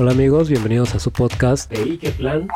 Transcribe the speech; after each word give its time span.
Hola 0.00 0.12
amigos, 0.12 0.48
bienvenidos 0.48 0.94
a 0.94 0.98
su 0.98 1.12
podcast 1.12 1.70
de 1.70 1.82
Ikeplan. 1.82 2.48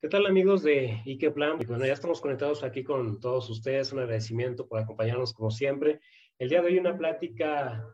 ¿Qué 0.00 0.08
tal 0.08 0.24
amigos 0.24 0.62
de 0.62 1.02
Ikeplan? 1.04 1.58
Bueno, 1.68 1.84
ya 1.84 1.92
estamos 1.92 2.22
conectados 2.22 2.64
aquí 2.64 2.84
con 2.84 3.20
todos 3.20 3.50
ustedes. 3.50 3.92
Un 3.92 3.98
agradecimiento 3.98 4.66
por 4.66 4.80
acompañarnos 4.80 5.34
como 5.34 5.50
siempre. 5.50 6.00
El 6.38 6.48
día 6.48 6.62
de 6.62 6.68
hoy 6.68 6.78
una 6.78 6.96
plática 6.96 7.86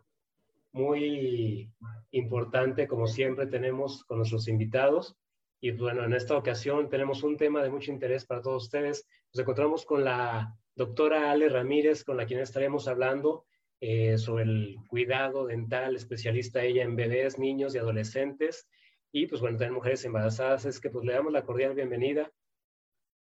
muy 0.70 1.68
importante, 2.12 2.86
como 2.86 3.08
siempre 3.08 3.48
tenemos 3.48 4.04
con 4.04 4.18
nuestros 4.18 4.46
invitados. 4.46 5.16
Y 5.60 5.72
bueno, 5.72 6.04
en 6.04 6.12
esta 6.12 6.36
ocasión 6.36 6.88
tenemos 6.88 7.24
un 7.24 7.36
tema 7.36 7.64
de 7.64 7.70
mucho 7.70 7.90
interés 7.90 8.24
para 8.24 8.40
todos 8.40 8.66
ustedes. 8.66 9.04
Nos 9.34 9.40
encontramos 9.40 9.84
con 9.84 10.04
la 10.04 10.54
doctora 10.76 11.32
Ale 11.32 11.48
Ramírez, 11.48 12.04
con 12.04 12.16
la 12.16 12.24
quien 12.24 12.38
estaremos 12.38 12.86
hablando 12.86 13.46
eh, 13.80 14.18
sobre 14.18 14.44
el 14.44 14.76
cuidado 14.88 15.46
dental, 15.46 15.96
especialista 15.96 16.62
ella 16.62 16.82
en 16.82 16.96
bebés, 16.96 17.38
niños 17.38 17.74
y 17.74 17.78
adolescentes 17.78 18.68
y 19.12 19.26
pues 19.26 19.40
bueno, 19.40 19.56
también 19.56 19.74
mujeres 19.74 20.04
embarazadas. 20.04 20.64
Es 20.66 20.80
que 20.80 20.90
pues 20.90 21.04
le 21.04 21.14
damos 21.14 21.32
la 21.32 21.44
cordial 21.44 21.74
bienvenida. 21.74 22.30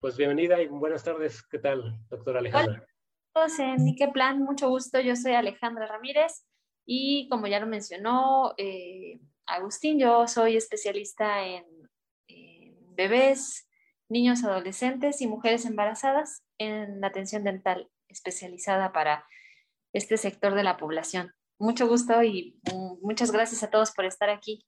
Pues 0.01 0.17
bienvenida 0.17 0.61
y 0.61 0.67
buenas 0.67 1.03
tardes. 1.03 1.41
¿Qué 1.47 1.59
tal, 1.59 1.97
doctora 2.09 2.39
Alejandra? 2.39 2.85
Hola, 3.33 3.75
en 3.75 3.95
qué 3.95 4.07
plan? 4.09 4.39
Mucho 4.39 4.69
gusto. 4.69 4.99
Yo 4.99 5.15
soy 5.15 5.33
Alejandra 5.33 5.87
Ramírez 5.87 6.45
y 6.85 7.27
como 7.29 7.47
ya 7.47 7.59
lo 7.59 7.67
mencionó 7.67 8.53
eh, 8.57 9.19
Agustín, 9.45 9.99
yo 9.99 10.27
soy 10.27 10.57
especialista 10.57 11.45
en, 11.45 11.65
en 12.27 12.95
bebés, 12.95 13.69
niños, 14.09 14.43
adolescentes 14.43 15.21
y 15.21 15.27
mujeres 15.27 15.65
embarazadas 15.65 16.43
en 16.57 17.03
atención 17.03 17.43
dental 17.43 17.89
especializada 18.07 18.91
para 18.91 19.25
este 19.95 20.17
sector 20.17 20.53
de 20.53 20.63
la 20.63 20.75
población. 20.75 21.31
Mucho 21.57 21.87
gusto 21.87 22.21
y 22.21 22.59
mm, 22.71 22.99
muchas 23.01 23.31
gracias 23.31 23.63
a 23.63 23.69
todos 23.69 23.91
por 23.91 24.03
estar 24.05 24.29
aquí. 24.29 24.65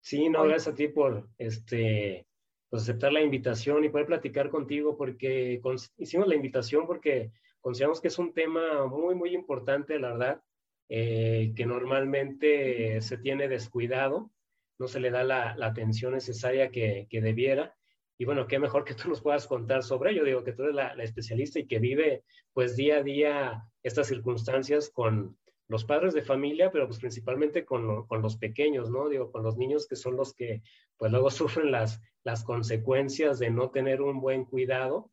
Sí, 0.00 0.28
no, 0.30 0.42
gracias 0.44 0.68
a 0.68 0.74
ti 0.74 0.88
por 0.88 1.28
este, 1.36 2.26
pues, 2.70 2.82
aceptar 2.82 3.12
la 3.12 3.20
invitación 3.20 3.84
y 3.84 3.90
poder 3.90 4.06
platicar 4.06 4.48
contigo, 4.48 4.96
porque 4.96 5.60
hicimos 5.98 6.26
la 6.26 6.34
invitación 6.34 6.86
porque 6.86 7.30
consideramos 7.60 8.00
que 8.00 8.08
es 8.08 8.18
un 8.18 8.32
tema 8.32 8.86
muy, 8.86 9.14
muy 9.14 9.34
importante, 9.34 9.98
la 9.98 10.12
verdad, 10.12 10.42
eh, 10.88 11.52
que 11.54 11.66
normalmente 11.66 13.00
se 13.02 13.18
tiene 13.18 13.48
descuidado, 13.48 14.30
no 14.78 14.88
se 14.88 15.00
le 15.00 15.10
da 15.10 15.24
la, 15.24 15.54
la 15.56 15.66
atención 15.66 16.14
necesaria 16.14 16.70
que, 16.70 17.06
que, 17.10 17.20
debiera. 17.20 17.76
Y 18.18 18.24
bueno, 18.24 18.46
qué 18.46 18.58
mejor 18.58 18.84
que 18.84 18.94
tú 18.94 19.08
nos 19.08 19.20
puedas 19.20 19.46
contar 19.46 19.82
sobre 19.82 20.12
ello. 20.12 20.24
Digo 20.24 20.44
que 20.44 20.52
tú 20.52 20.62
eres 20.62 20.74
la, 20.74 20.94
especialista 21.02 21.58
y 21.58 21.66
que 21.66 21.78
vive 21.78 22.22
pues 22.52 22.76
día 22.76 22.98
a 22.98 23.02
día 23.02 23.64
estas 23.82 24.06
circunstancias 24.06 24.90
con 24.92 25.36
los 25.68 25.84
padres 25.84 26.14
de 26.14 26.22
familia, 26.22 26.70
pero 26.70 26.86
pues 26.86 27.00
principalmente 27.00 27.64
con, 27.64 28.06
con, 28.06 28.22
los 28.22 28.36
pequeños, 28.36 28.90
¿no? 28.90 29.08
Digo, 29.08 29.32
con 29.32 29.42
los 29.42 29.56
niños 29.56 29.88
que 29.88 29.96
son 29.96 30.16
los 30.16 30.34
que 30.34 30.62
pues 30.96 31.10
luego 31.10 31.30
sufren 31.30 31.72
las, 31.72 32.00
las 32.22 32.44
consecuencias 32.44 33.38
de 33.38 33.50
no 33.50 33.70
tener 33.70 34.02
un 34.02 34.20
buen 34.20 34.44
cuidado. 34.44 35.10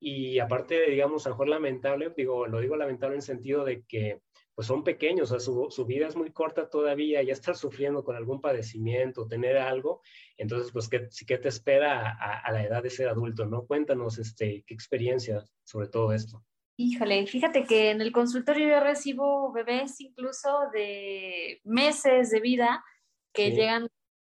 Y 0.00 0.38
aparte, 0.38 0.90
digamos, 0.90 1.26
a 1.26 1.30
lo 1.30 1.34
mejor 1.34 1.48
lamentable, 1.48 2.12
digo, 2.16 2.46
lo 2.46 2.60
digo 2.60 2.76
lamentable 2.76 3.14
en 3.14 3.18
el 3.18 3.22
sentido 3.22 3.64
de 3.64 3.82
que 3.82 4.20
pues 4.58 4.66
son 4.66 4.82
pequeños, 4.82 5.30
o 5.30 5.38
sea, 5.38 5.38
su, 5.38 5.68
su, 5.70 5.86
vida 5.86 6.08
es 6.08 6.16
muy 6.16 6.32
corta 6.32 6.68
todavía, 6.68 7.22
ya 7.22 7.32
estar 7.32 7.54
sufriendo 7.54 8.02
con 8.02 8.16
algún 8.16 8.40
padecimiento, 8.40 9.28
tener 9.28 9.56
algo, 9.56 10.02
entonces, 10.36 10.72
pues, 10.72 10.88
¿qué, 10.88 11.08
qué 11.28 11.38
te 11.38 11.46
espera 11.46 12.10
a, 12.10 12.40
a, 12.40 12.50
la 12.50 12.64
edad 12.64 12.82
de 12.82 12.90
ser 12.90 13.08
adulto, 13.08 13.46
no? 13.46 13.68
Cuéntanos, 13.68 14.18
este, 14.18 14.64
qué 14.66 14.74
experiencia 14.74 15.44
sobre 15.62 15.86
todo 15.86 16.12
esto. 16.12 16.44
Híjole, 16.76 17.24
fíjate 17.28 17.66
que 17.66 17.92
en 17.92 18.00
el 18.00 18.10
consultorio 18.10 18.68
yo 18.68 18.80
recibo 18.80 19.52
bebés 19.52 20.00
incluso 20.00 20.58
de 20.72 21.60
meses 21.62 22.30
de 22.30 22.40
vida 22.40 22.84
que 23.32 23.50
sí. 23.50 23.58
llegan 23.58 23.86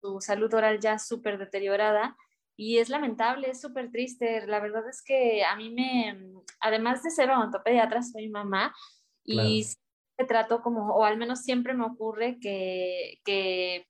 su 0.01 0.19
salud 0.19 0.53
oral 0.53 0.81
ya 0.81 0.99
súper 0.99 1.37
deteriorada 1.37 2.17
y 2.57 2.79
es 2.79 2.89
lamentable, 2.89 3.51
es 3.51 3.61
súper 3.61 3.89
triste. 3.89 4.45
La 4.47 4.59
verdad 4.59 4.83
es 4.89 5.01
que 5.01 5.45
a 5.45 5.55
mí 5.55 5.69
me, 5.69 6.41
además 6.59 7.03
de 7.03 7.09
ser 7.09 7.31
odontopediatra, 7.31 8.03
soy 8.03 8.27
mamá 8.27 8.75
y 9.23 9.63
claro. 9.63 9.79
Trato 10.25 10.61
como, 10.61 10.93
o 10.95 11.03
al 11.03 11.17
menos 11.17 11.41
siempre 11.41 11.73
me 11.73 11.85
ocurre 11.85 12.37
que, 12.39 13.19
que 13.23 13.87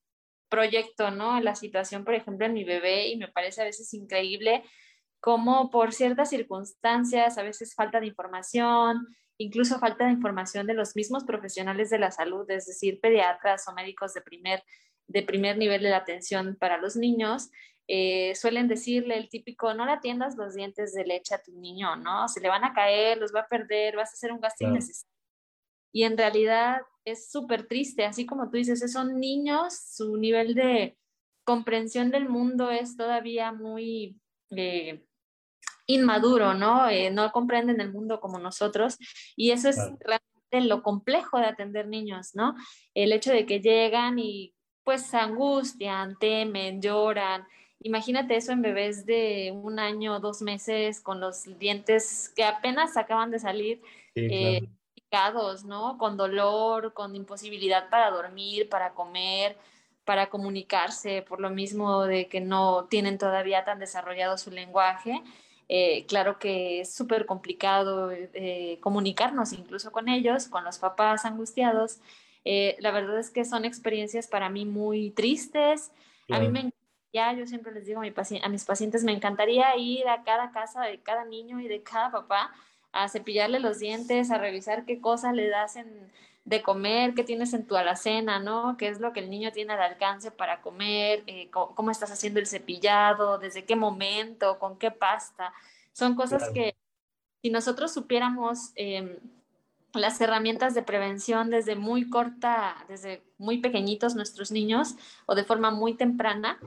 proyecto, 0.49 1.11
¿no? 1.11 1.39
La 1.39 1.55
situación, 1.55 2.03
por 2.03 2.15
ejemplo, 2.15 2.45
en 2.45 2.53
mi 2.53 2.63
bebé 2.63 3.07
y 3.07 3.17
me 3.17 3.27
parece 3.27 3.61
a 3.61 3.65
veces 3.65 3.93
increíble 3.93 4.63
como 5.19 5.69
por 5.69 5.93
ciertas 5.93 6.29
circunstancias, 6.29 7.37
a 7.37 7.43
veces 7.43 7.75
falta 7.75 7.99
de 7.99 8.07
información, 8.07 9.07
incluso 9.37 9.79
falta 9.79 10.05
de 10.05 10.11
información 10.11 10.65
de 10.67 10.73
los 10.73 10.95
mismos 10.95 11.23
profesionales 11.25 11.89
de 11.89 11.99
la 11.99 12.11
salud, 12.11 12.49
es 12.49 12.65
decir, 12.65 12.99
pediatras 13.01 13.67
o 13.67 13.73
médicos 13.73 14.13
de 14.13 14.21
primer, 14.21 14.63
de 15.07 15.23
primer 15.23 15.57
nivel 15.57 15.81
de 15.81 15.89
la 15.89 15.97
atención 15.97 16.57
para 16.59 16.77
los 16.77 16.95
niños, 16.95 17.49
eh, 17.87 18.33
suelen 18.35 18.67
decirle 18.67 19.17
el 19.17 19.29
típico, 19.29 19.73
no 19.73 19.85
le 19.85 19.93
atiendas 19.93 20.35
los 20.37 20.53
dientes 20.53 20.93
de 20.93 21.05
leche 21.05 21.33
a 21.33 21.41
tu 21.41 21.51
niño, 21.53 21.95
¿no? 21.95 22.27
Se 22.27 22.39
le 22.39 22.47
van 22.47 22.63
a 22.63 22.73
caer, 22.73 23.17
los 23.17 23.33
va 23.33 23.41
a 23.41 23.47
perder, 23.47 23.95
vas 23.95 24.11
a 24.11 24.13
hacer 24.13 24.31
un 24.31 24.39
gasto 24.39 24.59
claro. 24.59 24.75
innecesario. 24.75 25.18
Y 25.91 26.03
en 26.03 26.17
realidad 26.17 26.81
es 27.05 27.31
súper 27.31 27.67
triste, 27.67 28.05
así 28.05 28.25
como 28.25 28.49
tú 28.49 28.57
dices, 28.57 28.91
son 28.91 29.19
niños, 29.19 29.73
su 29.77 30.17
nivel 30.17 30.55
de 30.55 30.97
comprensión 31.43 32.11
del 32.11 32.29
mundo 32.29 32.71
es 32.71 32.95
todavía 32.95 33.51
muy... 33.51 34.19
Eh, 34.51 35.05
inmaduro, 35.89 36.53
¿no? 36.53 36.87
Eh, 36.87 37.09
no 37.09 37.31
comprenden 37.31 37.81
el 37.81 37.91
mundo 37.91 38.19
como 38.19 38.37
nosotros 38.37 38.97
y 39.35 39.49
eso 39.49 39.69
es 39.69 39.77
realmente 39.77 40.69
lo 40.69 40.83
complejo 40.83 41.39
de 41.39 41.47
atender 41.47 41.87
niños, 41.87 42.35
¿no? 42.35 42.53
El 42.93 43.11
hecho 43.11 43.31
de 43.31 43.47
que 43.47 43.59
llegan 43.59 44.19
y 44.19 44.53
pues 44.83 45.07
se 45.07 45.17
angustian, 45.17 46.15
temen, 46.19 46.79
lloran. 46.79 47.47
Imagínate 47.81 48.35
eso 48.35 48.51
en 48.51 48.61
bebés 48.61 49.07
de 49.07 49.51
un 49.51 49.79
año 49.79 50.15
o 50.15 50.19
dos 50.19 50.43
meses 50.43 51.01
con 51.01 51.19
los 51.19 51.57
dientes 51.57 52.31
que 52.35 52.43
apenas 52.43 52.95
acaban 52.95 53.31
de 53.31 53.39
salir. 53.39 53.81
Sí, 54.13 54.27
eh, 54.29 54.59
claro. 54.59 54.78
¿No? 55.65 55.97
Con 55.97 56.17
dolor, 56.17 56.93
con 56.93 57.15
imposibilidad 57.15 57.89
para 57.89 58.11
dormir, 58.11 58.69
para 58.69 58.93
comer, 58.93 59.57
para 60.05 60.29
comunicarse, 60.29 61.21
por 61.21 61.39
lo 61.39 61.49
mismo 61.49 62.03
de 62.03 62.27
que 62.27 62.41
no 62.41 62.85
tienen 62.89 63.17
todavía 63.17 63.63
tan 63.65 63.79
desarrollado 63.79 64.37
su 64.37 64.51
lenguaje. 64.51 65.21
Eh, 65.67 66.05
claro 66.07 66.39
que 66.39 66.81
es 66.81 66.93
súper 66.93 67.25
complicado 67.25 68.11
eh, 68.11 68.79
comunicarnos 68.81 69.53
incluso 69.53 69.91
con 69.91 70.09
ellos, 70.09 70.47
con 70.47 70.63
los 70.63 70.79
papás 70.79 71.25
angustiados. 71.25 71.99
Eh, 72.45 72.75
la 72.79 72.91
verdad 72.91 73.19
es 73.19 73.29
que 73.29 73.45
son 73.45 73.65
experiencias 73.65 74.27
para 74.27 74.49
mí 74.49 74.65
muy 74.65 75.11
tristes. 75.11 75.91
Claro. 76.27 76.45
A 76.45 76.49
mí 76.49 76.51
me 76.51 76.71
ya 77.11 77.33
yo 77.33 77.47
siempre 77.47 77.71
les 77.71 77.85
digo 77.85 77.99
a, 77.99 78.03
mi 78.03 78.13
a 78.43 78.49
mis 78.49 78.65
pacientes, 78.65 79.03
me 79.03 79.11
encantaría 79.11 79.75
ir 79.77 80.07
a 80.07 80.23
cada 80.23 80.51
casa 80.51 80.83
de 80.83 80.99
cada 81.01 81.25
niño 81.25 81.59
y 81.59 81.67
de 81.67 81.81
cada 81.81 82.11
papá 82.11 82.51
a 82.91 83.07
cepillarle 83.09 83.59
los 83.59 83.79
dientes, 83.79 84.31
a 84.31 84.37
revisar 84.37 84.85
qué 84.85 84.99
cosas 84.99 85.33
le 85.33 85.47
das 85.47 85.75
en, 85.75 86.11
de 86.45 86.61
comer, 86.61 87.13
qué 87.13 87.23
tienes 87.23 87.53
en 87.53 87.65
tu 87.65 87.75
alacena, 87.75 88.39
¿no? 88.39 88.75
¿Qué 88.77 88.87
es 88.87 88.99
lo 88.99 89.13
que 89.13 89.19
el 89.19 89.29
niño 89.29 89.51
tiene 89.51 89.73
al 89.73 89.81
alcance 89.81 90.31
para 90.31 90.61
comer? 90.61 91.23
Eh, 91.27 91.49
cómo, 91.51 91.75
cómo, 91.75 91.91
estás 91.91 92.11
haciendo 92.11 92.39
el 92.39 92.47
cepillado? 92.47 93.37
¿Desde 93.37 93.65
qué 93.65 93.75
momento? 93.75 94.57
¿Con 94.59 94.77
qué 94.77 94.91
pasta? 94.91 95.53
Son 95.93 96.15
cosas 96.15 96.39
claro. 96.39 96.53
que 96.53 96.75
si 97.41 97.49
nosotros 97.49 97.93
supiéramos 97.93 98.71
eh, 98.75 99.19
las 99.93 100.19
herramientas 100.21 100.73
de 100.73 100.83
prevención 100.83 101.49
desde 101.49 101.75
muy 101.75 102.09
corta, 102.09 102.75
desde 102.87 103.23
muy 103.37 103.59
pequeñitos 103.59 104.15
nuestros 104.15 104.51
niños 104.51 104.95
o 105.25 105.35
de 105.35 105.43
forma 105.43 105.71
muy 105.71 105.95
temprana, 105.95 106.59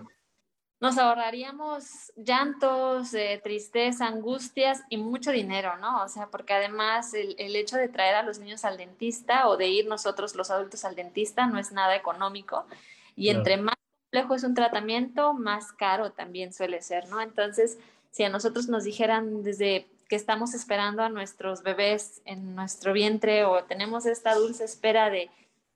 nos 0.82 0.98
ahorraríamos 0.98 2.12
llantos, 2.16 3.14
eh, 3.14 3.40
tristeza, 3.40 4.08
angustias 4.08 4.82
y 4.88 4.96
mucho 4.96 5.30
dinero, 5.30 5.76
¿no? 5.76 6.02
O 6.02 6.08
sea, 6.08 6.26
porque 6.26 6.54
además 6.54 7.14
el, 7.14 7.36
el, 7.38 7.54
hecho 7.54 7.76
de 7.76 7.86
traer 7.86 8.16
a 8.16 8.24
los 8.24 8.40
niños 8.40 8.64
al 8.64 8.76
dentista 8.76 9.46
o 9.46 9.56
de 9.56 9.68
ir 9.68 9.86
nosotros 9.86 10.34
los 10.34 10.50
adultos 10.50 10.84
al 10.84 10.96
dentista 10.96 11.46
no 11.46 11.60
es 11.60 11.70
nada 11.70 11.94
económico 11.94 12.66
y 13.14 13.28
entre 13.28 13.58
más 13.58 13.76
complejo 14.00 14.34
es 14.34 14.42
un 14.42 14.54
tratamiento, 14.54 15.34
más 15.34 15.70
caro 15.70 16.10
también 16.10 16.52
suele 16.52 16.82
ser, 16.82 17.08
¿no? 17.08 17.20
Entonces, 17.20 17.78
si 18.10 18.24
a 18.24 18.28
nosotros 18.28 18.66
nos 18.68 18.82
dijeran 18.82 19.44
desde 19.44 19.86
que 20.08 20.16
estamos 20.16 20.52
esperando 20.52 21.04
a 21.04 21.10
nuestros 21.10 21.62
bebés 21.62 22.22
en 22.24 22.56
nuestro 22.56 22.92
vientre 22.92 23.44
o 23.44 23.62
tenemos 23.62 24.04
esta 24.04 24.34
dulce 24.34 24.64
espera 24.64 25.10
de, 25.10 25.30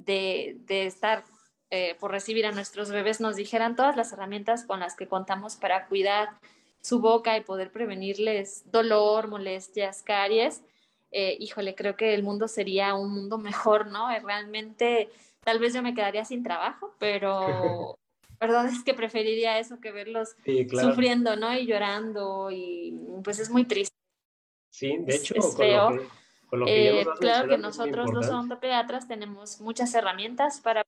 de, 0.05 0.57
de 0.67 0.87
estar 0.87 1.23
eh, 1.71 1.97
por 1.99 2.11
recibir 2.13 2.47
a 2.47 2.53
nuestros 2.53 2.91
bebés 2.91 3.21
nos 3.21 3.37
dijeran 3.37 3.77
todas 3.77 3.97
las 3.97 4.13
herramientas 4.13 4.65
con 4.65 4.81
las 4.81 4.97
que 4.97 5.09
contamos 5.09 5.57
para 5.57 5.87
cuidar 5.87 6.39
su 6.81 7.01
boca 7.01 7.37
y 7.37 7.43
poder 7.43 7.73
prevenirles 7.73 8.71
dolor, 8.71 9.29
molestias, 9.29 10.03
caries, 10.03 10.63
eh, 11.11 11.37
híjole, 11.41 11.75
creo 11.75 11.97
que 11.97 12.15
el 12.15 12.23
mundo 12.23 12.47
sería 12.47 12.95
un 12.95 13.13
mundo 13.13 13.39
mejor, 13.39 13.87
¿no? 13.87 14.11
Eh, 14.11 14.21
realmente, 14.21 15.11
tal 15.41 15.59
vez 15.59 15.75
yo 15.75 15.83
me 15.83 15.95
quedaría 15.95 16.25
sin 16.25 16.43
trabajo, 16.43 16.95
pero 16.99 17.99
verdad 18.41 18.67
es 18.67 18.85
que 18.85 18.95
preferiría 18.95 19.59
eso 19.59 19.81
que 19.81 19.93
verlos 19.93 20.37
sí, 20.45 20.67
claro. 20.67 20.91
sufriendo, 20.91 21.37
¿no? 21.37 21.53
Y 21.57 21.67
llorando, 21.67 22.51
y 22.51 22.97
pues 23.25 23.39
es 23.39 23.51
muy 23.51 23.65
triste. 23.65 23.97
Sí, 24.71 24.97
de 24.99 25.17
hecho, 25.17 25.35
es, 25.37 25.47
es 25.47 25.57
feo. 25.57 25.87
Con 25.89 25.97
lo 25.97 26.03
que, 26.03 26.09
con 26.49 26.61
lo 26.61 26.67
que 26.67 27.01
eh, 27.01 27.07
claro 27.19 27.49
que 27.49 27.59
nosotros 27.59 28.13
los 28.13 28.29
odontopediatras 28.29 29.09
tenemos 29.09 29.61
muchas 29.61 29.95
herramientas 29.95 30.61
para 30.61 30.86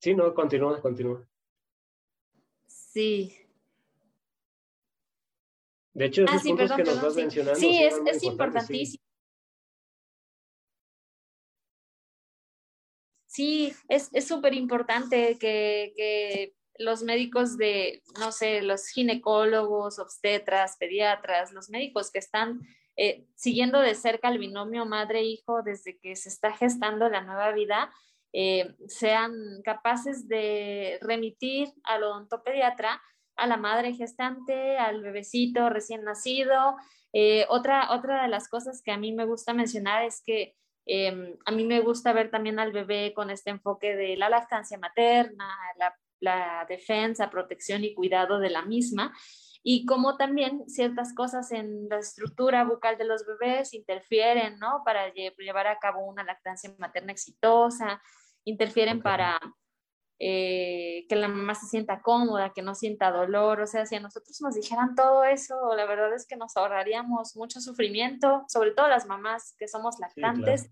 Sí, 0.00 0.14
no, 0.14 0.34
continúa, 0.34 0.80
continúa. 0.80 1.24
Sí. 2.66 3.38
De 5.94 6.06
hecho, 6.06 6.24
esos 6.24 6.36
Ah, 6.36 6.38
sí, 6.40 6.48
puntos 6.48 6.70
perdón, 6.70 6.84
que 6.84 6.90
nos 6.90 7.02
vas 7.02 7.14
sí. 7.14 7.20
mencionando. 7.20 7.60
Sí, 7.60 7.82
es, 7.82 7.94
es 8.06 8.20
sí. 8.20 8.26
importantísimo. 8.26 9.04
Sí, 13.26 13.72
es 13.88 14.10
es 14.12 14.28
súper 14.28 14.54
importante 14.54 15.38
que, 15.38 15.92
que 15.96 16.54
los 16.78 17.02
médicos 17.02 17.56
de, 17.56 18.02
no 18.18 18.32
sé, 18.32 18.60
los 18.62 18.88
ginecólogos, 18.88 19.98
obstetras, 19.98 20.76
pediatras, 20.78 21.52
los 21.52 21.70
médicos 21.70 22.10
que 22.10 22.18
están 22.18 22.60
eh, 22.96 23.26
siguiendo 23.34 23.80
de 23.80 23.94
cerca 23.94 24.28
el 24.28 24.38
binomio 24.38 24.84
madre-hijo 24.84 25.62
desde 25.62 25.98
que 25.98 26.14
se 26.16 26.28
está 26.28 26.52
gestando 26.52 27.08
la 27.08 27.22
nueva 27.22 27.52
vida, 27.52 27.90
eh, 28.32 28.74
sean 28.88 29.32
capaces 29.64 30.28
de 30.28 30.98
remitir 31.02 31.68
al 31.84 32.04
odontopediatra, 32.04 33.00
a 33.36 33.46
la 33.46 33.56
madre 33.56 33.94
gestante, 33.94 34.78
al 34.78 35.02
bebecito 35.02 35.68
recién 35.70 36.04
nacido. 36.04 36.76
Eh, 37.12 37.46
otra, 37.48 37.92
otra 37.92 38.22
de 38.22 38.28
las 38.28 38.48
cosas 38.48 38.82
que 38.82 38.92
a 38.92 38.98
mí 38.98 39.12
me 39.12 39.24
gusta 39.24 39.54
mencionar 39.54 40.04
es 40.04 40.22
que 40.24 40.54
eh, 40.86 41.36
a 41.44 41.52
mí 41.52 41.64
me 41.64 41.80
gusta 41.80 42.12
ver 42.12 42.30
también 42.30 42.58
al 42.58 42.72
bebé 42.72 43.12
con 43.14 43.30
este 43.30 43.50
enfoque 43.50 43.94
de 43.94 44.16
la 44.16 44.28
lactancia 44.28 44.78
materna, 44.78 45.48
la, 46.20 46.66
defensa, 46.68 47.30
protección 47.30 47.82
y 47.84 47.94
cuidado 47.94 48.38
de 48.38 48.48
la 48.48 48.62
misma 48.62 49.12
y 49.64 49.84
cómo 49.86 50.16
también 50.16 50.68
ciertas 50.68 51.14
cosas 51.14 51.50
en 51.50 51.88
la 51.88 51.98
estructura 51.98 52.64
bucal 52.64 52.96
de 52.96 53.04
los 53.04 53.26
bebés 53.26 53.74
interfieren, 53.74 54.58
¿no? 54.60 54.82
Para 54.84 55.12
lle- 55.12 55.34
llevar 55.36 55.66
a 55.66 55.78
cabo 55.80 56.04
una 56.04 56.22
lactancia 56.22 56.72
materna 56.78 57.10
exitosa, 57.12 58.00
interfieren 58.44 59.02
para 59.02 59.38
eh, 60.18 61.04
que 61.08 61.16
la 61.16 61.26
mamá 61.28 61.54
se 61.54 61.66
sienta 61.66 62.00
cómoda, 62.00 62.52
que 62.52 62.62
no 62.62 62.74
sienta 62.74 63.10
dolor, 63.10 63.60
o 63.60 63.66
sea, 63.66 63.86
si 63.86 63.96
a 63.96 64.00
nosotros 64.00 64.40
nos 64.40 64.54
dijeran 64.54 64.94
todo 64.94 65.24
eso, 65.24 65.74
la 65.74 65.84
verdad 65.84 66.14
es 66.14 66.26
que 66.26 66.36
nos 66.36 66.56
ahorraríamos 66.56 67.34
mucho 67.34 67.60
sufrimiento, 67.60 68.44
sobre 68.48 68.70
todo 68.70 68.86
las 68.88 69.06
mamás 69.06 69.54
que 69.58 69.66
somos 69.66 69.98
lactantes. 69.98 70.70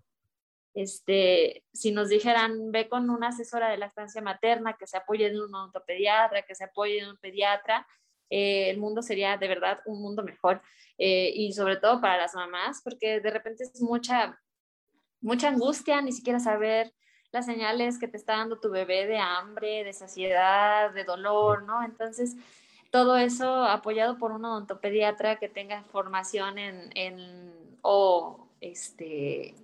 Este, 0.72 1.64
si 1.72 1.90
nos 1.90 2.08
dijeran, 2.08 2.70
ve 2.70 2.88
con 2.88 3.10
una 3.10 3.28
asesora 3.28 3.70
de 3.70 3.78
lactancia 3.78 4.22
materna 4.22 4.76
que 4.78 4.86
se 4.86 4.98
apoye 4.98 5.26
en 5.26 5.40
un 5.40 5.52
odontopediatra, 5.52 6.42
que 6.42 6.54
se 6.54 6.64
apoye 6.64 7.00
en 7.00 7.08
un 7.08 7.16
pediatra, 7.16 7.86
eh, 8.30 8.70
el 8.70 8.78
mundo 8.78 9.02
sería 9.02 9.36
de 9.36 9.48
verdad 9.48 9.80
un 9.84 10.00
mundo 10.00 10.22
mejor. 10.22 10.62
Eh, 10.96 11.32
y 11.34 11.52
sobre 11.54 11.76
todo 11.76 12.00
para 12.00 12.18
las 12.18 12.34
mamás, 12.34 12.82
porque 12.84 13.20
de 13.20 13.30
repente 13.30 13.64
es 13.64 13.82
mucha, 13.82 14.40
mucha 15.20 15.48
angustia, 15.48 16.00
ni 16.02 16.12
siquiera 16.12 16.38
saber 16.38 16.92
las 17.32 17.46
señales 17.46 17.98
que 17.98 18.08
te 18.08 18.16
está 18.16 18.36
dando 18.36 18.58
tu 18.58 18.70
bebé 18.70 19.06
de 19.06 19.18
hambre, 19.18 19.84
de 19.84 19.92
saciedad, 19.92 20.92
de 20.92 21.04
dolor, 21.04 21.62
¿no? 21.62 21.84
Entonces, 21.84 22.36
todo 22.90 23.16
eso 23.16 23.64
apoyado 23.64 24.18
por 24.18 24.32
un 24.32 24.44
odontopediatra 24.44 25.36
que 25.36 25.48
tenga 25.48 25.82
formación 25.84 26.58
en, 26.58 26.90
en 26.96 27.52
o 27.82 28.48
este, 28.60 29.54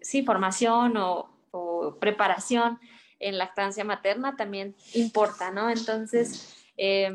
sí, 0.00 0.22
formación 0.22 0.96
o, 0.96 1.26
preparación 1.98 2.78
en 3.18 3.36
lactancia 3.36 3.82
materna 3.82 4.36
también 4.36 4.76
importa, 4.94 5.50
¿no? 5.50 5.68
Entonces, 5.68 6.56
eh, 6.76 7.10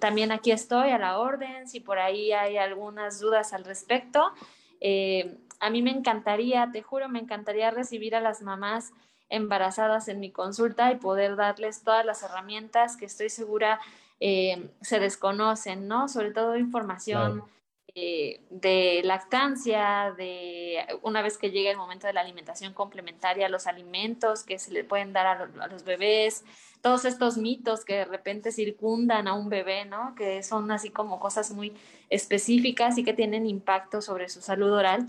también 0.00 0.32
aquí 0.32 0.50
estoy 0.50 0.90
a 0.90 0.98
la 0.98 1.18
orden, 1.18 1.68
si 1.68 1.78
por 1.78 2.00
ahí 2.00 2.32
hay 2.32 2.56
algunas 2.56 3.20
dudas 3.20 3.52
al 3.52 3.64
respecto. 3.64 4.32
Eh, 4.80 5.38
a 5.60 5.70
mí 5.70 5.80
me 5.80 5.92
encantaría, 5.92 6.70
te 6.72 6.82
juro, 6.82 7.08
me 7.08 7.20
encantaría 7.20 7.70
recibir 7.70 8.16
a 8.16 8.20
las 8.20 8.42
mamás 8.42 8.92
embarazadas 9.30 10.08
en 10.08 10.20
mi 10.20 10.30
consulta 10.30 10.90
y 10.92 10.96
poder 10.96 11.36
darles 11.36 11.82
todas 11.82 12.04
las 12.04 12.22
herramientas 12.22 12.96
que 12.96 13.04
estoy 13.06 13.30
segura 13.30 13.78
eh, 14.20 14.70
se 14.80 14.98
desconocen, 15.00 15.86
¿no? 15.88 16.08
Sobre 16.08 16.32
todo 16.32 16.56
información 16.56 17.32
Claro. 17.34 17.48
eh, 17.94 18.40
de 18.50 19.00
lactancia, 19.04 20.12
de 20.16 20.84
una 21.02 21.22
vez 21.22 21.36
que 21.38 21.50
llegue 21.50 21.70
el 21.70 21.76
momento 21.76 22.06
de 22.06 22.12
la 22.12 22.20
alimentación 22.20 22.72
complementaria, 22.74 23.48
los 23.48 23.66
alimentos 23.66 24.44
que 24.44 24.58
se 24.58 24.72
le 24.72 24.84
pueden 24.84 25.12
dar 25.12 25.26
a, 25.26 25.46
lo- 25.46 25.62
a 25.62 25.66
los 25.68 25.84
bebés, 25.84 26.44
todos 26.80 27.04
estos 27.04 27.36
mitos 27.38 27.84
que 27.84 27.94
de 27.96 28.04
repente 28.04 28.52
circundan 28.52 29.26
a 29.26 29.34
un 29.34 29.48
bebé, 29.48 29.84
¿no? 29.84 30.14
Que 30.14 30.42
son 30.42 30.70
así 30.70 30.90
como 30.90 31.18
cosas 31.18 31.50
muy 31.50 31.72
específicas 32.08 32.98
y 32.98 33.04
que 33.04 33.14
tienen 33.14 33.46
impacto 33.46 34.00
sobre 34.02 34.28
su 34.28 34.40
salud 34.42 34.72
oral. 34.72 35.06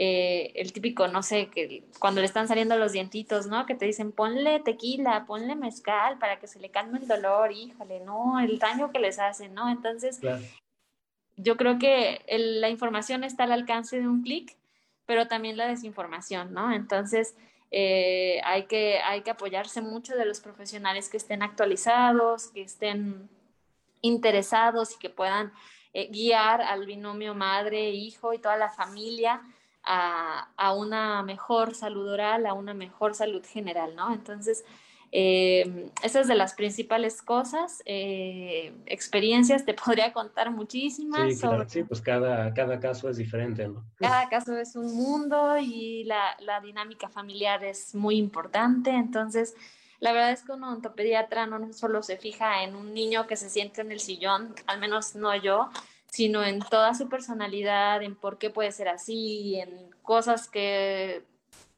Eh, 0.00 0.52
el 0.54 0.72
típico, 0.72 1.08
no 1.08 1.24
sé, 1.24 1.48
que 1.48 1.82
cuando 1.98 2.20
le 2.20 2.26
están 2.28 2.46
saliendo 2.46 2.76
los 2.76 2.92
dientitos, 2.92 3.48
¿no? 3.48 3.66
Que 3.66 3.74
te 3.74 3.84
dicen, 3.84 4.12
ponle 4.12 4.60
tequila, 4.60 5.24
ponle 5.26 5.56
mezcal 5.56 6.18
para 6.20 6.38
que 6.38 6.46
se 6.46 6.60
le 6.60 6.70
calme 6.70 7.00
el 7.00 7.08
dolor, 7.08 7.50
híjole, 7.50 7.98
no, 7.98 8.38
el 8.38 8.60
daño 8.60 8.92
que 8.92 9.00
les 9.00 9.18
hace, 9.18 9.48
¿no? 9.48 9.68
Entonces, 9.68 10.20
Claro. 10.20 10.40
yo 11.36 11.56
creo 11.56 11.80
que 11.80 12.22
el- 12.28 12.60
la 12.60 12.68
información 12.68 13.24
está 13.24 13.42
al 13.42 13.50
alcance 13.50 13.98
de 13.98 14.06
un 14.06 14.22
clic, 14.22 14.56
pero 15.04 15.26
también 15.26 15.56
la 15.56 15.66
desinformación, 15.66 16.52
¿no? 16.54 16.70
Entonces, 16.72 17.34
eh, 17.72 18.40
hay, 18.44 18.66
que, 18.66 19.00
hay 19.00 19.22
que 19.22 19.32
apoyarse 19.32 19.80
mucho 19.82 20.14
de 20.14 20.26
los 20.26 20.38
profesionales 20.38 21.08
que 21.08 21.16
estén 21.16 21.42
actualizados, 21.42 22.52
que 22.52 22.62
estén 22.62 23.28
interesados 24.00 24.94
y 24.94 24.98
que 25.00 25.10
puedan 25.10 25.52
eh, 25.92 26.06
guiar 26.12 26.62
al 26.62 26.86
binomio 26.86 27.34
madre-hijo 27.34 28.32
y 28.32 28.38
toda 28.38 28.56
la 28.56 28.68
familia 28.68 29.42
a, 29.90 30.50
a, 30.56 30.74
una 30.74 31.22
mejor 31.22 31.74
salud 31.74 32.06
oral, 32.06 32.44
a 32.44 32.52
una 32.52 32.74
mejor 32.74 33.14
salud 33.14 33.42
general, 33.44 33.96
¿no? 33.96 34.12
Entonces, 34.12 34.64
eh, 35.10 35.90
esa 36.02 36.20
es 36.20 36.28
de 36.28 36.34
las 36.34 36.52
principales 36.52 37.22
cosas. 37.22 37.82
Eh, 37.86 38.74
experiencias, 38.86 39.64
te 39.64 39.74
podría 39.84 40.12
contar 40.12 40.50
muchísimas. 40.50 41.34
Sí, 41.34 41.40
claro, 41.40 41.56
sobre... 41.58 41.70
sí, 41.70 41.82
pues 41.84 42.02
cada, 42.02 42.52
cada 42.52 42.78
caso 42.78 43.08
es 43.08 43.16
diferente, 43.16 43.66
¿no? 43.66 43.82
Cada 43.96 44.28
caso 44.28 44.56
es 44.58 44.76
un 44.76 44.94
mundo 44.94 45.56
y 45.58 46.04
la, 46.04 46.36
la, 46.40 46.60
dinámica 46.60 47.08
familiar 47.08 47.64
es 47.64 47.94
muy 47.94 48.16
importante. 48.16 48.90
Entonces, 48.90 49.54
la 50.00 50.12
verdad 50.12 50.32
es 50.32 50.42
que 50.42 50.52
un 50.52 50.64
odontopediatra 50.64 51.46
no 51.46 51.72
solo 51.72 52.02
se 52.02 52.18
fija 52.18 52.62
en 52.62 52.76
un 52.76 52.92
niño 52.92 53.26
que 53.26 53.36
se 53.36 53.48
siente 53.48 53.80
en 53.80 53.90
el 53.90 54.00
sillón, 54.00 54.54
al 54.66 54.78
menos 54.78 55.14
no 55.14 55.34
yo, 55.34 55.70
sino 56.10 56.44
en 56.44 56.60
toda 56.60 56.94
su 56.94 57.08
personalidad, 57.08 58.02
en 58.02 58.16
por 58.16 58.38
qué 58.38 58.50
puede 58.50 58.72
ser 58.72 58.88
así, 58.88 59.60
en 59.60 59.90
cosas 60.02 60.48
que 60.48 61.24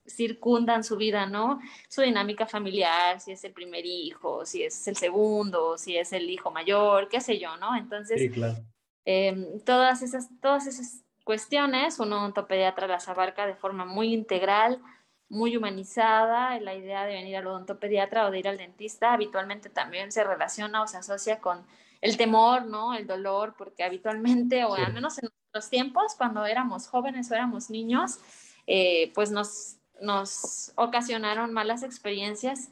circundan 0.07 0.83
su 0.83 0.97
vida, 0.97 1.27
¿no? 1.27 1.61
Su 1.89 2.03
dinámica 2.03 2.47
familiar, 2.47 3.21
si 3.21 3.33
es 3.33 3.45
el 3.45 3.53
primer 3.53 3.85
hijo, 3.87 4.45
si 4.45 4.63
es 4.63 4.89
el 4.89 4.97
segundo, 4.97 5.79
si 5.79 5.97
es 5.97 6.13
el 6.13 6.29
hijo 6.31 6.51
mayor, 6.51 7.09
qué 7.09 7.21
sé 7.21 7.39
yo, 7.39 7.57
¿no? 7.57 7.77
Entonces, 7.77 8.21
sí, 8.21 8.31
claro. 8.31 8.57
eh, 9.05 9.61
todas, 9.65 10.03
esas, 10.03 10.29
todas 10.41 10.67
esas 10.67 11.05
cuestiones, 11.25 11.99
un 12.01 12.13
odontopediatra 12.13 12.87
las 12.87 13.09
abarca 13.09 13.47
de 13.47 13.55
forma 13.55 13.85
muy 13.85 14.13
integral, 14.13 14.81
muy 15.29 15.57
humanizada. 15.57 16.59
La 16.61 16.75
idea 16.75 17.05
de 17.05 17.15
venir 17.15 17.37
al 17.37 17.47
odontopediatra 17.47 18.27
o 18.27 18.31
de 18.31 18.41
ir 18.41 18.49
al 18.49 18.59
dentista 18.59 19.13
habitualmente 19.13 19.71
también 19.71 20.13
se 20.13 20.25
relaciona 20.25 20.83
o 20.83 20.87
se 20.87 20.97
asocia 20.97 21.39
con 21.39 21.65
el 22.01 22.17
temor, 22.17 22.67
¿no? 22.67 22.95
El 22.95 23.07
dolor, 23.07 23.55
porque 23.57 23.85
habitualmente, 23.85 24.65
o 24.65 24.75
al 24.75 24.93
menos 24.93 25.19
en 25.19 25.29
nuestros 25.31 25.69
tiempos, 25.71 26.15
cuando 26.17 26.47
éramos 26.47 26.89
jóvenes 26.89 27.31
o 27.31 27.35
éramos 27.35 27.71
niños, 27.71 28.19
eh, 28.67 29.13
pues 29.15 29.31
nos, 29.31 29.77
nos 30.01 30.73
ocasionaron 30.77 31.53
malas 31.53 31.83
experiencias 31.83 32.71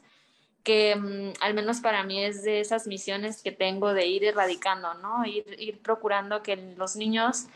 que 0.63 0.95
um, 0.95 1.33
al 1.41 1.53
menos 1.53 1.79
para 1.79 2.03
mí 2.03 2.23
es 2.23 2.43
de 2.43 2.59
esas 2.59 2.87
misiones 2.87 3.41
que 3.41 3.51
tengo 3.51 3.93
de 3.93 4.07
ir 4.07 4.25
erradicando, 4.25 4.93
¿no? 4.95 5.25
Ir, 5.25 5.45
ir 5.57 5.81
procurando 5.81 6.43
que 6.43 6.57
los 6.75 6.95
niños, 6.95 7.47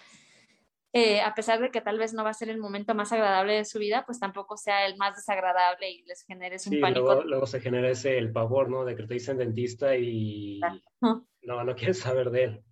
eh, 0.94 1.22
a 1.22 1.34
pesar 1.36 1.60
de 1.60 1.70
que 1.70 1.82
tal 1.82 1.98
vez 1.98 2.14
no 2.14 2.24
va 2.24 2.30
a 2.30 2.36
ser 2.36 2.50
el 2.50 2.60
momento 2.60 2.96
más 2.96 3.12
agradable 3.12 3.54
de 3.54 3.66
su 3.66 3.80
vida, 3.80 4.04
pues 4.06 4.20
tampoco 4.20 4.58
sea 4.58 4.86
el 4.86 4.96
más 4.98 5.16
desagradable 5.16 5.90
y 5.90 6.04
les 6.04 6.24
generes 6.24 6.66
un 6.68 6.74
sí, 6.74 6.80
pánico. 6.80 7.02
Luego, 7.02 7.24
luego, 7.24 7.48
se 7.48 7.60
genera 7.60 7.90
ese 7.90 8.18
el 8.18 8.32
pavor, 8.32 8.70
¿no? 8.70 8.86
De 8.86 8.96
que 8.96 9.04
te 9.04 9.16
dicen 9.16 9.38
dentista 9.38 9.96
y 9.98 10.62
no, 11.02 11.28
no, 11.44 11.64
no 11.64 11.76
quieres 11.76 12.00
saber 12.00 12.30
de 12.32 12.44
él. 12.44 12.64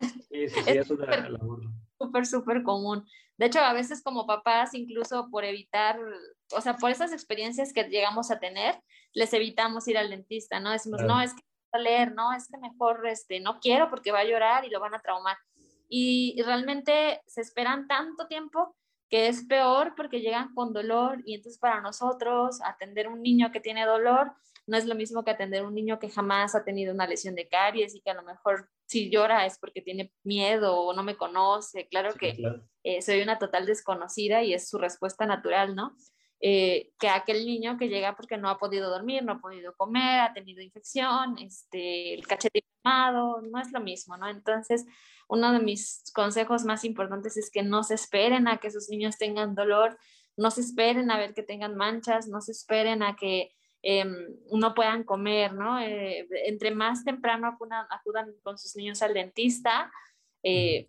Sí, 0.00 0.48
sí, 0.48 0.60
sí, 0.64 0.70
es, 0.70 0.76
es 0.76 0.90
una 0.90 1.28
labor. 1.28 1.62
Súper, 1.98 2.26
súper 2.26 2.62
común. 2.62 3.06
De 3.36 3.46
hecho, 3.46 3.60
a 3.60 3.72
veces 3.72 4.02
como 4.02 4.26
papás, 4.26 4.74
incluso 4.74 5.28
por 5.30 5.44
evitar, 5.44 5.98
o 6.52 6.60
sea, 6.60 6.76
por 6.76 6.90
esas 6.90 7.12
experiencias 7.12 7.72
que 7.72 7.84
llegamos 7.84 8.30
a 8.30 8.38
tener, 8.38 8.80
les 9.12 9.32
evitamos 9.32 9.88
ir 9.88 9.98
al 9.98 10.10
dentista, 10.10 10.60
¿no? 10.60 10.70
Decimos, 10.70 10.98
claro. 10.98 11.14
no, 11.14 11.20
es 11.20 11.34
que 11.34 11.42
va 11.74 11.78
a 11.78 11.82
leer, 11.82 12.14
no, 12.14 12.32
es 12.32 12.48
que 12.48 12.58
mejor, 12.58 13.06
este, 13.06 13.40
no 13.40 13.58
quiero 13.60 13.90
porque 13.90 14.12
va 14.12 14.20
a 14.20 14.24
llorar 14.24 14.64
y 14.64 14.70
lo 14.70 14.80
van 14.80 14.94
a 14.94 15.00
traumar. 15.00 15.36
Y 15.88 16.40
realmente 16.42 17.20
se 17.26 17.40
esperan 17.40 17.86
tanto 17.88 18.26
tiempo 18.26 18.76
que 19.10 19.28
es 19.28 19.44
peor 19.44 19.94
porque 19.96 20.20
llegan 20.20 20.54
con 20.54 20.72
dolor 20.72 21.22
y 21.24 21.34
entonces 21.34 21.58
para 21.58 21.80
nosotros 21.80 22.60
atender 22.64 23.08
un 23.08 23.22
niño 23.22 23.52
que 23.52 23.60
tiene 23.60 23.84
dolor 23.84 24.32
no 24.66 24.76
es 24.76 24.86
lo 24.86 24.94
mismo 24.94 25.24
que 25.24 25.30
atender 25.30 25.64
un 25.64 25.74
niño 25.74 25.98
que 25.98 26.10
jamás 26.10 26.54
ha 26.54 26.64
tenido 26.64 26.94
una 26.94 27.06
lesión 27.06 27.34
de 27.34 27.48
caries 27.48 27.94
y 27.94 28.00
que 28.00 28.10
a 28.10 28.14
lo 28.14 28.22
mejor 28.22 28.68
si 28.86 29.10
llora 29.10 29.46
es 29.46 29.58
porque 29.58 29.82
tiene 29.82 30.12
miedo 30.22 30.76
o 30.78 30.92
no 30.94 31.02
me 31.02 31.16
conoce. 31.16 31.88
Claro 31.88 32.12
sí, 32.12 32.18
que 32.18 32.34
claro. 32.34 32.62
Eh, 32.82 33.02
soy 33.02 33.22
una 33.22 33.38
total 33.38 33.66
desconocida 33.66 34.42
y 34.42 34.54
es 34.54 34.68
su 34.68 34.78
respuesta 34.78 35.26
natural, 35.26 35.74
¿no? 35.74 35.94
eh, 36.46 36.92
que 36.98 37.08
aquel 37.08 37.46
niño 37.46 37.78
que 37.78 37.88
llega 37.88 38.16
porque 38.16 38.36
no 38.36 38.50
ha 38.50 38.58
podido 38.58 38.90
dormir, 38.90 39.24
no 39.24 39.32
ha 39.32 39.38
podido 39.38 39.74
comer, 39.76 40.20
ha 40.20 40.34
tenido 40.34 40.60
infección, 40.60 41.38
este, 41.38 42.12
el 42.12 42.26
cachete 42.26 42.62
inflamado, 42.66 43.40
no 43.40 43.58
es 43.58 43.72
lo 43.72 43.80
mismo, 43.80 44.18
¿no? 44.18 44.28
Entonces, 44.28 44.84
uno 45.26 45.52
de 45.52 45.60
mis 45.60 46.04
consejos 46.14 46.64
más 46.64 46.84
importantes 46.84 47.38
es 47.38 47.50
que 47.50 47.62
no 47.62 47.82
se 47.82 47.94
esperen 47.94 48.46
a 48.46 48.58
que 48.58 48.70
sus 48.70 48.90
niños 48.90 49.16
tengan 49.16 49.54
dolor, 49.54 49.98
no 50.36 50.50
se 50.50 50.60
esperen 50.60 51.10
a 51.10 51.16
ver 51.16 51.32
que 51.32 51.42
tengan 51.42 51.76
manchas, 51.76 52.28
no 52.28 52.42
se 52.42 52.52
esperen 52.52 53.02
a 53.02 53.16
que 53.16 53.54
eh, 53.86 54.06
no 54.50 54.74
puedan 54.74 55.04
comer, 55.04 55.52
¿no? 55.52 55.78
Eh, 55.78 56.26
entre 56.46 56.74
más 56.74 57.04
temprano 57.04 57.46
acudan, 57.48 57.86
acudan, 57.90 58.34
con 58.42 58.56
sus 58.56 58.74
niños 58.76 59.02
al 59.02 59.12
dentista, 59.12 59.92
eh, 60.42 60.88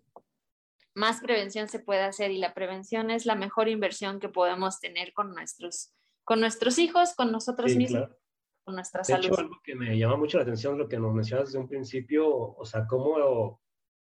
más 0.94 1.20
prevención 1.20 1.68
se 1.68 1.78
puede 1.78 2.00
hacer 2.00 2.30
y 2.30 2.38
la 2.38 2.54
prevención 2.54 3.10
es 3.10 3.26
la 3.26 3.34
mejor 3.34 3.68
inversión 3.68 4.18
que 4.18 4.30
podemos 4.30 4.80
tener 4.80 5.12
con 5.12 5.34
nuestros, 5.34 5.92
con 6.24 6.40
nuestros 6.40 6.78
hijos, 6.78 7.14
con 7.14 7.30
nosotros 7.30 7.76
mismos. 7.76 8.08
Con 8.64 8.76
nuestra 8.76 9.00
de 9.02 9.04
salud. 9.04 9.26
Hecho, 9.26 9.40
algo 9.40 9.60
que 9.62 9.74
me 9.74 9.98
llama 9.98 10.16
mucho 10.16 10.38
la 10.38 10.44
atención, 10.44 10.78
lo 10.78 10.88
que 10.88 10.98
nos 10.98 11.12
mencionas 11.12 11.48
desde 11.48 11.58
un 11.58 11.68
principio, 11.68 12.26
o 12.26 12.64
sea, 12.64 12.86
cómo 12.86 13.60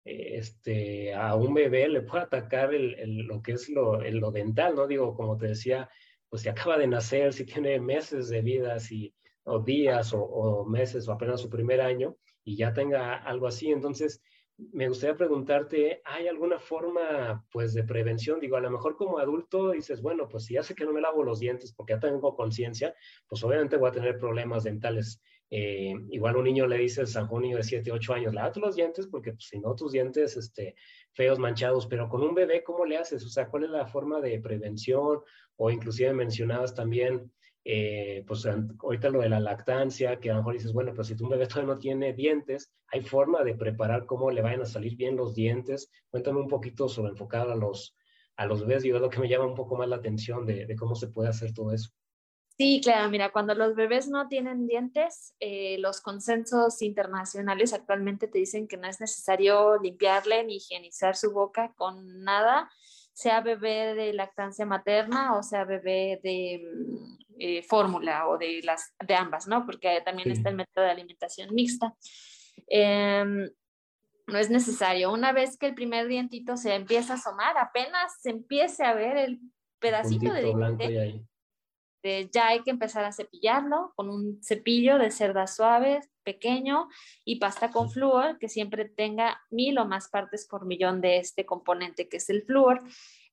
este, 0.04 1.14
a 1.14 1.36
un 1.36 1.54
bebé 1.54 1.88
le 1.88 2.02
puede 2.02 2.24
atacar 2.24 2.74
el, 2.74 2.94
el, 2.94 3.18
lo 3.18 3.40
que 3.40 3.52
es 3.52 3.68
lo, 3.68 4.02
el, 4.02 4.18
lo 4.18 4.32
dental, 4.32 4.74
¿no? 4.74 4.88
Digo, 4.88 5.14
como 5.14 5.36
te 5.36 5.46
decía, 5.46 5.88
pues 6.30 6.42
si 6.42 6.48
acaba 6.48 6.78
de 6.78 6.86
nacer, 6.86 7.32
si 7.32 7.44
tiene 7.44 7.78
meses 7.80 8.28
de 8.28 8.40
vida, 8.40 8.78
si, 8.78 9.12
o 9.44 9.58
días 9.58 10.12
o, 10.14 10.64
meses 10.64 11.08
o 11.08 11.12
apenas 11.12 11.40
su 11.40 11.50
primer 11.50 11.80
año 11.80 12.16
y 12.44 12.56
ya 12.56 12.72
tenga 12.72 13.16
algo 13.16 13.46
así. 13.46 13.70
Entonces, 13.70 14.22
me 14.72 14.88
gustaría 14.88 15.16
preguntarte, 15.16 16.02
¿hay 16.04 16.28
alguna 16.28 16.58
forma 16.58 17.44
pues 17.50 17.74
de 17.74 17.82
prevención? 17.82 18.40
Digo, 18.40 18.56
a 18.56 18.60
lo 18.60 18.70
mejor 18.70 18.96
como 18.96 19.18
adulto 19.18 19.72
dices, 19.72 20.02
bueno, 20.02 20.28
pues 20.28 20.44
si 20.44 20.54
ya 20.54 20.62
sé 20.62 20.74
que 20.74 20.84
no 20.84 20.92
me 20.92 21.00
lavo 21.00 21.24
los 21.24 21.40
dientes 21.40 21.72
porque 21.72 21.94
ya 21.94 22.00
tengo 22.00 22.36
conciencia, 22.36 22.94
pues 23.26 23.42
obviamente 23.42 23.76
voy 23.76 23.88
a 23.88 23.92
tener 23.92 24.18
problemas 24.18 24.64
dentales. 24.64 25.20
Eh, 25.52 25.94
igual 26.10 26.36
un 26.36 26.44
niño 26.44 26.66
le 26.68 26.78
dices 26.78 27.16
a 27.16 27.24
un 27.24 27.42
niño 27.42 27.56
de 27.56 27.64
7, 27.64 27.90
8 27.90 28.14
años, 28.14 28.34
lávate 28.34 28.60
los 28.60 28.76
dientes 28.76 29.08
porque 29.08 29.32
pues, 29.32 29.48
si 29.48 29.58
no 29.58 29.74
tus 29.74 29.90
dientes 29.90 30.36
este, 30.36 30.76
feos, 31.12 31.38
manchados, 31.38 31.86
pero 31.86 32.08
con 32.08 32.22
un 32.22 32.34
bebé, 32.34 32.62
¿cómo 32.62 32.84
le 32.84 32.96
haces? 32.96 33.24
O 33.24 33.28
sea, 33.28 33.48
¿cuál 33.48 33.64
es 33.64 33.70
la 33.70 33.86
forma 33.86 34.20
de 34.20 34.40
prevención? 34.40 35.20
O 35.56 35.70
inclusive 35.70 36.12
mencionabas 36.12 36.74
también, 36.74 37.32
eh, 37.64 38.24
pues 38.26 38.46
ahorita 38.46 39.10
lo 39.10 39.20
de 39.20 39.28
la 39.28 39.40
lactancia, 39.40 40.18
que 40.18 40.30
a 40.30 40.34
lo 40.34 40.40
mejor 40.40 40.54
dices, 40.54 40.72
bueno, 40.72 40.92
pero 40.92 41.04
si 41.04 41.16
tu 41.16 41.28
bebé 41.28 41.46
todavía 41.46 41.74
no 41.74 41.78
tiene 41.78 42.12
dientes, 42.12 42.72
¿hay 42.88 43.02
forma 43.02 43.42
de 43.44 43.54
preparar 43.54 44.06
cómo 44.06 44.30
le 44.30 44.42
vayan 44.42 44.62
a 44.62 44.66
salir 44.66 44.96
bien 44.96 45.16
los 45.16 45.34
dientes? 45.34 45.90
Cuéntame 46.10 46.40
un 46.40 46.48
poquito 46.48 46.88
sobre 46.88 47.10
enfocado 47.10 47.52
a 47.52 47.56
los, 47.56 47.96
a 48.36 48.46
los 48.46 48.62
bebés, 48.62 48.82
digo, 48.82 48.96
es 48.96 49.02
lo 49.02 49.10
que 49.10 49.20
me 49.20 49.28
llama 49.28 49.46
un 49.46 49.54
poco 49.54 49.76
más 49.76 49.88
la 49.88 49.96
atención 49.96 50.46
de 50.46 50.74
cómo 50.76 50.94
se 50.94 51.08
puede 51.08 51.28
hacer 51.28 51.52
todo 51.52 51.72
eso. 51.72 51.90
Sí, 52.60 52.82
claro, 52.84 53.08
mira, 53.08 53.32
cuando 53.32 53.54
los 53.54 53.74
bebés 53.74 54.08
no 54.08 54.28
tienen 54.28 54.66
dientes, 54.66 55.34
eh, 55.40 55.78
los 55.78 56.02
consensos 56.02 56.82
internacionales 56.82 57.72
actualmente 57.72 58.28
te 58.28 58.36
dicen 58.36 58.68
que 58.68 58.76
no 58.76 58.86
es 58.86 59.00
necesario 59.00 59.78
limpiarle 59.78 60.44
ni 60.44 60.56
higienizar 60.56 61.16
su 61.16 61.32
boca 61.32 61.72
con 61.74 62.22
nada, 62.22 62.70
sea 63.14 63.40
bebé 63.40 63.94
de 63.94 64.12
lactancia 64.12 64.66
materna 64.66 65.38
o 65.38 65.42
sea 65.42 65.64
bebé 65.64 66.20
de 66.22 66.62
eh, 67.38 67.62
fórmula 67.62 68.28
o 68.28 68.36
de, 68.36 68.60
las, 68.62 68.92
de 69.06 69.14
ambas, 69.14 69.48
¿no? 69.48 69.64
Porque 69.64 70.02
también 70.04 70.28
sí. 70.28 70.32
está 70.32 70.50
el 70.50 70.56
método 70.56 70.84
de 70.84 70.90
alimentación 70.90 71.54
mixta. 71.54 71.94
Eh, 72.68 73.24
no 74.26 74.38
es 74.38 74.50
necesario. 74.50 75.10
Una 75.10 75.32
vez 75.32 75.56
que 75.56 75.64
el 75.64 75.74
primer 75.74 76.08
dientito 76.08 76.58
se 76.58 76.74
empieza 76.74 77.14
a 77.14 77.16
asomar, 77.16 77.56
apenas 77.56 78.20
se 78.20 78.28
empiece 78.28 78.84
a 78.84 78.92
ver 78.92 79.16
el 79.16 79.40
pedacito 79.78 80.30
de 80.30 80.42
diente, 80.42 81.24
eh, 82.02 82.30
ya 82.32 82.48
hay 82.48 82.62
que 82.62 82.70
empezar 82.70 83.04
a 83.04 83.12
cepillarlo 83.12 83.92
con 83.96 84.08
un 84.08 84.42
cepillo 84.42 84.98
de 84.98 85.10
cerdas 85.10 85.56
suaves, 85.56 86.08
pequeño 86.22 86.88
y 87.24 87.36
pasta 87.36 87.70
con 87.70 87.90
flúor 87.90 88.38
que 88.38 88.48
siempre 88.48 88.84
tenga 88.84 89.40
mil 89.50 89.78
o 89.78 89.86
más 89.86 90.08
partes 90.08 90.46
por 90.46 90.66
millón 90.66 91.00
de 91.00 91.18
este 91.18 91.44
componente 91.46 92.08
que 92.08 92.18
es 92.18 92.30
el 92.30 92.42
flúor. 92.42 92.82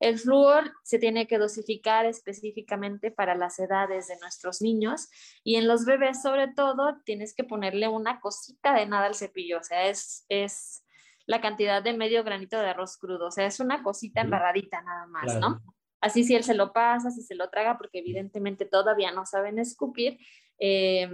El 0.00 0.18
flúor 0.18 0.72
se 0.84 0.98
tiene 0.98 1.26
que 1.26 1.38
dosificar 1.38 2.06
específicamente 2.06 3.10
para 3.10 3.34
las 3.34 3.58
edades 3.58 4.08
de 4.08 4.18
nuestros 4.18 4.62
niños 4.62 5.08
y 5.42 5.56
en 5.56 5.68
los 5.68 5.84
bebés 5.84 6.22
sobre 6.22 6.48
todo 6.48 7.00
tienes 7.04 7.34
que 7.34 7.44
ponerle 7.44 7.88
una 7.88 8.20
cosita 8.20 8.74
de 8.74 8.86
nada 8.86 9.06
al 9.06 9.14
cepillo, 9.14 9.58
o 9.58 9.64
sea, 9.64 9.86
es, 9.88 10.24
es 10.28 10.84
la 11.26 11.40
cantidad 11.40 11.82
de 11.82 11.92
medio 11.92 12.24
granito 12.24 12.58
de 12.58 12.70
arroz 12.70 12.96
crudo, 12.96 13.26
o 13.26 13.30
sea, 13.30 13.46
es 13.46 13.60
una 13.60 13.82
cosita 13.82 14.20
embarradita 14.20 14.80
nada 14.82 15.06
más, 15.06 15.24
claro. 15.24 15.40
¿no? 15.40 15.77
Así 16.00 16.24
si 16.24 16.34
él 16.34 16.44
se 16.44 16.54
lo 16.54 16.72
pasa, 16.72 17.10
si 17.10 17.22
se 17.22 17.34
lo 17.34 17.50
traga, 17.50 17.76
porque 17.76 17.98
evidentemente 17.98 18.64
todavía 18.64 19.10
no 19.12 19.26
saben 19.26 19.58
escupir, 19.58 20.18
eh, 20.58 21.08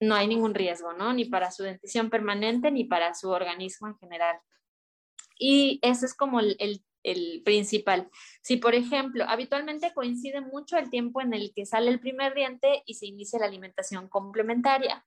no 0.00 0.14
hay 0.14 0.26
ningún 0.26 0.54
riesgo, 0.54 0.92
¿no? 0.92 1.12
Ni 1.12 1.24
para 1.24 1.50
su 1.50 1.62
dentición 1.62 2.10
permanente, 2.10 2.70
ni 2.70 2.84
para 2.84 3.14
su 3.14 3.30
organismo 3.30 3.88
en 3.88 3.96
general. 3.96 4.36
Y 5.38 5.78
ese 5.82 6.06
es 6.06 6.14
como 6.14 6.40
el, 6.40 6.56
el, 6.58 6.84
el, 7.02 7.42
principal. 7.44 8.08
Si, 8.42 8.56
por 8.56 8.74
ejemplo, 8.74 9.24
habitualmente 9.28 9.92
coincide 9.94 10.40
mucho 10.40 10.76
el 10.76 10.90
tiempo 10.90 11.20
en 11.20 11.34
el 11.34 11.52
que 11.54 11.66
sale 11.66 11.90
el 11.90 12.00
primer 12.00 12.34
diente 12.34 12.82
y 12.86 12.94
se 12.94 13.06
inicia 13.06 13.38
la 13.38 13.46
alimentación 13.46 14.08
complementaria. 14.08 15.04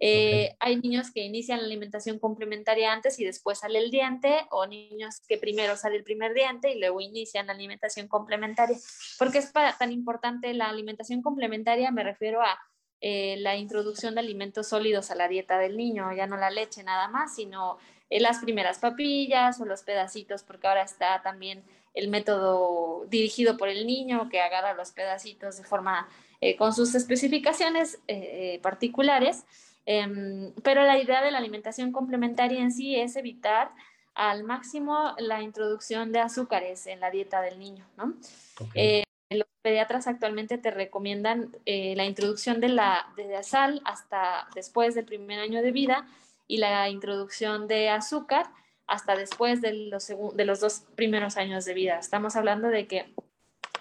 Eh, 0.00 0.54
okay. 0.54 0.56
Hay 0.60 0.76
niños 0.76 1.10
que 1.10 1.24
inician 1.24 1.58
la 1.58 1.66
alimentación 1.66 2.18
complementaria 2.18 2.92
antes 2.92 3.18
y 3.18 3.24
después 3.24 3.58
sale 3.58 3.78
el 3.78 3.90
diente, 3.90 4.46
o 4.50 4.66
niños 4.66 5.22
que 5.28 5.38
primero 5.38 5.76
sale 5.76 5.96
el 5.96 6.04
primer 6.04 6.34
diente 6.34 6.72
y 6.72 6.78
luego 6.78 7.00
inician 7.00 7.46
la 7.48 7.52
alimentación 7.52 8.08
complementaria. 8.08 8.76
¿Por 9.18 9.32
qué 9.32 9.38
es 9.38 9.50
para, 9.50 9.76
tan 9.76 9.92
importante 9.92 10.52
la 10.54 10.68
alimentación 10.68 11.22
complementaria? 11.22 11.90
Me 11.90 12.04
refiero 12.04 12.42
a 12.42 12.58
eh, 13.00 13.36
la 13.38 13.56
introducción 13.56 14.14
de 14.14 14.20
alimentos 14.20 14.68
sólidos 14.68 15.12
a 15.12 15.14
la 15.14 15.28
dieta 15.28 15.58
del 15.58 15.76
niño, 15.76 16.12
ya 16.12 16.26
no 16.26 16.36
la 16.36 16.50
leche 16.50 16.82
nada 16.82 17.06
más, 17.06 17.36
sino 17.36 17.78
eh, 18.10 18.18
las 18.18 18.38
primeras 18.38 18.78
papillas 18.80 19.60
o 19.60 19.64
los 19.64 19.82
pedacitos, 19.82 20.42
porque 20.42 20.66
ahora 20.66 20.82
está 20.82 21.22
también 21.22 21.62
el 21.94 22.08
método 22.08 23.04
dirigido 23.06 23.56
por 23.56 23.68
el 23.68 23.86
niño 23.86 24.28
que 24.28 24.40
agarra 24.40 24.74
los 24.74 24.90
pedacitos 24.90 25.58
de 25.58 25.64
forma 25.64 26.08
eh, 26.40 26.56
con 26.56 26.72
sus 26.72 26.94
especificaciones 26.94 28.00
particulares. 28.62 29.44
Um, 29.88 30.52
pero 30.62 30.82
la 30.82 30.98
idea 30.98 31.22
de 31.22 31.30
la 31.30 31.38
alimentación 31.38 31.92
complementaria 31.92 32.60
en 32.60 32.72
sí 32.72 32.96
es 32.96 33.16
evitar 33.16 33.70
al 34.14 34.44
máximo 34.44 35.14
la 35.16 35.40
introducción 35.40 36.12
de 36.12 36.20
azúcares 36.20 36.86
en 36.86 37.00
la 37.00 37.10
dieta 37.10 37.40
del 37.40 37.58
niño, 37.58 37.86
¿no? 37.96 38.12
Okay. 38.60 39.00
Eh, 39.00 39.04
los 39.30 39.48
pediatras 39.62 40.06
actualmente 40.06 40.58
te 40.58 40.70
recomiendan 40.70 41.56
eh, 41.64 41.94
la 41.96 42.04
introducción 42.04 42.60
de 42.60 42.68
la, 42.68 43.06
de 43.16 43.28
la 43.28 43.42
sal 43.42 43.80
hasta 43.86 44.48
después 44.54 44.94
del 44.94 45.06
primer 45.06 45.40
año 45.40 45.62
de 45.62 45.72
vida 45.72 46.06
y 46.46 46.58
la 46.58 46.90
introducción 46.90 47.66
de 47.66 47.88
azúcar 47.88 48.50
hasta 48.86 49.16
después 49.16 49.62
de 49.62 49.72
los, 49.72 50.08
de 50.08 50.44
los 50.44 50.60
dos 50.60 50.82
primeros 50.96 51.38
años 51.38 51.64
de 51.64 51.72
vida. 51.72 51.98
Estamos 51.98 52.36
hablando 52.36 52.68
de 52.68 52.86
que 52.86 53.14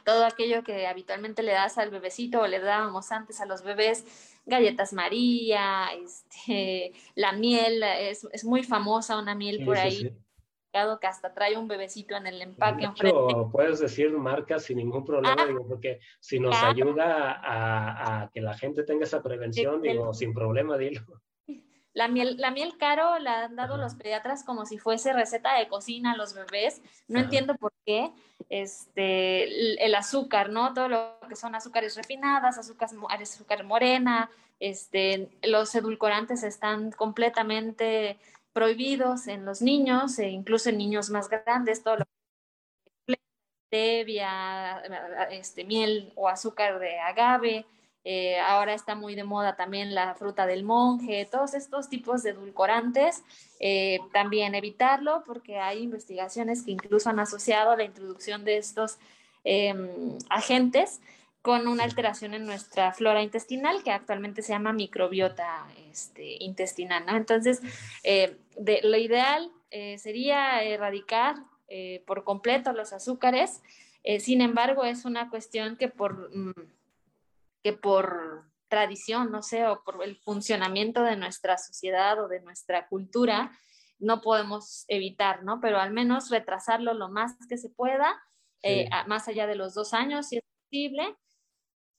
todo 0.07 0.23
aquello 0.23 0.63
que 0.63 0.87
habitualmente 0.87 1.43
le 1.43 1.51
das 1.51 1.77
al 1.77 1.89
bebecito 1.89 2.39
o 2.39 2.47
le 2.47 2.61
dábamos 2.61 3.11
antes 3.11 3.41
a 3.41 3.45
los 3.45 3.61
bebés, 3.61 4.05
galletas 4.45 4.93
María, 4.93 5.87
este, 6.01 6.93
la 7.15 7.33
miel, 7.33 7.83
es, 7.83 8.25
es, 8.31 8.45
muy 8.45 8.63
famosa 8.63 9.19
una 9.19 9.35
miel 9.35 9.57
sí, 9.57 9.65
por 9.65 9.77
ahí. 9.77 9.91
Sí, 9.91 10.03
sí. 10.03 10.79
que 11.01 11.07
hasta 11.07 11.33
trae 11.33 11.57
un 11.57 11.67
bebecito 11.67 12.15
en 12.15 12.25
el 12.25 12.41
empaque. 12.41 12.87
De 12.87 13.09
hecho, 13.09 13.49
puedes 13.51 13.79
decir 13.81 14.09
marcas 14.11 14.63
sin 14.63 14.77
ningún 14.77 15.03
problema, 15.03 15.35
ah, 15.43 15.45
digo, 15.45 15.67
porque 15.67 15.99
si 16.21 16.39
nos 16.39 16.57
claro. 16.57 16.71
ayuda 16.71 17.33
a, 17.33 18.21
a, 18.21 18.31
que 18.31 18.39
la 18.39 18.57
gente 18.57 18.83
tenga 18.83 19.03
esa 19.03 19.21
prevención, 19.21 19.81
digo, 19.81 20.13
sin 20.13 20.33
problema, 20.33 20.77
dilo. 20.77 21.01
La 21.97 22.07
miel, 22.07 22.37
la 22.37 22.51
miel 22.51 22.77
caro 22.77 23.17
la 23.17 23.45
han 23.45 23.55
dado 23.55 23.75
los 23.75 23.95
pediatras 23.95 24.43
como 24.43 24.67
si 24.67 24.77
fuese 24.77 25.13
receta 25.13 25.57
de 25.57 25.67
cocina 25.67 26.11
a 26.11 26.15
los 26.15 26.35
bebés. 26.35 26.79
No 27.07 27.17
Ajá. 27.17 27.25
entiendo 27.25 27.55
por 27.55 27.73
qué. 27.87 28.11
Este, 28.49 29.45
el, 29.45 29.79
el, 29.79 29.95
azúcar, 29.95 30.51
¿no? 30.51 30.75
Todo 30.75 30.89
lo 30.89 31.19
que 31.27 31.35
son 31.35 31.55
azúcares 31.55 31.95
refinadas, 31.95 32.59
azúcar, 32.59 32.89
azúcar 33.09 33.63
morena, 33.63 34.29
este, 34.59 35.27
los 35.41 35.73
edulcorantes 35.73 36.43
están 36.43 36.91
completamente 36.91 38.19
prohibidos 38.53 39.27
en 39.27 39.43
los 39.43 39.63
niños, 39.63 40.19
e 40.19 40.29
incluso 40.29 40.69
en 40.69 40.77
niños 40.77 41.09
más 41.09 41.29
grandes, 41.29 41.81
todo 41.81 41.97
lo 41.97 42.05
que 43.07 43.17
stevia, 43.67 44.83
este, 45.31 45.63
miel 45.63 46.13
o 46.15 46.29
azúcar 46.29 46.77
de 46.77 46.99
agave, 46.99 47.65
eh, 48.09 48.39
ahora 48.39 48.73
está 48.73 48.95
muy 48.95 49.15
de 49.15 49.25
moda 49.25 49.57
también 49.57 49.93
la 49.93 50.15
fruta 50.15 50.47
del 50.47 50.63
monje, 50.63 51.27
todos 51.29 51.53
estos 51.53 51.89
tipos 51.89 52.23
de 52.23 52.29
edulcorantes, 52.29 53.21
eh, 53.59 53.99
también 54.13 54.55
evitarlo 54.55 55.25
porque 55.25 55.59
hay 55.59 55.83
investigaciones 55.83 56.63
que 56.63 56.71
incluso 56.71 57.09
han 57.09 57.19
asociado 57.19 57.75
la 57.75 57.83
introducción 57.83 58.45
de 58.45 58.59
estos 58.59 58.97
eh, 59.43 59.75
agentes 60.29 61.01
con 61.41 61.67
una 61.67 61.83
alteración 61.83 62.33
en 62.33 62.45
nuestra 62.45 62.93
flora 62.93 63.21
intestinal 63.21 63.83
que 63.83 63.91
actualmente 63.91 64.41
se 64.41 64.53
llama 64.53 64.71
microbiota 64.71 65.67
este, 65.91 66.41
intestinal. 66.41 67.05
¿no? 67.05 67.17
Entonces, 67.17 67.59
eh, 68.05 68.37
de, 68.55 68.79
lo 68.83 68.95
ideal 68.95 69.51
sería 69.97 70.63
erradicar 70.63 71.35
por 72.05 72.23
completo 72.23 72.71
los 72.71 72.93
azúcares 72.93 73.61
sin 74.19 74.39
embargo, 74.39 74.85
es 74.85 75.03
una 75.03 75.29
cuestión 75.29 75.75
que 75.75 75.89
por, 75.89 76.33
mm, 76.33 76.53
que 77.67 77.73
por 77.73 78.45
tradición, 78.69 79.29
no 79.29 79.41
sé, 79.41 79.67
o 79.67 79.83
por 79.83 80.01
el 80.01 80.15
funcionamiento 80.15 81.03
de 81.03 81.17
nuestra 81.17 81.57
sociedad 81.57 82.17
o 82.23 82.29
de 82.29 82.39
nuestra 82.39 82.87
cultura, 82.87 83.51
no 83.99 84.21
podemos 84.21 84.85
evitar, 84.87 85.43
¿no? 85.43 85.59
Pero 85.59 85.77
al 85.77 85.91
menos 85.91 86.29
retrasarlo 86.29 86.93
lo 86.93 87.09
más 87.09 87.33
que 87.49 87.57
se 87.57 87.69
pueda, 87.69 88.15
eh, 88.63 88.89
más 89.07 89.27
allá 89.27 89.47
de 89.47 89.55
los 89.55 89.73
dos 89.73 89.93
años, 89.93 90.27
si 90.29 90.37
es 90.37 90.43
posible, 90.63 91.17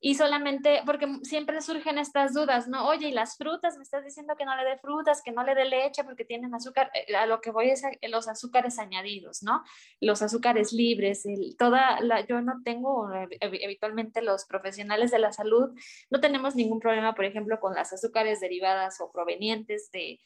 y 0.01 0.15
solamente, 0.15 0.83
porque 0.87 1.09
siempre 1.23 1.61
surgen 1.61 1.99
estas 1.99 2.33
dudas, 2.33 2.69
¿no? 2.69 2.87
Oye, 2.87 3.09
¿y 3.09 3.13
las 3.13 3.37
frutas? 3.37 3.77
Me 3.77 3.83
estás 3.83 4.05
diciendo 4.05 4.35
que 4.37 4.45
no 4.45 4.57
le 4.57 4.65
dé 4.65 4.79
frutas, 4.79 5.23
que 5.23 5.33
no 5.33 5.43
le 5.43 5.57
dé 5.57 5.65
leche 5.65 6.05
porque 6.05 6.25
tienen 6.25 6.55
azúcar. 6.55 6.91
Eh, 6.95 7.17
a 7.17 7.27
lo 7.27 7.41
que 7.41 7.51
voy 7.51 7.71
es 7.71 7.83
los 8.09 8.29
azúcares 8.29 8.79
añadidos, 8.79 9.43
¿no? 9.43 9.65
Los 10.01 10.23
azúcares 10.23 10.73
libres, 10.73 11.25
toda 11.59 12.01
la, 12.01 12.25
yo 12.27 12.41
no 12.41 12.63
tengo, 12.65 13.09
habitualmente 13.41 14.23
los 14.23 14.45
profesionales 14.45 15.11
de 15.11 15.19
la 15.19 15.33
salud, 15.33 15.71
no 16.11 16.21
tenemos 16.21 16.55
ningún 16.55 16.79
problema, 16.79 17.15
por 17.15 17.25
ejemplo, 17.25 17.59
con 17.59 17.75
las 17.75 17.93
azúcares 17.93 18.41
derivadas 18.41 19.01
o 19.01 19.11
provenientes 19.11 19.91
de, 19.91 20.21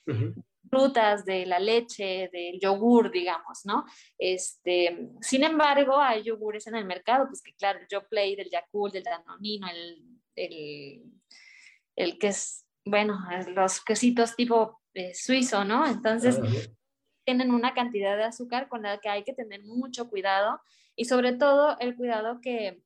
frutas, 0.72 1.26
de 1.26 1.44
la 1.44 1.58
leche, 1.58 2.30
del 2.32 2.58
yogur, 2.58 3.10
digamos, 3.10 3.66
¿no? 3.66 3.84
Este, 4.16 5.10
sin 5.20 5.44
embargo, 5.44 6.00
hay 6.00 6.22
yogures 6.22 6.66
en 6.66 6.76
el 6.76 6.86
mercado, 6.86 7.26
pues 7.28 7.42
que 7.42 7.52
claro, 7.52 7.78
el 7.78 8.06
play 8.08 8.34
del 8.34 8.48
Yakult, 8.48 8.94
del 8.94 9.02
Danonino, 9.02 9.68
el, 9.68 10.02
el, 10.34 11.02
el, 11.94 12.18
que 12.18 12.28
es, 12.28 12.64
bueno, 12.86 13.20
los 13.54 13.84
quesitos 13.84 14.34
tipo 14.34 14.80
eh, 14.94 15.14
suizo, 15.14 15.62
¿no? 15.62 15.86
Entonces, 15.86 16.40
tienen 17.26 17.50
una 17.50 17.74
cantidad 17.74 18.16
de 18.16 18.24
azúcar 18.24 18.68
con 18.68 18.82
la 18.82 18.98
que 18.98 19.10
hay 19.10 19.24
que 19.24 19.34
tener 19.34 19.62
mucho 19.64 20.08
cuidado 20.08 20.58
y 20.96 21.04
sobre 21.04 21.34
todo 21.34 21.76
el 21.80 21.96
cuidado 21.96 22.40
que, 22.40 22.80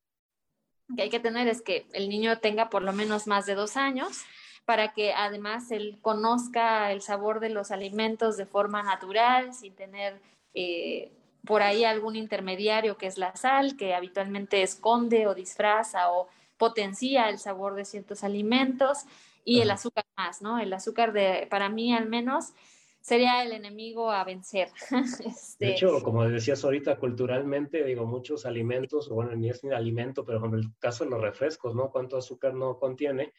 que 0.97 1.03
hay 1.03 1.09
que 1.09 1.21
tener 1.21 1.47
es 1.47 1.63
que 1.63 1.87
el 1.93 2.09
niño 2.09 2.41
tenga 2.41 2.69
por 2.69 2.83
lo 2.83 2.93
menos 2.93 3.29
más 3.29 3.47
de 3.47 3.55
dos 3.55 3.77
años 3.77 4.25
para 4.67 4.93
que 4.93 5.15
además 5.15 5.71
él 5.71 5.99
conozca 6.03 6.93
el 6.93 7.01
sabor 7.01 7.41
de 7.41 7.49
los 7.49 7.71
alimentos 7.71 8.37
de 8.37 8.45
forma 8.45 8.83
natural, 8.83 9.55
sin 9.55 9.75
tener 9.75 10.21
eh, 10.53 11.11
por 11.47 11.63
ahí 11.63 11.85
algún 11.85 12.17
intermediario 12.17 12.99
que 12.99 13.07
es 13.07 13.17
la 13.17 13.35
sal, 13.37 13.77
que 13.77 13.95
habitualmente 13.95 14.63
esconde 14.63 15.27
o 15.27 15.35
disfraza 15.35 16.11
o 16.11 16.29
potencia 16.59 17.29
el 17.29 17.39
sabor 17.39 17.75
de 17.75 17.85
ciertos 17.85 18.25
alimentos, 18.25 19.05
y 19.47 19.61
el 19.61 19.71
azúcar 19.71 20.05
más, 20.17 20.43
¿no? 20.43 20.59
El 20.59 20.73
azúcar 20.73 21.13
de, 21.13 21.47
para 21.49 21.69
mí 21.69 21.95
al 21.95 22.09
menos, 22.09 22.53
sería 23.01 23.45
el 23.45 23.53
enemigo 23.53 24.11
a 24.11 24.25
vencer. 24.25 24.69
este... 25.25 25.65
De 25.65 25.71
hecho, 25.71 26.03
como 26.03 26.29
decías 26.29 26.65
ahorita, 26.65 26.97
culturalmente, 26.97 27.85
digo, 27.85 28.05
muchos 28.05 28.45
alimentos, 28.45 29.09
bueno, 29.09 29.37
ni 29.37 29.49
es 29.49 29.63
ni 29.63 29.73
alimento, 29.73 30.25
pero 30.25 30.41
como 30.41 30.57
el 30.57 30.77
caso 30.81 31.05
de 31.05 31.11
los 31.11 31.21
refrescos, 31.21 31.77
¿no? 31.77 31.91
¿Cuánto 31.91 32.17
azúcar 32.17 32.55
no 32.55 32.77
contiene? 32.77 33.33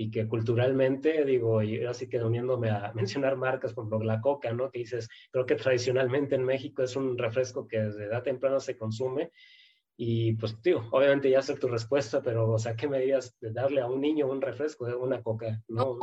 Y 0.00 0.10
que 0.10 0.26
culturalmente, 0.26 1.26
digo, 1.26 1.62
y 1.62 1.84
así 1.84 2.08
que 2.08 2.24
uniéndome 2.24 2.70
a 2.70 2.90
mencionar 2.94 3.36
marcas 3.36 3.74
como 3.74 4.02
la 4.02 4.22
coca, 4.22 4.50
¿no? 4.50 4.70
Que 4.70 4.78
dices, 4.78 5.10
creo 5.30 5.44
que 5.44 5.56
tradicionalmente 5.56 6.36
en 6.36 6.44
México 6.44 6.82
es 6.82 6.96
un 6.96 7.18
refresco 7.18 7.68
que 7.68 7.80
desde 7.80 8.06
edad 8.06 8.22
temprana 8.22 8.60
se 8.60 8.78
consume 8.78 9.30
y 9.98 10.32
pues, 10.36 10.58
tío, 10.62 10.88
obviamente 10.92 11.28
ya 11.28 11.42
sé 11.42 11.54
tu 11.56 11.68
respuesta, 11.68 12.22
pero, 12.22 12.50
o 12.50 12.58
sea, 12.58 12.74
¿qué 12.76 12.88
medidas 12.88 13.38
de 13.40 13.52
darle 13.52 13.82
a 13.82 13.88
un 13.88 14.00
niño 14.00 14.26
un 14.26 14.40
refresco, 14.40 14.86
de 14.86 14.94
una 14.94 15.22
coca? 15.22 15.62
No, 15.68 15.98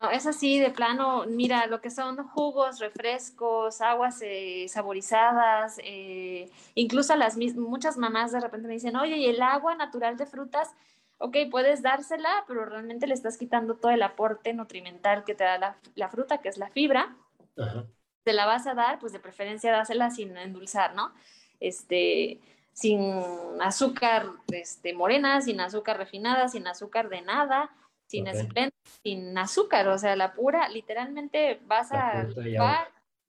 no, 0.00 0.10
es 0.12 0.28
así, 0.28 0.60
de 0.60 0.70
plano, 0.70 1.24
mira, 1.26 1.66
lo 1.66 1.80
que 1.80 1.90
son 1.90 2.18
jugos, 2.28 2.78
refrescos, 2.78 3.80
aguas 3.80 4.20
eh, 4.22 4.66
saborizadas, 4.68 5.80
eh, 5.82 6.48
incluso 6.76 7.16
las 7.16 7.36
muchas 7.56 7.98
mamás 7.98 8.30
de 8.30 8.38
repente 8.38 8.68
me 8.68 8.74
dicen, 8.74 8.94
oye, 8.94 9.16
¿y 9.16 9.26
el 9.26 9.42
agua 9.42 9.74
natural 9.74 10.16
de 10.16 10.26
frutas? 10.26 10.72
Ok, 11.22 11.36
puedes 11.50 11.82
dársela, 11.82 12.44
pero 12.48 12.64
realmente 12.64 13.06
le 13.06 13.14
estás 13.14 13.38
quitando 13.38 13.76
todo 13.76 13.92
el 13.92 14.02
aporte 14.02 14.52
nutrimental 14.52 15.24
que 15.24 15.34
te 15.34 15.44
da 15.44 15.76
la, 15.94 16.08
fruta, 16.08 16.38
que 16.38 16.48
es 16.48 16.58
la 16.58 16.68
fibra. 16.68 17.16
Te 18.24 18.32
la 18.32 18.44
vas 18.44 18.66
a 18.66 18.74
dar, 18.74 18.98
pues 18.98 19.12
de 19.12 19.20
preferencia 19.20 19.70
dásela 19.70 20.10
sin 20.10 20.36
endulzar, 20.36 20.94
¿no? 20.94 21.12
Este, 21.60 22.40
sin 22.72 23.00
azúcar 23.60 24.26
este, 24.52 24.94
morena, 24.94 25.40
sin 25.40 25.60
azúcar 25.60 25.96
refinada, 25.96 26.48
sin 26.48 26.66
azúcar 26.66 27.08
de 27.08 27.22
nada, 27.22 27.70
sin, 28.08 28.26
sin 29.04 29.38
azúcar, 29.38 29.88
o 29.88 29.98
sea, 29.98 30.16
la 30.16 30.34
pura, 30.34 30.68
literalmente 30.68 31.60
vas 31.66 31.92
a 31.92 32.26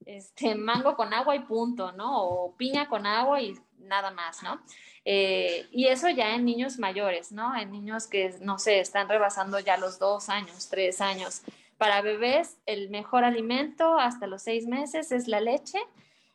este, 0.06 0.56
mango 0.56 0.96
con 0.96 1.14
agua 1.14 1.36
y 1.36 1.40
punto, 1.40 1.92
¿no? 1.92 2.24
O 2.24 2.56
piña 2.56 2.88
con 2.88 3.06
agua 3.06 3.42
y 3.42 3.56
nada 3.80 4.12
más, 4.12 4.44
¿no? 4.44 4.62
Eh, 5.06 5.68
y 5.72 5.88
eso 5.88 6.10
ya 6.10 6.36
en 6.36 6.46
niños 6.46 6.80
mayores, 6.80 7.32
¿no? 7.32 7.56
En 7.58 7.72
niños 7.72 8.08
que, 8.08 8.36
no 8.42 8.58
sé, 8.58 8.80
están 8.80 9.10
rebasando 9.10 9.60
ya 9.60 9.78
los 9.78 10.00
dos 10.00 10.30
años, 10.30 10.70
tres 10.70 11.02
años. 11.02 11.42
Para 11.78 12.02
bebés, 12.02 12.58
el 12.66 12.90
mejor 12.90 13.26
alimento 13.26 13.98
hasta 14.00 14.28
los 14.28 14.44
seis 14.44 14.66
meses 14.66 15.12
es 15.12 15.28
la 15.28 15.42
leche, 15.42 15.80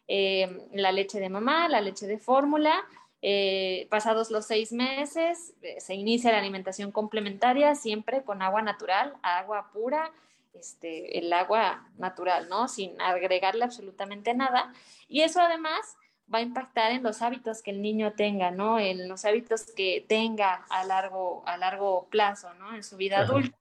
eh, 0.07 0.69
la 0.73 0.93
leche 0.93 1.21
de 1.21 1.31
mamá, 1.31 1.69
la 1.69 1.81
leche 1.81 2.07
de 2.07 2.19
fórmula. 2.19 2.85
Eh, 3.21 3.89
pasados 3.91 4.31
los 4.31 4.47
seis 4.47 4.71
meses, 4.71 5.55
se 5.79 5.95
inicia 5.95 6.31
la 6.31 6.39
alimentación 6.39 6.93
complementaria 6.93 7.75
siempre 7.75 8.23
con 8.23 8.43
agua 8.43 8.63
natural, 8.63 9.15
agua 9.23 9.71
pura, 9.73 10.13
este, 10.55 11.19
el 11.19 11.33
agua 11.33 11.89
natural, 11.97 12.49
¿no? 12.49 12.69
Sin 12.69 13.01
agregarle 13.01 13.65
absolutamente 13.65 14.35
nada. 14.35 14.73
Y 15.09 15.23
eso 15.23 15.41
además 15.41 15.97
va 16.33 16.39
a 16.39 16.43
impactar 16.43 16.93
en 16.93 17.03
los 17.03 17.23
hábitos 17.23 17.63
que 17.63 17.71
el 17.71 17.81
niño 17.83 18.13
tenga, 18.13 18.51
¿no? 18.51 18.79
En 18.79 19.09
los 19.09 19.25
hábitos 19.25 19.73
que 19.75 20.05
tenga 20.09 20.67
a 20.69 20.85
largo, 20.85 21.43
a 21.47 21.57
largo 21.57 22.09
plazo, 22.11 22.53
¿no? 22.55 22.75
En 22.75 22.83
su 22.83 22.97
vida 22.97 23.19
adulta. 23.21 23.57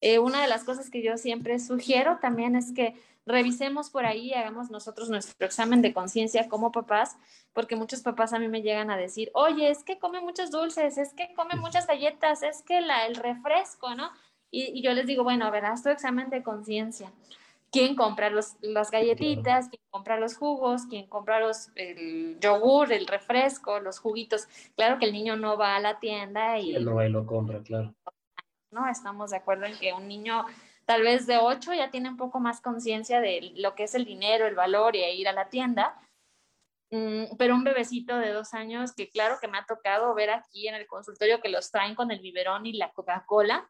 Eh, 0.00 0.18
una 0.18 0.42
de 0.42 0.48
las 0.48 0.64
cosas 0.64 0.90
que 0.90 1.02
yo 1.02 1.16
siempre 1.16 1.58
sugiero 1.58 2.18
también 2.20 2.54
es 2.54 2.72
que 2.72 2.94
revisemos 3.24 3.90
por 3.90 4.06
ahí, 4.06 4.32
hagamos 4.32 4.70
nosotros 4.70 5.10
nuestro 5.10 5.46
examen 5.46 5.82
de 5.82 5.92
conciencia 5.92 6.48
como 6.48 6.70
papás, 6.70 7.16
porque 7.52 7.74
muchos 7.74 8.02
papás 8.02 8.32
a 8.32 8.38
mí 8.38 8.46
me 8.46 8.62
llegan 8.62 8.90
a 8.90 8.96
decir, 8.96 9.30
oye, 9.34 9.68
es 9.68 9.82
que 9.82 9.98
come 9.98 10.20
muchos 10.20 10.52
dulces, 10.52 10.96
es 10.96 11.12
que 11.12 11.34
come 11.34 11.56
muchas 11.56 11.88
galletas, 11.88 12.44
es 12.44 12.62
que 12.62 12.80
la, 12.80 13.06
el 13.06 13.16
refresco, 13.16 13.94
¿no? 13.96 14.12
Y, 14.50 14.78
y 14.78 14.82
yo 14.82 14.92
les 14.92 15.06
digo, 15.06 15.24
bueno, 15.24 15.46
a 15.46 15.50
ver, 15.50 15.64
haz 15.66 15.82
tu 15.82 15.88
examen 15.88 16.30
de 16.30 16.42
conciencia 16.42 17.12
quién 17.76 17.94
compra 17.94 18.30
los, 18.30 18.56
las 18.62 18.90
galletitas, 18.90 19.68
quién 19.68 19.82
compra 19.90 20.18
los 20.18 20.36
jugos, 20.36 20.86
quién 20.88 21.06
compra 21.06 21.40
los, 21.40 21.70
el 21.74 22.38
yogur, 22.40 22.92
el 22.92 23.06
refresco, 23.06 23.80
los 23.80 23.98
juguitos. 23.98 24.46
Claro 24.76 24.98
que 24.98 25.04
el 25.04 25.12
niño 25.12 25.36
no 25.36 25.58
va 25.58 25.76
a 25.76 25.80
la 25.80 25.98
tienda 25.98 26.58
y... 26.58 26.74
Él 26.74 26.84
no 26.84 26.94
va 26.94 27.06
y 27.06 27.10
lo 27.10 27.26
compra, 27.26 27.62
claro. 27.62 27.94
No, 28.70 28.88
estamos 28.88 29.30
de 29.30 29.36
acuerdo 29.36 29.66
en 29.66 29.76
que 29.78 29.92
un 29.92 30.08
niño 30.08 30.46
tal 30.86 31.02
vez 31.02 31.26
de 31.26 31.38
8 31.38 31.74
ya 31.74 31.90
tiene 31.90 32.08
un 32.08 32.16
poco 32.16 32.40
más 32.40 32.60
conciencia 32.60 33.20
de 33.20 33.52
lo 33.56 33.74
que 33.74 33.84
es 33.84 33.94
el 33.94 34.04
dinero, 34.04 34.46
el 34.46 34.54
valor 34.54 34.96
y 34.96 35.04
ir 35.04 35.28
a 35.28 35.32
la 35.32 35.48
tienda. 35.48 36.00
Mm, 36.90 37.36
pero 37.36 37.56
un 37.56 37.64
bebecito 37.64 38.16
de 38.16 38.32
dos 38.32 38.54
años 38.54 38.94
que 38.94 39.10
claro 39.10 39.36
que 39.40 39.48
me 39.48 39.58
ha 39.58 39.66
tocado 39.66 40.14
ver 40.14 40.30
aquí 40.30 40.68
en 40.68 40.76
el 40.76 40.86
consultorio 40.86 41.40
que 41.40 41.48
los 41.48 41.70
traen 41.70 41.94
con 41.94 42.10
el 42.10 42.20
biberón 42.20 42.64
y 42.64 42.74
la 42.74 42.92
Coca-Cola, 42.92 43.68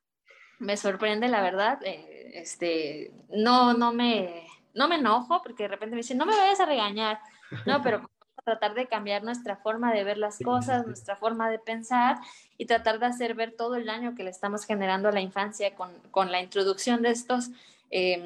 me 0.59 0.77
sorprende, 0.77 1.29
la 1.29 1.43
verdad. 1.43 1.79
Eh, 1.85 2.33
este, 2.35 3.13
no, 3.31 3.75
no 3.75 3.93
me, 3.93 4.47
no 4.75 4.89
me 4.89 4.97
enojo 4.97 5.43
porque 5.43 5.65
de 5.65 5.69
repente 5.69 5.97
me 5.97 6.03
dicen, 6.03 6.19
no 6.19 6.27
me 6.27 6.37
vayas 6.37 6.61
a 6.61 6.67
regañar, 6.67 7.21
no, 7.65 7.83
pero 7.83 8.09
tratar 8.45 8.75
de 8.75 8.87
cambiar 8.87 9.25
nuestra 9.25 9.57
forma 9.57 9.93
de 9.93 10.05
ver 10.05 10.19
las 10.19 10.39
cosas, 10.39 10.87
nuestra 10.87 11.17
forma 11.17 11.51
de 11.51 11.59
pensar 11.59 12.19
y 12.57 12.67
tratar 12.67 13.01
de 13.01 13.07
hacer 13.07 13.35
ver 13.35 13.53
todo 13.53 13.75
el 13.75 13.87
daño 13.87 14.15
que 14.15 14.23
le 14.23 14.31
estamos 14.31 14.65
generando 14.65 15.09
a 15.09 15.13
la 15.13 15.21
infancia 15.21 15.75
con, 15.75 15.91
con 16.11 16.31
la 16.31 16.41
introducción 16.41 17.03
de 17.03 17.11
estos, 17.11 17.49
em, 17.91 18.23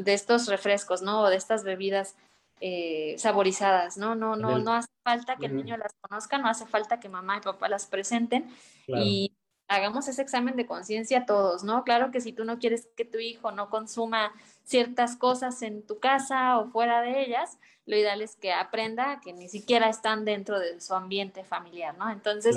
de 0.00 0.14
estos 0.14 0.48
refrescos, 0.48 1.02
¿no? 1.02 1.22
O 1.22 1.28
de 1.28 1.36
estas 1.36 1.62
bebidas 1.62 2.16
eh, 2.60 3.14
saborizadas, 3.18 3.96
¿no? 3.96 4.14
No, 4.14 4.36
no, 4.36 4.58
no 4.58 4.74
hace 4.74 4.90
falta 5.04 5.36
que 5.36 5.46
el 5.46 5.56
niño 5.56 5.76
las 5.76 5.94
conozca, 6.00 6.38
no 6.38 6.48
hace 6.48 6.66
falta 6.66 6.98
que 6.98 7.08
mamá 7.08 7.38
y 7.38 7.40
papá 7.40 7.68
las 7.68 7.86
presenten 7.86 8.50
y 8.88 9.32
hagamos 9.70 10.08
ese 10.08 10.20
examen 10.20 10.56
de 10.56 10.66
conciencia 10.66 11.26
todos, 11.26 11.62
¿no? 11.62 11.84
Claro 11.84 12.10
que 12.10 12.20
si 12.20 12.32
tú 12.32 12.44
no 12.44 12.58
quieres 12.58 12.88
que 12.96 13.04
tu 13.04 13.18
hijo 13.18 13.52
no 13.52 13.70
consuma 13.70 14.32
ciertas 14.64 15.16
cosas 15.16 15.62
en 15.62 15.86
tu 15.86 16.00
casa 16.00 16.58
o 16.58 16.68
fuera 16.70 17.02
de 17.02 17.22
ellas, 17.22 17.56
lo 17.86 17.96
ideal 17.96 18.20
es 18.20 18.34
que 18.34 18.52
aprenda 18.52 19.20
que 19.20 19.32
ni 19.32 19.48
siquiera 19.48 19.88
están 19.88 20.24
dentro 20.24 20.58
de 20.58 20.80
su 20.80 20.92
ambiente 20.94 21.44
familiar, 21.44 21.96
¿no? 21.96 22.10
Entonces, 22.10 22.56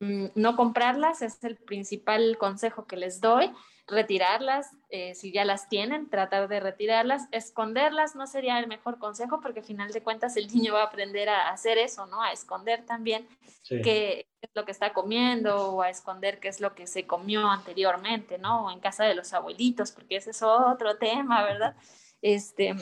no 0.00 0.56
comprarlas 0.56 1.22
es 1.22 1.42
el 1.44 1.56
principal 1.56 2.36
consejo 2.38 2.86
que 2.86 2.96
les 2.96 3.20
doy 3.20 3.50
retirarlas, 3.86 4.70
eh, 4.88 5.14
si 5.14 5.30
ya 5.30 5.44
las 5.44 5.68
tienen, 5.68 6.08
tratar 6.08 6.48
de 6.48 6.58
retirarlas, 6.58 7.28
esconderlas 7.32 8.16
no 8.16 8.26
sería 8.26 8.58
el 8.58 8.66
mejor 8.66 8.98
consejo 8.98 9.40
porque 9.42 9.60
al 9.60 9.66
final 9.66 9.92
de 9.92 10.02
cuentas 10.02 10.36
el 10.36 10.48
niño 10.48 10.74
va 10.74 10.82
a 10.82 10.86
aprender 10.86 11.28
a 11.28 11.50
hacer 11.50 11.76
eso, 11.76 12.06
¿no? 12.06 12.22
A 12.22 12.32
esconder 12.32 12.86
también 12.86 13.28
qué 13.68 14.26
es 14.40 14.50
lo 14.54 14.64
que 14.64 14.72
está 14.72 14.94
comiendo 14.94 15.74
o 15.74 15.82
a 15.82 15.90
esconder 15.90 16.40
qué 16.40 16.48
es 16.48 16.60
lo 16.60 16.74
que 16.74 16.86
se 16.86 17.06
comió 17.06 17.46
anteriormente, 17.46 18.38
¿no? 18.38 18.66
O 18.66 18.70
en 18.70 18.80
casa 18.80 19.04
de 19.04 19.14
los 19.14 19.34
abuelitos, 19.34 19.92
porque 19.92 20.16
ese 20.16 20.30
es 20.30 20.42
otro 20.42 20.96
tema, 20.96 21.44
¿verdad? 21.44 21.76
Este, 22.22 22.74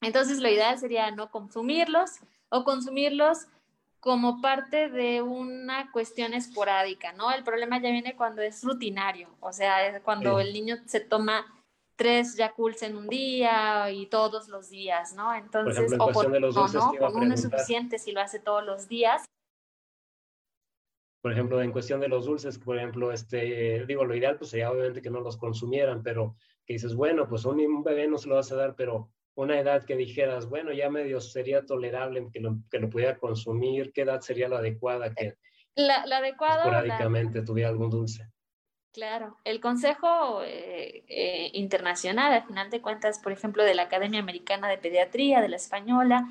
entonces 0.00 0.38
lo 0.38 0.48
ideal 0.48 0.78
sería 0.78 1.10
no 1.10 1.32
consumirlos 1.32 2.20
o 2.48 2.62
consumirlos 2.62 3.48
como 4.02 4.40
parte 4.40 4.88
de 4.88 5.22
una 5.22 5.92
cuestión 5.92 6.34
esporádica, 6.34 7.12
¿no? 7.12 7.30
El 7.30 7.44
problema 7.44 7.80
ya 7.80 7.92
viene 7.92 8.16
cuando 8.16 8.42
es 8.42 8.64
rutinario, 8.64 9.28
o 9.38 9.52
sea, 9.52 9.86
es 9.86 10.02
cuando 10.02 10.40
el 10.40 10.52
niño 10.52 10.78
se 10.86 10.98
toma 10.98 11.46
tres 11.94 12.36
Yakults 12.36 12.82
en 12.82 12.96
un 12.96 13.06
día 13.06 13.88
y 13.92 14.06
todos 14.06 14.48
los 14.48 14.70
días, 14.70 15.14
¿no? 15.14 15.32
Entonces, 15.32 15.92
o 16.00 16.10
por, 16.10 16.32
de 16.32 16.40
los 16.40 16.52
no, 16.52 16.66
¿no? 16.66 16.98
Con 16.98 17.16
uno 17.16 17.34
es 17.34 17.42
suficiente 17.42 17.96
si 18.00 18.10
lo 18.10 18.20
hace 18.20 18.40
todos 18.40 18.64
los 18.64 18.88
días. 18.88 19.24
Por 21.22 21.30
ejemplo, 21.30 21.62
en 21.62 21.70
cuestión 21.70 22.00
de 22.00 22.08
los 22.08 22.24
dulces, 22.24 22.58
por 22.58 22.76
ejemplo, 22.78 23.12
este, 23.12 23.86
digo, 23.86 24.04
lo 24.04 24.16
ideal 24.16 24.36
pues 24.36 24.50
sería 24.50 24.72
obviamente 24.72 25.00
que 25.00 25.10
no 25.10 25.20
los 25.20 25.36
consumieran, 25.36 26.02
pero 26.02 26.34
que 26.66 26.72
dices, 26.72 26.96
bueno, 26.96 27.28
pues 27.28 27.44
un, 27.44 27.60
un 27.60 27.84
bebé 27.84 28.08
no 28.08 28.18
se 28.18 28.28
lo 28.28 28.34
vas 28.34 28.50
a 28.50 28.56
dar, 28.56 28.74
pero 28.74 29.12
una 29.34 29.58
edad 29.58 29.84
que 29.84 29.96
dijeras, 29.96 30.48
bueno, 30.48 30.72
ya 30.72 30.90
medio 30.90 31.20
sería 31.20 31.64
tolerable 31.64 32.28
que 32.32 32.40
lo, 32.40 32.58
que 32.70 32.78
lo 32.78 32.90
pudiera 32.90 33.18
consumir, 33.18 33.92
¿qué 33.92 34.02
edad 34.02 34.20
sería 34.20 34.48
la 34.48 34.58
adecuada 34.58 35.14
que 35.14 35.36
la, 35.74 36.04
la 36.06 36.18
adecuada 36.18 36.64
esporádicamente 36.64 37.42
tuviera 37.42 37.70
algún 37.70 37.90
dulce? 37.90 38.28
Claro, 38.92 39.38
el 39.44 39.60
Consejo 39.60 40.42
eh, 40.44 41.04
eh, 41.08 41.50
Internacional, 41.54 42.34
al 42.34 42.46
final 42.46 42.68
de 42.68 42.82
cuentas, 42.82 43.18
por 43.18 43.32
ejemplo, 43.32 43.64
de 43.64 43.74
la 43.74 43.84
Academia 43.84 44.20
Americana 44.20 44.68
de 44.68 44.76
Pediatría, 44.76 45.40
de 45.40 45.48
la 45.48 45.56
Española, 45.56 46.28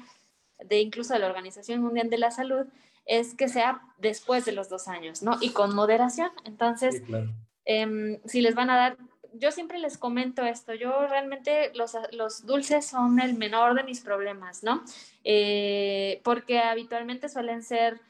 de 0.60 0.80
incluso 0.80 1.14
de 1.14 1.20
la 1.20 1.28
Organización 1.28 1.82
Mundial 1.82 2.12
de 2.12 2.20
la 2.20 2.30
Salud, 2.30 2.68
es 3.06 3.34
que 3.34 3.48
sea 3.48 3.82
después 3.98 4.46
de 4.46 4.52
los 4.52 4.70
dos 4.70 4.88
años, 4.88 5.24
¿no? 5.24 5.38
Y 5.42 5.54
con 5.54 5.74
moderación. 5.74 6.30
Entonces, 6.46 7.02
em, 7.66 8.20
si 8.26 8.42
les 8.42 8.54
van 8.54 8.70
a 8.70 8.78
dar 8.78 8.98
yo 9.34 9.52
siempre 9.52 9.78
les 9.80 9.98
comento 9.98 10.44
esto, 10.44 10.74
yo 10.74 11.08
realmente 11.08 11.72
los, 11.76 11.96
los 12.12 12.46
dulces 12.46 12.86
son 12.86 13.20
el 13.20 13.36
menor 13.36 13.76
de 13.76 13.84
mis 13.84 14.02
problemas, 14.02 14.64
¿no? 14.64 14.84
Eh, 15.24 16.22
porque 16.24 16.60
habitualmente 16.60 17.30
suelen 17.30 17.64
ser 17.64 18.02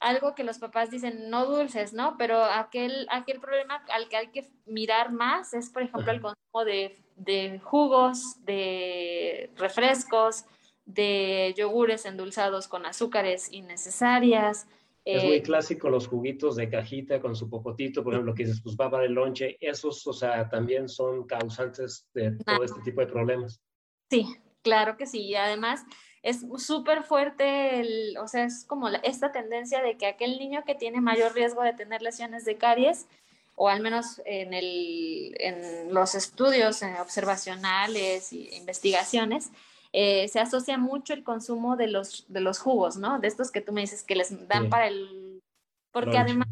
algo 0.00 0.34
que 0.34 0.44
los 0.44 0.58
papás 0.58 0.90
dicen 0.90 1.28
no 1.28 1.46
dulces, 1.46 1.92
¿no? 1.92 2.16
Pero 2.16 2.42
aquel, 2.42 3.06
aquel 3.10 3.40
problema 3.40 3.84
al 3.92 4.08
que 4.08 4.16
hay 4.16 4.28
que 4.28 4.50
mirar 4.64 5.12
más 5.12 5.52
es, 5.52 5.70
por 5.70 5.82
ejemplo, 5.82 6.10
el 6.10 6.20
consumo 6.20 6.64
de, 6.64 6.96
de 7.16 7.60
jugos, 7.62 8.42
de 8.44 9.50
refrescos, 9.56 10.46
de 10.86 11.54
yogures 11.56 12.06
endulzados 12.06 12.66
con 12.66 12.86
azúcares 12.86 13.52
innecesarias, 13.52 14.66
es 15.04 15.24
muy 15.24 15.36
eh, 15.36 15.42
clásico 15.42 15.88
los 15.88 16.06
juguitos 16.06 16.56
de 16.56 16.68
cajita 16.68 17.20
con 17.20 17.34
su 17.34 17.48
popotito, 17.48 18.04
por 18.04 18.12
ejemplo, 18.12 18.34
que 18.34 18.44
dices, 18.44 18.60
pues 18.62 18.76
va 18.76 18.90
para 18.90 19.04
el 19.04 19.12
lonche. 19.12 19.56
Esos, 19.60 20.06
o 20.06 20.12
sea, 20.12 20.48
también 20.48 20.88
son 20.88 21.26
causantes 21.26 22.08
de 22.12 22.32
todo 22.44 22.64
este 22.64 22.80
tipo 22.82 23.00
de 23.00 23.06
problemas. 23.06 23.60
Sí, 24.10 24.26
claro 24.62 24.96
que 24.96 25.06
sí. 25.06 25.22
Y 25.22 25.34
además 25.36 25.84
es 26.22 26.44
súper 26.58 27.02
fuerte, 27.02 27.80
el, 27.80 28.18
o 28.18 28.28
sea, 28.28 28.44
es 28.44 28.64
como 28.66 28.88
esta 28.88 29.32
tendencia 29.32 29.82
de 29.82 29.96
que 29.96 30.06
aquel 30.06 30.38
niño 30.38 30.64
que 30.66 30.74
tiene 30.74 31.00
mayor 31.00 31.34
riesgo 31.34 31.62
de 31.62 31.72
tener 31.72 32.02
lesiones 32.02 32.44
de 32.44 32.56
caries, 32.56 33.06
o 33.56 33.68
al 33.68 33.80
menos 33.80 34.20
en, 34.26 34.52
el, 34.52 35.34
en 35.38 35.94
los 35.94 36.14
estudios 36.14 36.82
observacionales 37.00 38.32
e 38.32 38.56
investigaciones, 38.56 39.50
eh, 39.92 40.28
se 40.28 40.40
asocia 40.40 40.78
mucho 40.78 41.12
el 41.12 41.24
consumo 41.24 41.76
de 41.76 41.88
los, 41.88 42.24
de 42.28 42.40
los 42.40 42.58
jugos, 42.58 42.96
¿no? 42.96 43.18
De 43.18 43.28
estos 43.28 43.50
que 43.50 43.60
tú 43.60 43.72
me 43.72 43.80
dices 43.80 44.02
que 44.02 44.16
les 44.16 44.48
dan 44.48 44.68
para 44.68 44.86
el... 44.86 45.40
Porque 45.92 46.18
además 46.18 46.46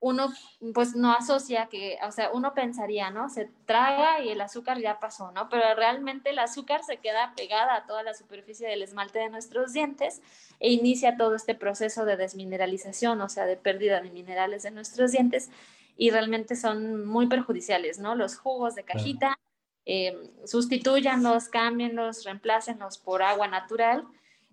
uno 0.00 0.32
pues 0.72 0.96
no 0.96 1.12
asocia 1.12 1.66
que, 1.66 1.98
o 2.06 2.10
sea, 2.10 2.30
uno 2.32 2.54
pensaría, 2.54 3.10
¿no? 3.10 3.28
Se 3.28 3.50
traga 3.66 4.20
y 4.22 4.30
el 4.30 4.40
azúcar 4.40 4.78
ya 4.78 4.98
pasó, 4.98 5.30
¿no? 5.32 5.48
Pero 5.50 5.74
realmente 5.74 6.30
el 6.30 6.38
azúcar 6.38 6.82
se 6.82 6.96
queda 6.96 7.34
pegada 7.36 7.76
a 7.76 7.86
toda 7.86 8.02
la 8.02 8.14
superficie 8.14 8.66
del 8.66 8.82
esmalte 8.82 9.18
de 9.18 9.28
nuestros 9.28 9.74
dientes 9.74 10.22
e 10.58 10.72
inicia 10.72 11.16
todo 11.18 11.34
este 11.34 11.54
proceso 11.54 12.06
de 12.06 12.16
desmineralización, 12.16 13.20
o 13.20 13.28
sea, 13.28 13.44
de 13.44 13.56
pérdida 13.56 14.00
de 14.00 14.10
minerales 14.10 14.62
de 14.62 14.70
nuestros 14.70 15.12
dientes 15.12 15.50
y 15.98 16.10
realmente 16.10 16.56
son 16.56 17.04
muy 17.04 17.26
perjudiciales, 17.26 17.98
¿no? 17.98 18.14
Los 18.14 18.36
jugos 18.36 18.74
de 18.74 18.84
cajita, 18.84 19.38
eh, 19.86 20.16
sustituyanlos, 20.44 21.48
cámbienlos, 21.48 22.24
reemplácenlos 22.24 22.98
por 22.98 23.22
agua 23.22 23.48
natural. 23.48 24.04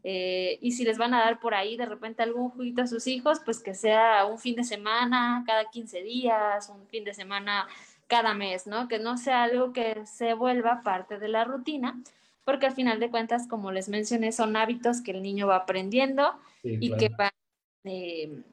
Eh, 0.04 0.58
y 0.62 0.72
si 0.72 0.86
les 0.86 0.98
van 0.98 1.14
a 1.14 1.20
dar 1.20 1.40
por 1.40 1.54
ahí 1.54 1.76
de 1.76 1.86
repente 1.86 2.24
algún 2.24 2.50
juguito 2.50 2.82
a 2.82 2.88
sus 2.88 3.08
hijos, 3.08 3.40
pues 3.44 3.62
que 3.62 3.74
sea 3.74 4.26
un 4.26 4.40
fin 4.40 4.56
de 4.56 4.64
semana 4.64 5.44
cada 5.46 5.70
15 5.70 6.02
días, 6.04 6.70
un 6.70 6.88
fin 6.88 7.04
de 7.04 7.14
semana 7.14 7.68
cada 8.08 8.34
mes, 8.34 8.68
¿no? 8.68 8.88
Que 8.88 9.00
no 9.00 9.18
sea 9.18 9.44
algo 9.44 9.74
que 9.74 10.06
se 10.06 10.34
vuelva 10.34 10.82
parte 10.84 11.20
de 11.20 11.28
la 11.28 11.44
rutina, 11.44 12.02
porque 12.46 12.68
al 12.68 12.74
final 12.74 13.00
de 13.00 13.10
cuentas, 13.10 13.48
como 13.48 13.72
les 13.72 13.90
mencioné, 13.90 14.32
son 14.32 14.56
hábitos 14.56 15.02
que 15.02 15.12
el 15.12 15.22
niño 15.22 15.48
va 15.48 15.58
aprendiendo 15.58 16.40
y 16.64 16.96
que 16.96 17.10
va 17.10 17.34
eh, 17.84 18.44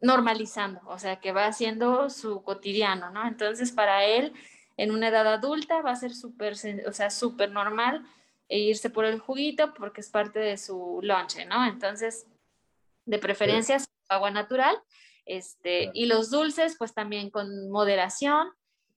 normalizando, 0.00 0.80
o 0.86 0.98
sea, 0.98 1.20
que 1.20 1.32
va 1.32 1.46
haciendo 1.46 2.10
su 2.10 2.42
cotidiano, 2.42 3.10
¿no? 3.10 3.26
Entonces, 3.26 3.72
para 3.72 4.04
él, 4.04 4.32
en 4.82 4.90
una 4.90 5.08
edad 5.08 5.28
adulta 5.28 5.80
va 5.80 5.92
a 5.92 5.96
ser 5.96 6.12
súper, 6.12 6.54
o 6.88 6.92
sea, 6.92 7.08
súper 7.10 7.52
normal 7.52 8.04
e 8.48 8.58
irse 8.58 8.90
por 8.90 9.04
el 9.04 9.20
juguito 9.20 9.72
porque 9.74 10.00
es 10.00 10.10
parte 10.10 10.40
de 10.40 10.56
su 10.58 10.98
lonche, 11.02 11.44
¿no? 11.44 11.64
Entonces, 11.64 12.26
de 13.04 13.18
preferencia, 13.20 13.78
agua 14.08 14.32
natural, 14.32 14.76
este, 15.24 15.92
y 15.94 16.06
los 16.06 16.30
dulces, 16.30 16.74
pues 16.76 16.94
también 16.94 17.30
con 17.30 17.70
moderación, 17.70 18.48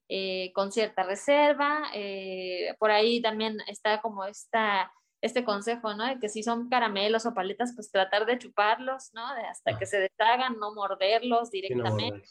eh, 0.10 0.52
con 0.56 0.72
cierta 0.72 1.04
reserva. 1.04 1.84
Eh, 1.94 2.74
por 2.80 2.90
ahí 2.90 3.22
también 3.22 3.60
está 3.68 4.02
como 4.02 4.26
esta, 4.26 4.92
este 5.22 5.44
consejo, 5.46 5.94
¿no? 5.94 6.08
De 6.08 6.20
que 6.20 6.30
si 6.30 6.42
son 6.42 6.68
caramelos 6.68 7.28
o 7.28 7.36
paletas, 7.36 7.74
pues 7.76 7.92
tratar 7.92 8.26
de 8.26 8.40
chuparlos, 8.40 9.14
¿no? 9.14 9.36
De 9.36 9.44
hasta 9.44 9.76
ah. 9.76 9.78
que 9.78 9.86
se 9.86 10.00
deshagan, 10.00 10.58
no 10.58 10.74
morderlos 10.74 11.52
directamente. 11.52 12.28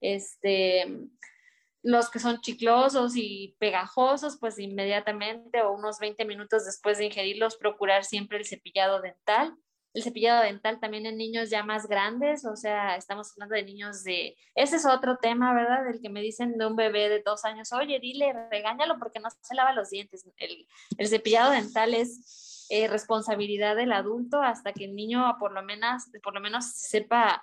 este, 0.00 1.08
los 1.82 2.10
que 2.10 2.18
son 2.18 2.40
chiclosos 2.40 3.12
y 3.16 3.56
pegajosos, 3.58 4.38
pues 4.40 4.58
inmediatamente 4.58 5.62
o 5.62 5.72
unos 5.72 5.98
20 5.98 6.24
minutos 6.24 6.64
después 6.64 6.98
de 6.98 7.06
ingerirlos, 7.06 7.56
procurar 7.56 8.04
siempre 8.04 8.38
el 8.38 8.46
cepillado 8.46 9.00
dental. 9.00 9.54
El 9.94 10.02
cepillado 10.02 10.42
dental 10.42 10.78
también 10.78 11.06
en 11.06 11.16
niños 11.16 11.48
ya 11.48 11.62
más 11.62 11.86
grandes, 11.86 12.44
o 12.44 12.54
sea, 12.54 12.96
estamos 12.96 13.32
hablando 13.32 13.54
de 13.54 13.62
niños 13.62 14.04
de... 14.04 14.36
Ese 14.54 14.76
es 14.76 14.84
otro 14.84 15.16
tema, 15.16 15.54
¿verdad? 15.54 15.84
Del 15.84 16.02
que 16.02 16.10
me 16.10 16.20
dicen 16.20 16.58
de 16.58 16.66
un 16.66 16.76
bebé 16.76 17.08
de 17.08 17.22
dos 17.24 17.46
años, 17.46 17.72
oye, 17.72 17.98
dile, 17.98 18.34
regáñalo 18.50 18.98
porque 18.98 19.20
no 19.20 19.30
se 19.30 19.54
lava 19.54 19.72
los 19.72 19.88
dientes. 19.88 20.28
El, 20.36 21.08
cepillado 21.08 21.52
dental 21.52 21.94
es 21.94 22.66
eh, 22.68 22.88
responsabilidad 22.88 23.74
del 23.74 23.92
adulto 23.92 24.42
hasta 24.42 24.72
que 24.74 24.84
el 24.84 24.94
niño 24.94 25.36
por 25.38 25.52
lo 25.52 25.62
menos, 25.62 26.02
por 26.22 26.34
lo 26.34 26.40
menos 26.40 26.66
sepa 26.66 27.42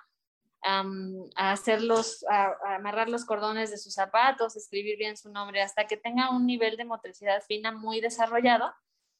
a 0.64 1.52
hacerlos, 1.52 2.24
a, 2.30 2.76
amarrar 2.76 3.08
los 3.08 3.24
cordones 3.24 3.70
de 3.70 3.78
sus 3.78 3.94
zapatos, 3.94 4.56
escribir 4.56 4.96
bien 4.96 5.16
su 5.16 5.30
nombre, 5.30 5.62
hasta 5.62 5.86
que 5.86 5.96
tenga 5.96 6.30
un 6.30 6.46
nivel 6.46 6.76
de 6.76 6.84
motricidad 6.84 7.42
fina 7.42 7.70
muy 7.70 8.00
desarrollado, 8.00 8.72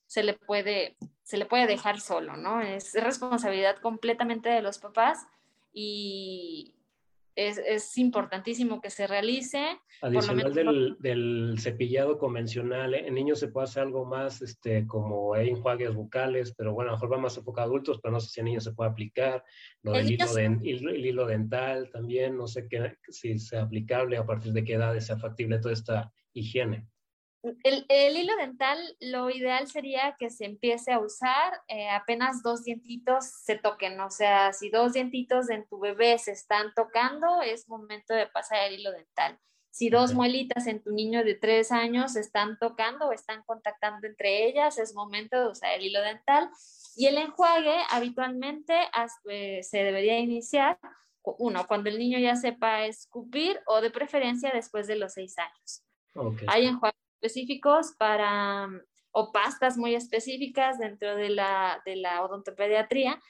se 0.06 0.22
le 0.22 0.34
puede, 0.34 0.96
se 1.22 1.36
le 1.36 1.46
puede 1.46 1.66
dejar 1.66 2.00
solo, 2.00 2.36
¿no? 2.36 2.60
Es 2.60 2.94
responsabilidad 2.94 3.76
completamente 3.78 4.48
de 4.48 4.62
los 4.62 4.78
papás 4.78 5.26
y, 5.72 6.73
es, 7.36 7.98
importantísimo 7.98 8.80
que 8.80 8.90
se 8.90 9.06
realice. 9.06 9.78
Adicional 10.02 10.54
del, 10.54 10.96
del, 10.98 11.56
cepillado 11.58 12.18
convencional, 12.18 12.94
¿eh? 12.94 13.06
en 13.06 13.14
niños 13.14 13.38
se 13.38 13.48
puede 13.48 13.64
hacer 13.64 13.84
algo 13.84 14.04
más 14.04 14.42
este, 14.42 14.86
como 14.86 15.34
enjuagues 15.36 15.94
bucales, 15.94 16.54
pero 16.56 16.72
bueno, 16.72 16.90
a 16.90 16.92
lo 16.92 16.98
mejor 16.98 17.12
va 17.12 17.22
más 17.22 17.36
enfocado 17.36 17.66
a 17.66 17.70
adultos, 17.70 18.00
pero 18.02 18.12
no 18.12 18.20
sé 18.20 18.30
si 18.30 18.40
en 18.40 18.46
niños 18.46 18.64
se 18.64 18.72
puede 18.72 18.90
aplicar. 18.90 19.44
Lo 19.82 19.92
del 19.92 20.10
hilo, 20.12 20.90
el 20.90 21.06
hilo 21.06 21.26
dental 21.26 21.90
también, 21.90 22.36
no 22.36 22.46
sé 22.46 22.68
qué, 22.68 22.96
si 23.08 23.38
sea 23.38 23.62
aplicable, 23.62 24.16
a 24.16 24.26
partir 24.26 24.52
de 24.52 24.64
qué 24.64 24.74
edad 24.74 24.98
sea 25.00 25.16
factible 25.16 25.58
toda 25.58 25.74
esta 25.74 26.12
higiene. 26.32 26.86
El, 27.62 27.84
el, 27.88 28.16
hilo 28.16 28.34
dental, 28.36 28.78
lo 29.00 29.28
ideal 29.28 29.68
sería 29.68 30.16
que 30.18 30.30
se 30.30 30.46
empiece 30.46 30.92
a 30.92 30.98
usar 30.98 31.60
eh, 31.68 31.90
apenas 31.90 32.42
dos 32.42 32.64
dientitos 32.64 33.26
se 33.26 33.56
toquen. 33.56 34.00
O 34.00 34.10
sea, 34.10 34.52
si 34.54 34.70
dos 34.70 34.94
dientitos 34.94 35.50
en 35.50 35.66
tu 35.68 35.78
bebé 35.78 36.18
se 36.18 36.32
están 36.32 36.72
tocando, 36.74 37.42
es 37.42 37.68
momento 37.68 38.14
de 38.14 38.26
pasar 38.28 38.66
el 38.68 38.80
hilo 38.80 38.92
dental. 38.92 39.38
Si 39.70 39.90
dos 39.90 40.14
muelitas 40.14 40.66
en 40.68 40.82
tu 40.82 40.92
niño 40.92 41.24
de 41.24 41.34
tres 41.34 41.72
años 41.72 42.12
se 42.12 42.20
están 42.20 42.58
tocando 42.58 43.08
o 43.08 43.12
están 43.12 43.42
contactando 43.42 44.06
entre 44.06 44.46
ellas, 44.46 44.78
es 44.78 44.94
momento 44.94 45.38
de 45.38 45.48
usar 45.48 45.74
el 45.74 45.82
hilo 45.82 46.00
dental. 46.00 46.48
Y 46.96 47.06
el 47.06 47.18
enjuague 47.18 47.76
habitualmente 47.90 48.74
eh, 49.28 49.62
se 49.62 49.78
debería 49.78 50.18
iniciar, 50.18 50.78
uno, 51.22 51.66
cuando 51.66 51.90
el 51.90 51.98
niño 51.98 52.18
ya 52.20 52.36
sepa 52.36 52.84
escupir 52.84 53.60
o 53.66 53.80
de 53.80 53.90
preferencia 53.90 54.52
después 54.54 54.86
de 54.86 54.96
los 54.96 55.14
seis 55.14 55.34
años. 55.38 55.82
Hay 56.46 56.66
enjuagues 56.66 57.03
específicos 57.14 57.94
para, 57.98 58.68
o 59.12 59.32
pastas 59.32 59.76
muy 59.76 59.94
específicas 59.94 60.78
dentro 60.78 61.16
de 61.16 61.30
la, 61.30 61.82
de 61.84 61.96
la 61.96 62.22
odontopediatría, 62.24 63.20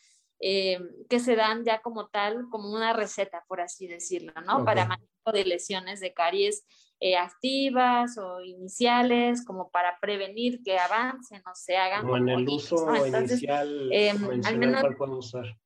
eh, 0.40 0.79
que 1.09 1.20
se 1.20 1.37
dan 1.37 1.64
ya 1.64 1.81
como 1.81 2.09
tal, 2.09 2.49
como 2.51 2.70
una 2.73 2.92
receta, 2.92 3.44
por 3.49 3.61
así 3.61 3.87
decirlo, 3.87 4.33
¿no? 4.47 4.64
Para 4.64 4.85
manejo 4.87 5.33
de 5.33 5.44
lesiones 5.44 6.01
de 6.01 6.12
caries 6.12 6.66
eh, 7.01 7.16
activas 7.16 8.18
o 8.18 8.40
iniciales, 8.42 9.44
como 9.44 9.70
para 9.70 9.99
prevenir 10.01 10.62
que 10.62 10.79
avancen 10.79 11.42
o 11.47 11.55
se 11.55 11.77
hagan. 11.77 12.03
Como 12.03 12.16
en 12.16 12.29
el 12.29 12.49
uso 12.49 13.07
inicial, 13.07 13.90
eh, 13.92 14.11
al 14.44 14.59
menos, 14.59 14.83
podemos 14.97 15.27
usar? 15.27 15.57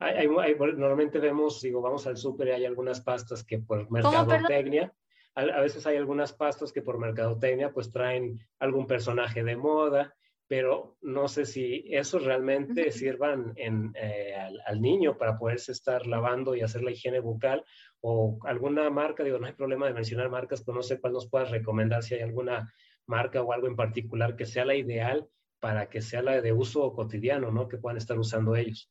normalmente 0.00 1.18
vemos, 1.18 1.60
digo, 1.60 1.82
vamos 1.82 2.06
al 2.06 2.16
súper 2.16 2.48
y 2.48 2.50
hay 2.52 2.64
algunas 2.64 3.00
pastas 3.02 3.44
que 3.44 3.58
por 3.58 3.90
mercadotecnia, 3.90 4.94
a, 5.34 5.42
a, 5.42 5.60
veces 5.60 5.86
hay 5.86 5.96
algunas 5.96 6.32
pastas 6.32 6.72
que 6.72 6.82
por 6.82 6.98
mercadotecnia 6.98 7.72
pues 7.72 7.90
traen 7.90 8.40
algún 8.58 8.86
personaje 8.86 9.44
de 9.44 9.56
moda, 9.56 10.14
pero 10.50 10.96
no 11.00 11.28
sé 11.28 11.46
si 11.46 11.84
eso 11.90 12.18
realmente 12.18 12.90
sirvan 12.90 13.52
en, 13.54 13.92
eh, 13.94 14.34
al, 14.66 14.82
niño 14.82 15.16
para 15.16 15.38
poderse 15.38 15.70
estar 15.70 16.08
lavando 16.08 16.56
y 16.56 16.62
hacer 16.62 16.82
la 16.82 16.90
higiene 16.90 17.20
bucal 17.20 17.64
o 18.00 18.36
alguna 18.42 18.90
marca, 18.90 19.22
digo, 19.22 19.38
no 19.38 19.46
hay 19.46 19.52
problema 19.52 19.86
de 19.86 19.94
mencionar 19.94 20.28
marcas, 20.28 20.64
pero 20.64 20.74
no 20.74 20.82
sé 20.82 21.00
cuál 21.00 21.12
nos 21.12 21.30
puedas 21.30 21.52
recomendar 21.52 22.02
si 22.02 22.16
hay 22.16 22.22
alguna 22.22 22.74
marca 23.06 23.40
o 23.40 23.52
algo 23.52 23.68
en 23.68 23.76
particular 23.76 24.34
que 24.34 24.44
sea 24.44 24.64
la 24.64 24.74
ideal 24.74 25.28
para 25.60 25.88
que 25.88 26.02
sea 26.02 26.20
la 26.20 26.40
de 26.40 26.52
uso 26.52 26.92
cotidiano, 26.94 27.52
¿no? 27.52 27.68
Que 27.68 27.78
puedan 27.78 27.98
estar 27.98 28.18
usando 28.18 28.56
ellos. 28.56 28.90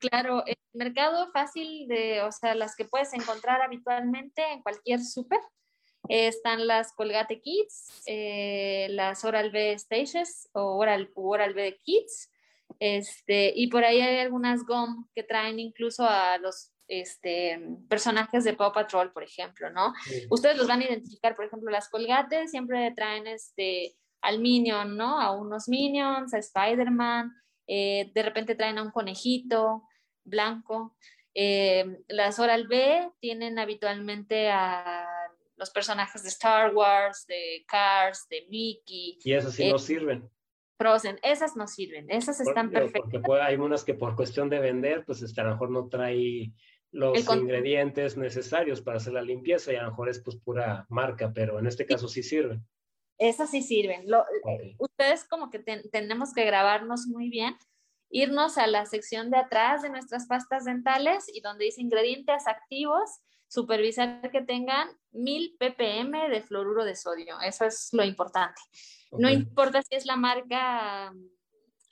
Claro, 0.00 0.42
el 0.46 0.56
mercado 0.72 1.30
fácil 1.32 1.86
de, 1.86 2.22
o 2.22 2.32
sea, 2.32 2.54
las 2.54 2.74
que 2.74 2.86
puedes 2.86 3.12
encontrar 3.12 3.60
habitualmente 3.62 4.42
en 4.50 4.62
cualquier 4.62 5.00
súper, 5.00 5.40
están 6.08 6.66
las 6.66 6.92
Colgate 6.92 7.40
Kids, 7.40 8.02
eh, 8.06 8.88
las 8.90 9.24
Oral 9.24 9.50
B 9.50 9.78
Stages 9.78 10.48
o 10.52 10.76
Oral, 10.76 11.10
Oral 11.14 11.54
B 11.54 11.78
Kids, 11.82 12.30
este, 12.78 13.52
y 13.54 13.66
por 13.68 13.84
ahí 13.84 14.00
hay 14.00 14.18
algunas 14.18 14.64
GOM 14.64 15.06
que 15.14 15.22
traen 15.22 15.58
incluso 15.58 16.04
a 16.04 16.38
los 16.38 16.72
este, 16.88 17.60
personajes 17.88 18.44
de 18.44 18.54
Paw 18.54 18.72
Patrol, 18.72 19.12
por 19.12 19.22
ejemplo, 19.22 19.70
¿no? 19.70 19.92
Ustedes 20.30 20.56
los 20.56 20.66
van 20.66 20.80
a 20.80 20.86
identificar, 20.86 21.36
por 21.36 21.44
ejemplo, 21.44 21.70
las 21.70 21.88
Colgate 21.88 22.48
siempre 22.48 22.92
traen 22.96 23.26
este, 23.26 23.96
al 24.22 24.40
Minion, 24.40 24.96
¿no? 24.96 25.20
A 25.20 25.32
unos 25.32 25.68
Minions, 25.68 26.34
a 26.34 26.38
Spider-Man, 26.38 27.32
eh, 27.66 28.10
de 28.12 28.22
repente 28.22 28.56
traen 28.56 28.78
a 28.78 28.82
un 28.82 28.90
conejito 28.90 29.84
blanco. 30.30 30.96
Eh, 31.34 32.02
las 32.08 32.38
Oral 32.38 32.66
B 32.66 33.10
tienen 33.20 33.58
habitualmente 33.58 34.50
a 34.50 35.06
los 35.56 35.70
personajes 35.70 36.22
de 36.22 36.30
Star 36.30 36.74
Wars, 36.74 37.26
de 37.26 37.64
Cars, 37.68 38.26
de 38.28 38.46
Mickey. 38.48 39.18
Y 39.22 39.32
esas 39.34 39.54
sí 39.54 39.68
no 39.68 39.76
eh, 39.76 39.80
sirven. 39.80 40.30
Frozen, 40.78 41.18
esas 41.22 41.56
no 41.56 41.66
sirven, 41.66 42.10
esas 42.10 42.40
están 42.40 42.70
perfectas. 42.70 43.20
Porque 43.22 43.42
hay 43.42 43.56
unas 43.56 43.84
que 43.84 43.92
por 43.92 44.16
cuestión 44.16 44.48
de 44.48 44.60
vender, 44.60 45.04
pues 45.04 45.20
este, 45.20 45.42
a 45.42 45.44
lo 45.44 45.50
mejor 45.50 45.70
no 45.70 45.88
trae 45.88 46.52
los 46.90 47.18
ingredientes 47.28 48.16
necesarios 48.16 48.80
para 48.80 48.96
hacer 48.96 49.12
la 49.12 49.22
limpieza 49.22 49.72
y 49.72 49.76
a 49.76 49.82
lo 49.82 49.90
mejor 49.90 50.08
es 50.08 50.20
pues 50.20 50.36
pura 50.36 50.86
marca, 50.88 51.32
pero 51.34 51.58
en 51.58 51.66
este 51.66 51.84
caso 51.84 52.08
sí 52.08 52.22
sirven. 52.22 52.66
Esas 53.18 53.50
sí 53.50 53.62
sirven. 53.62 54.06
Ustedes 54.78 55.24
como 55.24 55.50
que 55.50 55.58
tenemos 55.58 56.32
que 56.32 56.46
grabarnos 56.46 57.06
muy 57.06 57.28
bien, 57.28 57.54
irnos 58.10 58.58
a 58.58 58.66
la 58.66 58.86
sección 58.86 59.30
de 59.30 59.38
atrás 59.38 59.82
de 59.82 59.88
nuestras 59.88 60.26
pastas 60.26 60.64
dentales 60.64 61.24
y 61.32 61.40
donde 61.40 61.64
dice 61.64 61.80
ingredientes 61.80 62.46
activos 62.46 63.20
supervisar 63.48 64.30
que 64.30 64.42
tengan 64.42 64.88
1000 65.12 65.56
ppm 65.58 66.28
de 66.28 66.42
fluoruro 66.42 66.84
de 66.84 66.94
sodio. 66.94 67.40
Eso 67.40 67.64
es 67.64 67.88
lo 67.92 68.04
importante. 68.04 68.60
No 69.12 69.28
importa 69.28 69.82
si 69.82 69.96
es 69.96 70.06
la 70.06 70.16
marca 70.16 71.12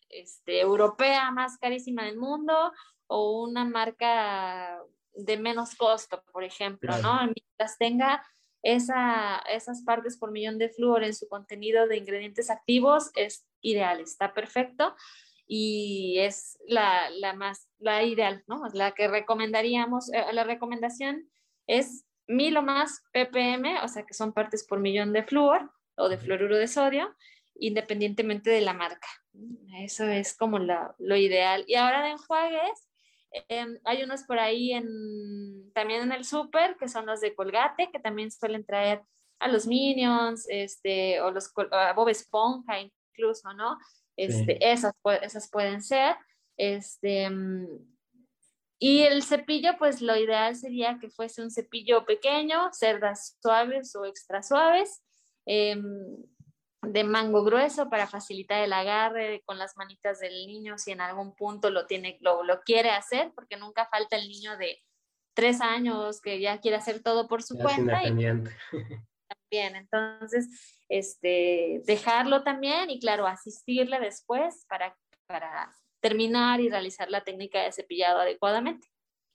este, 0.08 0.60
europea 0.60 1.30
más 1.32 1.58
carísima 1.58 2.04
del 2.04 2.16
mundo 2.16 2.72
o 3.08 3.42
una 3.42 3.64
marca 3.64 4.80
de 5.14 5.36
menos 5.36 5.74
costo, 5.74 6.22
por 6.32 6.44
ejemplo, 6.44 6.96
¿no? 6.98 7.18
Mientras 7.22 7.76
tenga 7.76 8.24
esa, 8.62 9.38
esas 9.50 9.82
partes 9.82 10.16
por 10.16 10.30
millón 10.30 10.58
de 10.58 10.68
flúor 10.68 11.02
en 11.02 11.14
su 11.14 11.26
contenido 11.28 11.88
de 11.88 11.96
ingredientes 11.96 12.50
activos, 12.50 13.10
es 13.16 13.44
ideal, 13.60 14.00
está 14.00 14.32
perfecto 14.32 14.94
y 15.50 16.18
es 16.18 16.58
la, 16.66 17.08
la 17.10 17.32
más, 17.32 17.68
la 17.78 18.02
ideal, 18.04 18.44
¿no? 18.46 18.62
La 18.74 18.92
que 18.92 19.08
recomendaríamos, 19.08 20.12
eh, 20.12 20.26
la 20.32 20.44
recomendación 20.44 21.28
es 21.66 22.04
mil 22.26 22.58
o 22.58 22.62
más 22.62 23.02
ppm, 23.12 23.82
o 23.82 23.88
sea 23.88 24.04
que 24.04 24.12
son 24.12 24.34
partes 24.34 24.66
por 24.66 24.78
millón 24.78 25.14
de 25.14 25.22
flúor 25.22 25.72
o 25.96 26.10
de 26.10 26.18
fluoruro 26.18 26.58
de 26.58 26.68
sodio, 26.68 27.16
independientemente 27.54 28.50
de 28.50 28.60
la 28.60 28.74
marca. 28.74 29.08
Eso 29.78 30.04
es 30.04 30.36
como 30.36 30.58
lo 30.58 31.16
ideal. 31.16 31.64
Y 31.66 31.76
ahora 31.76 32.02
de 32.02 32.10
enjuagues, 32.10 32.88
em, 33.48 33.78
hay 33.84 34.02
unos 34.02 34.24
por 34.24 34.38
ahí 34.38 34.74
en, 34.74 35.72
también 35.72 36.02
en 36.02 36.12
el 36.12 36.24
súper, 36.26 36.76
que 36.76 36.88
son 36.88 37.06
los 37.06 37.20
de 37.22 37.34
Colgate, 37.34 37.90
que 37.90 37.98
también 37.98 38.30
suelen 38.30 38.66
traer 38.66 39.02
a 39.38 39.48
los 39.48 39.66
Minions, 39.66 40.46
este, 40.50 41.20
o 41.22 41.30
los 41.30 41.50
a 41.70 41.94
Bob 41.94 42.10
Esponja 42.10 42.80
incluso, 42.80 43.52
¿no? 43.54 43.78
Este, 44.18 44.58
esas, 44.70 44.92
esas 45.22 45.48
pueden 45.50 45.82
ser. 45.82 46.16
Este, 46.56 47.30
y 48.80 49.00
el 49.02 49.22
cepillo, 49.22 49.78
pues 49.78 50.02
lo 50.02 50.16
ideal 50.16 50.56
sería 50.56 50.98
que 51.00 51.08
fuese 51.08 51.42
un 51.42 51.50
cepillo 51.50 52.04
pequeño, 52.04 52.70
cerdas 52.72 53.38
suaves 53.40 53.94
o 53.96 54.04
extra 54.04 54.42
suaves, 54.42 55.02
em, 55.46 56.16
de 56.82 57.04
mango 57.04 57.42
grueso 57.44 57.88
para 57.90 58.06
facilitar 58.06 58.62
el 58.62 58.72
agarre 58.72 59.42
con 59.44 59.58
las 59.58 59.76
manitas 59.76 60.20
del 60.20 60.46
niño 60.46 60.78
si 60.78 60.92
en 60.92 61.00
algún 61.00 61.34
punto 61.34 61.70
lo, 61.70 61.86
tiene, 61.86 62.18
lo, 62.20 62.44
lo 62.44 62.60
quiere 62.60 62.90
hacer, 62.90 63.32
porque 63.34 63.56
nunca 63.56 63.86
falta 63.86 64.16
el 64.16 64.28
niño 64.28 64.56
de 64.56 64.78
tres 65.34 65.60
años 65.60 66.20
que 66.20 66.40
ya 66.40 66.60
quiere 66.60 66.76
hacer 66.76 67.02
todo 67.02 67.28
por 67.28 67.42
su 67.42 67.56
cuenta. 67.56 68.02
Y, 68.04 68.12
también, 69.50 69.76
entonces, 69.76 70.48
este, 70.88 71.82
dejarlo 71.86 72.42
también 72.42 72.90
y 72.90 73.00
claro, 73.00 73.26
asistirle 73.26 74.00
después 74.00 74.64
para, 74.68 74.96
para 75.26 75.72
terminar 76.00 76.60
y 76.60 76.68
realizar 76.68 77.10
la 77.10 77.24
técnica 77.24 77.62
de 77.62 77.72
cepillado 77.72 78.20
adecuadamente. 78.20 78.88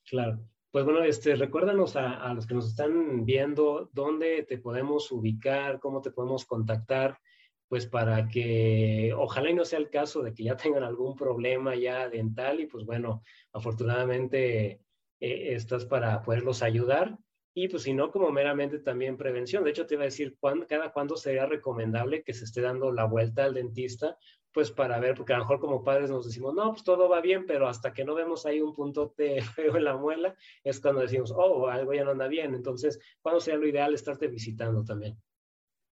Claro. 0.05 0.39
Pues 0.71 0.85
bueno, 0.85 1.03
este, 1.03 1.35
recuérdanos 1.35 1.95
a, 1.95 2.33
los 2.33 2.47
que 2.47 2.55
nos 2.55 2.67
están 2.67 3.25
viendo 3.25 3.91
dónde 3.93 4.41
te 4.41 4.57
podemos 4.57 5.11
ubicar, 5.11 5.79
cómo 5.79 6.01
te 6.01 6.09
podemos 6.09 6.45
contactar, 6.45 7.19
pues 7.67 7.85
para 7.85 8.27
que 8.27 9.13
ojalá 9.15 9.51
y 9.51 9.53
no 9.53 9.65
sea 9.65 9.77
el 9.77 9.91
caso 9.91 10.23
de 10.23 10.33
que 10.33 10.43
ya 10.43 10.57
tengan 10.57 10.83
algún 10.83 11.15
problema 11.15 11.75
ya 11.75 12.09
dental 12.09 12.59
y 12.59 12.65
pues 12.65 12.85
bueno, 12.85 13.21
afortunadamente 13.51 14.81
eh, 15.19 15.53
estás 15.53 15.85
para 15.85 16.23
poderlos 16.23 16.63
ayudar. 16.63 17.19
Y 17.53 17.67
pues 17.67 17.83
si 17.83 17.93
no, 17.93 18.11
como 18.11 18.31
meramente 18.31 18.79
también 18.79 19.15
prevención. 19.15 19.63
De 19.63 19.69
hecho, 19.69 19.85
te 19.85 19.93
iba 19.93 20.03
a 20.03 20.05
decir, 20.05 20.35
¿cuándo, 20.39 20.65
cada 20.67 20.91
cuándo 20.91 21.15
sería 21.15 21.45
recomendable 21.45 22.23
que 22.23 22.33
se 22.33 22.45
esté 22.45 22.61
dando 22.61 22.91
la 22.91 23.05
vuelta 23.05 23.43
al 23.43 23.53
dentista 23.53 24.17
pues 24.53 24.71
para 24.71 24.99
ver, 24.99 25.15
porque 25.15 25.33
a 25.33 25.37
lo 25.37 25.43
mejor 25.43 25.59
como 25.59 25.83
padres 25.83 26.11
nos 26.11 26.25
decimos, 26.25 26.53
no, 26.53 26.71
pues 26.71 26.83
todo 26.83 27.09
va 27.09 27.21
bien, 27.21 27.45
pero 27.45 27.67
hasta 27.67 27.91
que 27.91 28.05
no 28.05 28.13
vemos 28.13 28.45
ahí 28.45 28.61
un 28.61 28.73
puntote 28.73 29.41
feo 29.55 29.75
en 29.75 29.83
la 29.83 29.97
muela, 29.97 30.35
es 30.63 30.79
cuando 30.79 31.01
decimos, 31.01 31.33
oh, 31.35 31.67
algo 31.67 31.93
ya 31.93 32.03
no 32.03 32.11
anda 32.11 32.27
bien. 32.27 32.53
Entonces, 32.53 32.99
¿cuándo 33.21 33.41
sería 33.41 33.59
lo 33.59 33.67
ideal 33.67 33.93
estarte 33.93 34.27
visitando 34.27 34.85
también? 34.85 35.17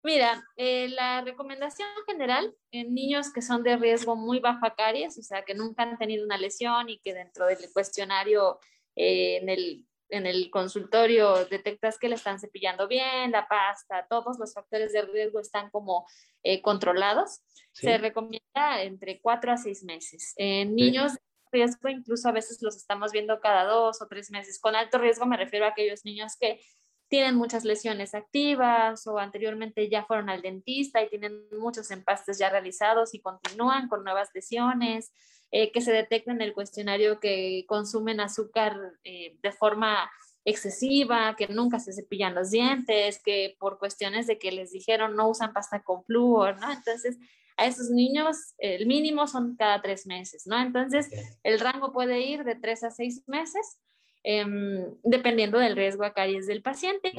Mira, 0.04 0.44
eh, 0.56 0.88
la 0.90 1.22
recomendación 1.22 1.88
general 2.06 2.54
en 2.70 2.94
niños 2.94 3.32
que 3.32 3.42
son 3.42 3.62
de 3.62 3.76
riesgo 3.76 4.16
muy 4.16 4.38
baja 4.38 4.74
caries, 4.76 5.18
o 5.18 5.22
sea, 5.22 5.44
que 5.44 5.54
nunca 5.54 5.82
han 5.82 5.98
tenido 5.98 6.24
una 6.24 6.36
lesión 6.36 6.90
y 6.90 6.98
que 6.98 7.14
dentro 7.14 7.46
del 7.46 7.58
cuestionario 7.72 8.58
eh, 8.94 9.38
en 9.38 9.48
el 9.48 9.86
en 10.14 10.26
el 10.26 10.50
consultorio 10.50 11.44
detectas 11.46 11.98
que 11.98 12.08
le 12.08 12.14
están 12.14 12.38
cepillando 12.38 12.86
bien, 12.86 13.32
la 13.32 13.48
pasta, 13.48 14.06
todos 14.08 14.38
los 14.38 14.54
factores 14.54 14.92
de 14.92 15.02
riesgo 15.02 15.40
están 15.40 15.70
como 15.70 16.06
eh, 16.42 16.62
controlados, 16.62 17.40
se 17.72 17.98
recomienda 17.98 18.82
entre 18.82 19.20
cuatro 19.20 19.52
a 19.52 19.56
seis 19.56 19.82
meses. 19.82 20.32
En 20.36 20.74
niños 20.76 21.14
de 21.14 21.20
riesgo 21.52 21.88
incluso 21.88 22.28
a 22.28 22.32
veces 22.32 22.62
los 22.62 22.76
estamos 22.76 23.12
viendo 23.12 23.40
cada 23.40 23.64
dos 23.64 24.00
o 24.00 24.06
tres 24.06 24.30
meses. 24.30 24.60
Con 24.60 24.76
alto 24.76 24.98
riesgo 24.98 25.26
me 25.26 25.36
refiero 25.36 25.66
a 25.66 25.70
aquellos 25.70 26.04
niños 26.04 26.36
que 26.38 26.60
tienen 27.08 27.34
muchas 27.34 27.64
lesiones 27.64 28.14
activas 28.14 29.06
o 29.06 29.18
anteriormente 29.18 29.88
ya 29.88 30.04
fueron 30.04 30.30
al 30.30 30.42
dentista 30.42 31.02
y 31.02 31.08
tienen 31.08 31.48
muchos 31.58 31.90
empastes 31.90 32.38
ya 32.38 32.50
realizados 32.50 33.14
y 33.14 33.20
continúan 33.20 33.88
con 33.88 34.04
nuevas 34.04 34.30
lesiones 34.34 35.12
eh, 35.56 35.70
que 35.70 35.80
se 35.80 35.92
detecta 35.92 36.32
en 36.32 36.40
el 36.40 36.52
cuestionario 36.52 37.20
que 37.20 37.64
consumen 37.68 38.18
azúcar 38.18 38.76
eh, 39.04 39.36
de 39.40 39.52
forma 39.52 40.10
excesiva, 40.44 41.36
que 41.38 41.46
nunca 41.46 41.78
se 41.78 41.92
cepillan 41.92 42.34
los 42.34 42.50
dientes, 42.50 43.22
que 43.22 43.54
por 43.60 43.78
cuestiones 43.78 44.26
de 44.26 44.36
que 44.36 44.50
les 44.50 44.72
dijeron 44.72 45.14
no 45.14 45.28
usan 45.28 45.52
pasta 45.52 45.84
con 45.84 46.02
flúor, 46.02 46.60
¿no? 46.60 46.72
Entonces, 46.72 47.18
a 47.56 47.66
esos 47.66 47.88
niños 47.90 48.54
el 48.58 48.86
mínimo 48.86 49.28
son 49.28 49.54
cada 49.54 49.80
tres 49.80 50.08
meses, 50.08 50.44
¿no? 50.44 50.60
Entonces, 50.60 51.08
el 51.44 51.60
rango 51.60 51.92
puede 51.92 52.18
ir 52.22 52.42
de 52.42 52.56
tres 52.56 52.82
a 52.82 52.90
seis 52.90 53.22
meses, 53.28 53.78
em, 54.24 54.92
dependiendo 55.04 55.58
del 55.58 55.76
riesgo 55.76 56.02
a 56.02 56.14
caries 56.14 56.48
del 56.48 56.62
paciente. 56.62 57.12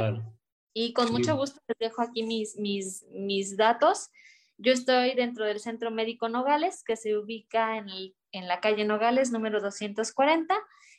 Y 0.74 0.92
con 0.92 1.10
mucho 1.10 1.38
gusto 1.38 1.62
les 1.70 1.78
dejo 1.80 2.02
aquí 2.02 2.24
mis, 2.24 2.58
mis, 2.58 3.06
mis 3.12 3.56
datos. 3.56 4.10
Yo 4.58 4.74
estoy 4.74 5.16
dentro 5.16 5.46
del 5.46 5.62
Centro 5.62 5.90
Médico 5.90 6.28
Nogales, 6.28 6.84
que 6.84 6.98
se 6.98 7.18
ubica 7.18 7.78
en 7.78 7.88
el 7.88 8.14
en 8.36 8.48
la 8.48 8.60
calle 8.60 8.84
Nogales, 8.84 9.32
número 9.32 9.62
240, 9.62 10.56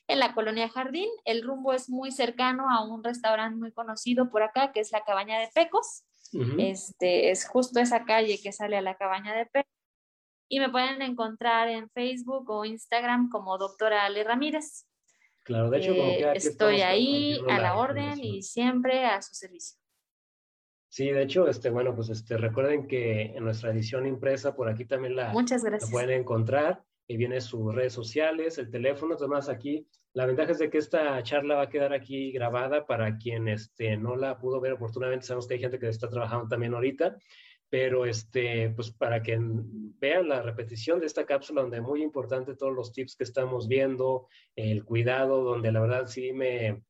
en 0.08 0.18
la 0.18 0.34
colonia 0.34 0.68
Jardín. 0.70 1.08
El 1.24 1.42
rumbo 1.42 1.74
es 1.74 1.90
muy 1.90 2.10
cercano 2.10 2.70
a 2.70 2.84
un 2.84 3.04
restaurante 3.04 3.58
muy 3.58 3.72
conocido 3.72 4.30
por 4.30 4.42
acá, 4.42 4.72
que 4.72 4.80
es 4.80 4.90
la 4.90 5.04
Cabaña 5.04 5.38
de 5.38 5.48
Pecos. 5.54 6.04
este, 6.58 7.30
es 7.30 7.46
justo 7.46 7.78
esa 7.78 8.04
calle 8.04 8.40
que 8.42 8.52
sale 8.52 8.76
a 8.76 8.82
la 8.82 8.96
Cabaña 8.96 9.34
de 9.36 9.46
Pecos. 9.46 9.72
y 10.48 10.60
me 10.60 10.70
pueden 10.70 11.02
encontrar 11.02 11.68
en 11.68 11.90
Facebook 11.90 12.48
o 12.50 12.64
Instagram 12.64 13.28
como 13.28 13.58
doctora 13.58 14.04
Ale 14.04 14.24
Ramírez. 14.24 14.86
Claro, 15.44 15.70
de 15.70 15.78
hecho, 15.78 15.92
eh, 15.92 16.32
estoy 16.34 16.80
ahí 16.80 17.38
a 17.48 17.58
la 17.60 17.76
orden 17.76 18.18
y 18.18 18.42
siempre 18.42 19.04
a 19.04 19.20
su 19.22 19.34
servicio. 19.34 19.78
Sí, 20.88 21.10
de 21.10 21.22
hecho, 21.22 21.46
este, 21.48 21.68
bueno, 21.68 21.94
pues 21.94 22.08
este, 22.08 22.36
recuerden 22.38 22.88
que 22.88 23.36
en 23.36 23.44
nuestra 23.44 23.70
edición 23.70 24.06
impresa 24.06 24.56
por 24.56 24.68
aquí 24.68 24.86
también 24.86 25.14
la, 25.14 25.32
Muchas 25.32 25.62
gracias. 25.62 25.90
pueden 25.90 26.10
encontrar 26.10 26.85
y 27.08 27.16
viene 27.16 27.40
sus 27.40 27.74
redes 27.74 27.92
sociales, 27.92 28.58
el 28.58 28.70
teléfono, 28.70 29.16
además 29.18 29.48
aquí. 29.48 29.86
La 30.12 30.26
ventaja 30.26 30.52
es 30.52 30.58
de 30.58 30.70
que 30.70 30.78
esta 30.78 31.22
charla 31.22 31.56
va 31.56 31.62
a 31.62 31.68
quedar 31.68 31.92
aquí 31.92 32.32
grabada 32.32 32.86
para 32.86 33.16
quien 33.18 33.48
este, 33.48 33.96
no 33.96 34.16
la 34.16 34.38
pudo 34.38 34.60
ver 34.60 34.72
oportunamente. 34.72 35.26
Sabemos 35.26 35.46
que 35.46 35.54
hay 35.54 35.60
gente 35.60 35.78
que 35.78 35.88
está 35.88 36.08
trabajando 36.08 36.48
también 36.48 36.74
ahorita, 36.74 37.16
pero 37.68 38.06
este, 38.06 38.70
pues 38.70 38.90
para 38.90 39.22
que 39.22 39.38
vean 39.38 40.28
la 40.28 40.42
repetición 40.42 41.00
de 41.00 41.06
esta 41.06 41.26
cápsula, 41.26 41.62
donde 41.62 41.78
es 41.78 41.82
muy 41.82 42.02
importante 42.02 42.56
todos 42.56 42.74
los 42.74 42.92
tips 42.92 43.16
que 43.16 43.24
estamos 43.24 43.68
viendo, 43.68 44.28
el 44.56 44.84
cuidado, 44.84 45.44
donde 45.44 45.70
la 45.70 45.80
verdad 45.80 46.06
sí 46.06 46.32
me, 46.32 46.82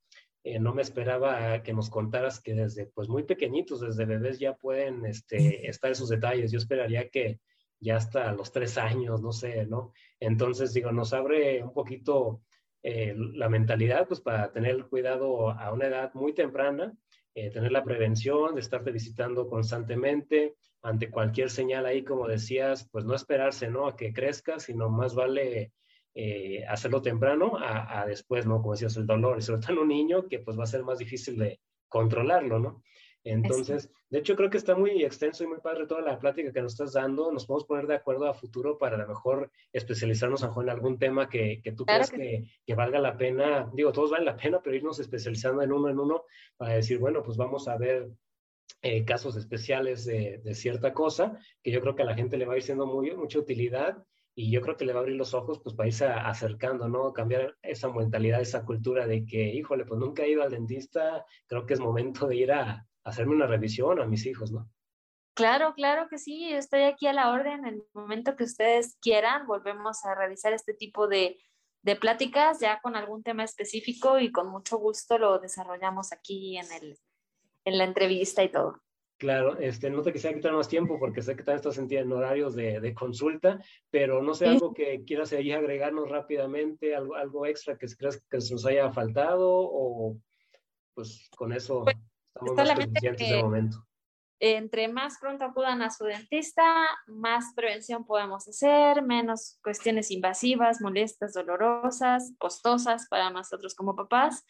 eh, 0.45 0.61
no 0.61 0.73
me 0.73 0.83
esperaba 0.83 1.61
que 1.65 1.73
nos 1.73 1.91
contaras 1.91 2.41
que 2.41 2.55
desde 2.55 2.87
pues 2.87 3.09
muy 3.09 3.25
pequeñitos, 3.25 3.81
desde 3.81 4.05
bebés 4.05 4.39
ya 4.39 4.55
pueden 4.55 5.05
este, 5.05 5.69
estar 5.69 5.91
esos 5.91 6.09
detalles. 6.09 6.53
Yo 6.53 6.59
esperaría 6.59 7.09
que 7.09 7.41
ya 7.81 7.97
hasta 7.97 8.33
los 8.33 8.53
tres 8.53 8.79
años, 8.79 9.21
no 9.21 9.33
sé, 9.33 9.67
¿no? 9.67 9.93
Entonces, 10.21 10.73
digo, 10.73 10.93
nos 10.93 11.13
abre 11.13 11.63
un 11.63 11.73
poquito 11.73 12.43
eh, 12.83 13.15
la 13.17 13.49
mentalidad, 13.49 14.07
pues 14.07 14.21
para 14.21 14.53
tener 14.53 14.87
cuidado 14.87 15.51
a 15.51 15.73
una 15.73 15.87
edad 15.87 16.15
muy 16.15 16.33
temprana, 16.33 16.97
eh, 17.35 17.51
tener 17.51 17.73
la 17.73 17.85
prevención 17.85 18.55
de 18.55 18.61
estarte 18.61 18.93
visitando 18.93 19.49
constantemente, 19.49 20.57
ante 20.83 21.11
cualquier 21.11 21.51
señal 21.51 21.85
ahí, 21.85 22.05
como 22.05 22.29
decías, 22.29 22.89
pues 22.93 23.05
no 23.05 23.15
esperarse, 23.15 23.69
¿no? 23.69 23.89
A 23.89 23.97
que 23.97 24.13
crezca, 24.13 24.61
sino 24.61 24.89
más 24.89 25.15
vale 25.17 25.73
eh, 26.15 26.65
hacerlo 26.67 27.03
temprano 27.03 27.59
a, 27.59 28.07
después, 28.07 28.47
¿no? 28.47 28.61
Como 28.63 28.73
decías, 28.73 28.97
el 28.97 29.07
dolor, 29.07 29.37
y 29.39 29.43
sobre 29.43 29.61
todo 29.61 29.73
en 29.73 29.79
un 29.79 29.89
niño 29.89 30.29
que 30.29 30.39
pues 30.39 30.59
va 30.59 30.63
a 30.63 30.69
ser 30.69 30.85
más 30.85 30.99
difícil 30.99 31.37
de 31.39 31.61
controlarlo, 31.89 32.59
¿no? 32.59 32.83
Entonces, 33.27 33.91
de 34.09 34.21
hecho, 34.21 34.37
creo 34.37 34.51
que 34.51 34.57
está 34.57 34.77
muy 34.77 35.03
extenso 35.03 35.43
y 35.43 35.49
muy 35.49 35.59
padre 35.59 35.87
toda 35.87 36.01
la 36.01 36.19
plática 36.19 36.53
que 36.53 36.63
nos 36.63 36.75
estás 36.75 36.93
dando. 36.93 37.33
Nos 37.33 37.45
podemos 37.45 37.67
poner 37.67 37.87
de 37.89 37.97
acuerdo 37.97 38.29
a 38.29 38.35
futuro 38.35 38.79
para 38.79 38.95
a 38.95 38.99
lo 39.01 39.09
mejor 39.09 39.51
especializarnos 39.73 40.45
en 40.45 40.69
algún 40.69 40.97
tema 40.97 41.29
que, 41.29 41.61
que 41.61 41.73
tú 41.73 41.85
creas 41.85 42.11
que, 42.11 42.49
que, 42.65 42.75
valga 42.75 43.01
la 43.01 43.17
pena. 43.17 43.69
Digo, 43.75 43.91
todos 43.91 44.13
valen 44.13 44.27
la 44.27 44.37
pena, 44.37 44.61
pero 44.63 44.77
irnos 44.77 45.01
especializando 45.01 45.61
en 45.63 45.73
uno 45.73 45.89
en 45.89 45.99
uno 45.99 46.25
para 46.57 46.75
decir, 46.75 46.99
bueno, 46.99 47.25
pues 47.25 47.37
vamos 47.37 47.67
a 47.67 47.77
ver 47.77 48.09
eh, 48.83 49.05
casos 49.05 49.37
especiales 49.37 50.05
de, 50.05 50.41
de, 50.45 50.55
cierta 50.55 50.95
cosa, 50.95 51.37
que 51.65 51.73
yo 51.73 51.81
creo 51.81 51.97
que 51.97 52.03
a 52.03 52.07
la 52.07 52.15
gente 52.15 52.37
le 52.37 52.47
va 52.47 52.55
a 52.55 52.59
ir 52.59 52.63
siendo 52.63 52.87
muy, 52.87 53.11
mucha 53.17 53.41
utilidad 53.41 54.05
y 54.37 54.53
yo 54.53 54.61
creo 54.61 54.77
que 54.77 54.85
le 54.85 54.93
va 54.93 55.01
a 55.01 55.03
abrir 55.03 55.17
los 55.17 55.35
ojos 55.35 55.59
pues 55.65 55.75
para 55.75 55.89
irse 55.89 56.07
acercando, 56.07 56.89
¿no? 56.89 57.13
Cambiar 57.13 57.57
esa 57.61 57.91
mentalidad, 57.91 58.41
esa 58.41 58.65
cultura 58.65 59.09
de 59.09 59.25
que, 59.25 59.53
híjole, 59.53 59.85
pues 59.85 59.99
nunca 59.99 60.23
he 60.23 60.31
ido 60.31 60.45
al 60.45 60.51
dentista, 60.53 61.25
creo 61.49 61.67
que 61.67 61.75
es 61.75 61.81
momento 61.81 62.29
de 62.29 62.37
ir 62.37 62.53
a, 62.53 62.87
hacerme 63.07 63.35
una 63.35 63.47
revisión 63.47 64.01
a 64.01 64.07
mis 64.07 64.27
hijos, 64.27 64.53
¿no? 64.53 64.69
Claro, 65.35 65.75
claro 65.75 66.09
que 66.09 66.19
sí, 66.19 66.53
estoy 66.53 66.83
aquí 66.83 67.07
a 67.07 67.13
la 67.13 67.31
orden. 67.31 67.67
En 67.67 67.75
el 67.75 67.83
momento 67.93 68.37
que 68.37 68.45
ustedes 68.45 68.97
quieran, 69.01 69.47
volvemos 69.47 70.05
a 70.05 70.15
realizar 70.15 70.53
este 70.53 70.75
tipo 70.75 71.09
de, 71.09 71.39
de 71.83 71.97
pláticas 71.97 72.59
ya 72.59 72.81
con 72.81 72.97
algún 72.97 73.23
tema 73.23 73.45
específico 73.45 74.19
y 74.19 74.33
con 74.33 74.49
mucho 74.49 74.79
gusto 74.79 75.19
lo 75.19 75.39
desarrollamos 75.39 76.13
aquí 76.13 76.57
en, 76.57 76.73
el, 76.73 76.99
en 77.65 77.79
la 77.79 77.85
entrevista 77.85 78.43
y 78.43 78.51
todo. 78.51 78.81
Claro, 79.19 79.59
este, 79.59 79.89
no 79.89 80.03
te 80.03 80.13
quisiera 80.13 80.37
quitar 80.37 80.53
más 80.53 80.69
tiempo 80.69 80.99
porque 80.99 81.23
sé 81.23 81.37
que 81.37 81.43
también 81.43 81.57
estás 81.57 81.79
en, 81.79 82.13
horarios 82.13 82.55
de, 82.55 82.81
de, 82.81 82.95
consulta, 82.95 83.59
pero 83.91 84.23
no 84.23 84.35
sé, 84.35 84.47
algo 84.47 84.75
que 84.75 85.05
quieras 85.05 85.33
ahí 85.33 85.53
agregarnos 85.53 86.11
rápidamente, 86.11 86.95
algo, 86.95 87.15
algo 87.15 87.47
extra 87.47 87.79
que 87.79 87.87
creas 87.97 88.23
que 88.29 88.41
se 88.43 88.53
nos 88.53 88.67
haya 88.67 88.91
faltado 88.91 89.49
o 89.51 90.19
pues 90.93 91.31
con 91.37 91.53
eso 91.53 91.85
pues, 91.85 91.97
estamos 92.37 92.57
más 92.57 92.85
suficientes 92.85 93.29
de 93.29 93.43
momento. 93.43 93.87
Entre 94.39 94.89
más 94.89 95.19
pronto 95.19 95.47
acudan 95.47 95.81
a 95.81 95.91
su 95.91 96.05
dentista, 96.05 96.63
más 97.07 97.55
prevención 97.55 98.05
podemos 98.05 98.47
hacer, 98.47 99.03
menos 99.03 99.59
cuestiones 99.63 100.11
invasivas, 100.11 100.83
molestas, 100.83 101.33
dolorosas, 101.33 102.35
costosas 102.39 103.09
para 103.09 103.31
nosotros 103.31 103.75
como 103.75 103.97
papás. 103.97 104.45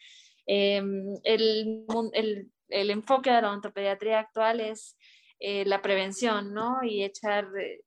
Em, 0.45 1.05
el, 1.23 1.85
el 2.13 2.51
el 2.69 2.89
enfoque 2.91 3.31
de 3.31 3.41
la 3.41 3.49
odontopediatría 3.49 4.19
actual 4.19 4.59
es 4.59 4.97
eh, 5.39 5.65
la 5.65 5.81
prevención, 5.81 6.53
¿no? 6.53 6.83
Y 6.83 7.03
echar 7.03 7.47
eh, 7.59 7.81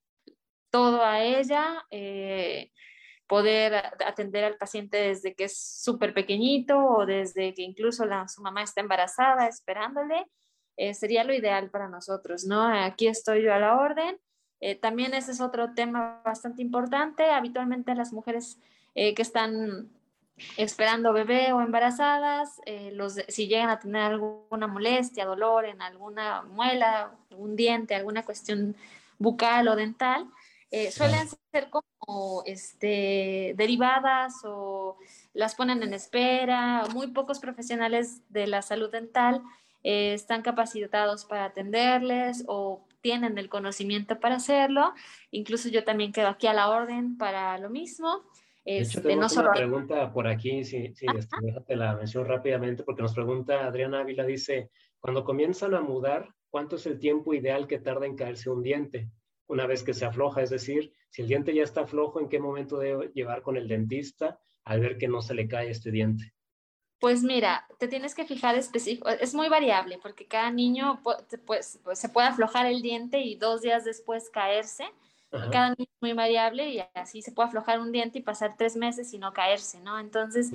todo 0.71 1.05
a 1.05 1.23
ella, 1.23 1.85
eh, 1.91 2.71
poder 3.31 3.75
atender 4.05 4.45
al 4.45 4.57
paciente 4.57 4.99
desde 4.99 5.35
que 5.35 5.45
es 5.45 5.57
súper 5.57 6.13
pequeñito 6.13 6.77
o 6.85 7.07
desde 7.07 7.55
que 7.55 7.63
incluso 7.63 8.05
la, 8.05 8.29
su 8.29 8.43
mamá 8.43 8.63
está 8.63 8.83
embarazada 8.83 9.47
esperándole, 9.47 10.27
sería 10.95 11.25
lo 11.25 11.33
ideal 11.33 11.71
para 11.71 11.89
nosotros, 11.89 12.45
¿no? 12.45 12.65
Aquí 12.65 13.07
estoy 13.07 13.43
yo 13.43 13.55
a 13.55 13.59
la 13.59 13.77
orden. 13.77 14.19
también 14.81 15.13
ese 15.15 15.33
es 15.33 15.41
otro 15.41 15.75
tema 15.75 16.23
bastante 16.25 16.63
importante. 16.63 17.25
Habitualmente 17.25 17.95
las 17.95 18.13
mujeres 18.13 18.59
que 18.95 19.15
están 19.19 19.91
esperando 20.57 21.13
bebé 21.13 21.53
o 21.53 21.61
embarazadas, 21.61 22.61
eh, 22.67 22.91
los, 22.93 23.15
si 23.29 23.49
llegan 23.49 23.71
a 23.71 23.79
tener 23.79 24.03
alguna 24.03 24.67
molestia, 24.67 25.27
dolor 25.27 25.65
en 25.65 25.83
alguna 25.83 26.43
muela, 26.43 27.13
un 27.31 27.57
diente, 27.57 27.95
alguna 27.95 28.25
cuestión 28.25 28.77
bucal 29.19 29.69
o 29.69 29.77
dental, 29.77 30.27
eh, 30.71 30.91
suelen 30.93 31.29
ser 31.53 31.69
como 31.69 32.43
este, 32.47 33.55
derivadas 33.57 34.35
o 34.45 34.99
las 35.33 35.55
ponen 35.55 35.83
en 35.83 35.95
espera. 35.95 36.85
Muy 36.93 37.09
pocos 37.09 37.41
profesionales 37.41 38.23
de 38.29 38.47
la 38.47 38.63
salud 38.63 38.91
dental 38.91 39.43
eh, 39.83 40.15
están 40.15 40.43
capacitados 40.43 41.25
para 41.25 41.47
atenderles 41.47 42.45
o 42.47 42.87
tienen 43.01 43.39
el 43.39 43.49
conocimiento 43.49 44.21
para 44.21 44.37
hacerlo. 44.37 44.93
Incluso 45.31 45.69
yo 45.69 45.85
también 45.85 46.13
quedo 46.13 46.29
aquí 46.29 46.47
a 46.47 46.53
la 46.53 46.69
orden 46.69 47.17
para 47.17 47.59
lo 47.59 47.71
mismo. 47.71 48.23
De 48.65 48.79
hecho, 48.79 48.99
este, 48.99 49.01
tenemos 49.01 49.37
una 49.37 49.53
pregunta 49.53 50.13
por 50.13 50.29
aquí, 50.29 50.65
sí, 50.65 50.93
sí 50.95 51.07
este, 51.17 51.37
déjate 51.41 51.77
la 51.77 51.97
mención 51.97 52.27
rápidamente, 52.27 52.85
porque 52.85 53.03
nos 53.03 53.15
pregunta 53.15 53.65
Adriana 53.67 54.01
Ávila, 54.01 54.25
dice, 54.25 54.71
cuando 55.01 55.25
comienzan 55.25 55.75
a 55.75 55.81
mudar, 55.81 56.29
¿cuánto 56.51 56.77
es 56.77 56.87
el 56.87 56.99
tiempo 56.99 57.33
ideal 57.35 57.67
que 57.67 57.79
tarda 57.79 58.07
en 58.07 58.17
caerse 58.17 58.51
un 58.51 58.63
diente? 58.63 59.09
Una 59.51 59.67
vez 59.67 59.83
que 59.83 59.95
se 59.95 60.05
afloja, 60.05 60.43
es 60.43 60.51
decir, 60.51 60.93
si 61.11 61.23
el 61.23 61.29
diente 61.29 61.55
ya 61.55 61.63
está 61.63 61.87
flojo, 61.87 62.21
¿en 62.21 62.29
qué 62.29 62.39
momento 62.39 62.79
debe 62.79 63.11
llevar 63.15 63.43
con 63.43 63.57
el 63.57 63.69
dentista 63.69 64.41
al 64.65 64.81
ver 64.81 64.97
que 64.97 65.09
no 65.09 65.23
se 65.23 65.35
le 65.35 65.49
cae 65.49 65.71
este 65.71 65.91
diente? 65.91 66.33
Pues 66.99 67.23
mira, 67.23 67.67
te 67.79 67.89
tienes 67.89 68.15
que 68.15 68.25
fijar 68.25 68.55
específico, 68.55 69.09
es 69.09 69.35
muy 69.35 69.49
variable 69.49 69.99
porque 70.03 70.27
cada 70.27 70.51
niño 70.51 71.03
pues, 71.47 71.81
se 71.95 72.09
puede 72.09 72.29
aflojar 72.29 72.67
el 72.67 72.83
diente 72.83 73.21
y 73.21 73.37
dos 73.37 73.63
días 73.63 73.85
después 73.85 74.31
caerse 74.31 74.85
cada 75.31 75.69
niño 75.71 75.89
es 75.89 76.03
muy 76.03 76.13
variable 76.13 76.71
y 76.71 76.81
así 76.95 77.23
se 77.23 77.33
puede 77.33 77.49
aflojar 77.49 77.81
un 77.81 77.93
diente 77.93 78.19
y 78.19 78.23
pasar 78.23 78.57
tres 78.57 78.77
meses 78.77 79.13
y 79.13 79.19
no 79.19 79.33
caerse, 79.33 79.81
¿no? 79.81 79.99
Entonces, 79.99 80.51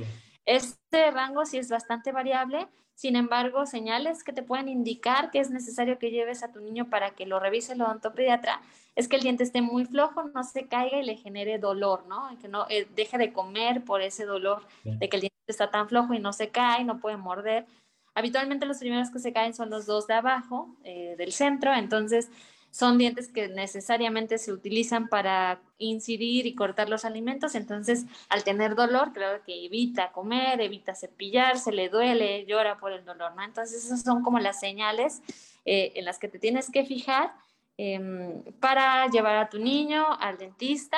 este 0.46 1.12
rango 1.12 1.46
sí 1.46 1.58
es 1.58 1.70
bastante 1.70 2.12
variable. 2.12 2.68
Sin 2.96 3.18
embargo, 3.18 3.66
señales 3.66 4.24
que 4.24 4.32
te 4.32 4.42
pueden 4.42 4.70
indicar 4.70 5.30
que 5.30 5.40
es 5.40 5.52
necesario 5.52 6.00
que 6.00 6.12
lleves 6.12 6.44
a 6.44 6.52
tu 6.54 6.62
niño 6.62 6.90
para 6.90 7.12
que 7.12 7.26
lo 7.26 7.40
revise 7.40 7.74
el 7.74 7.82
odontopediatra 7.82 8.62
es 8.96 9.10
que 9.10 9.18
el 9.18 9.22
diente 9.22 9.44
esté 9.44 9.62
muy 9.62 9.86
flojo, 9.86 10.24
no 10.24 10.44
se 10.46 10.68
caiga 10.68 10.98
y 10.98 11.06
le 11.06 11.18
genere 11.18 11.60
dolor, 11.60 12.08
¿no? 12.08 12.30
que 12.40 12.48
no 12.48 12.66
eh, 12.70 12.88
deje 12.96 13.18
de 13.18 13.34
comer 13.34 13.84
por 13.84 14.02
ese 14.02 14.24
dolor 14.26 14.66
de 14.86 15.10
que 15.10 15.18
el 15.18 15.22
diente 15.22 15.36
está 15.48 15.70
tan 15.70 15.90
flojo 15.90 16.14
y 16.14 16.20
no 16.20 16.32
se 16.32 16.50
cae, 16.50 16.86
no 16.86 17.00
puede 17.02 17.18
morder. 17.18 17.66
Habitualmente 18.14 18.66
los 18.66 18.78
primeros 18.78 19.12
que 19.12 19.20
se 19.20 19.34
caen 19.34 19.54
son 19.54 19.70
los 19.70 19.86
dos 19.86 20.08
de 20.08 20.14
abajo, 20.14 20.78
eh, 20.86 21.16
del 21.18 21.34
centro, 21.34 21.74
entonces 21.74 22.32
son 22.76 22.98
dientes 22.98 23.30
que 23.30 23.48
necesariamente 23.48 24.38
se 24.38 24.52
utilizan 24.52 25.08
para 25.08 25.62
incidir 25.78 26.46
y 26.46 26.56
cortar 26.56 26.90
los 26.90 27.06
alimentos, 27.06 27.56
entonces 27.56 28.04
al 28.28 28.44
tener 28.44 28.76
dolor, 28.76 29.14
claro 29.14 29.42
que 29.46 29.66
evita 29.66 30.12
comer, 30.12 30.60
evita 30.60 30.94
cepillarse, 30.94 31.72
le 31.72 31.88
duele, 31.88 32.46
llora 32.46 32.78
por 32.78 32.92
el 32.92 33.06
dolor, 33.06 33.34
¿no? 33.34 33.44
Entonces 33.44 33.86
esas 33.86 34.02
son 34.02 34.24
como 34.24 34.40
las 34.40 34.60
señales 34.60 35.22
eh, 35.64 35.94
en 35.96 36.04
las 36.04 36.20
que 36.20 36.28
te 36.28 36.38
tienes 36.38 36.70
que 36.70 36.84
fijar 36.84 37.34
em, 37.78 38.44
para 38.60 39.08
llevar 39.08 39.38
a 39.38 39.50
tu 39.50 39.58
niño 39.58 40.06
al 40.20 40.38
dentista. 40.38 40.98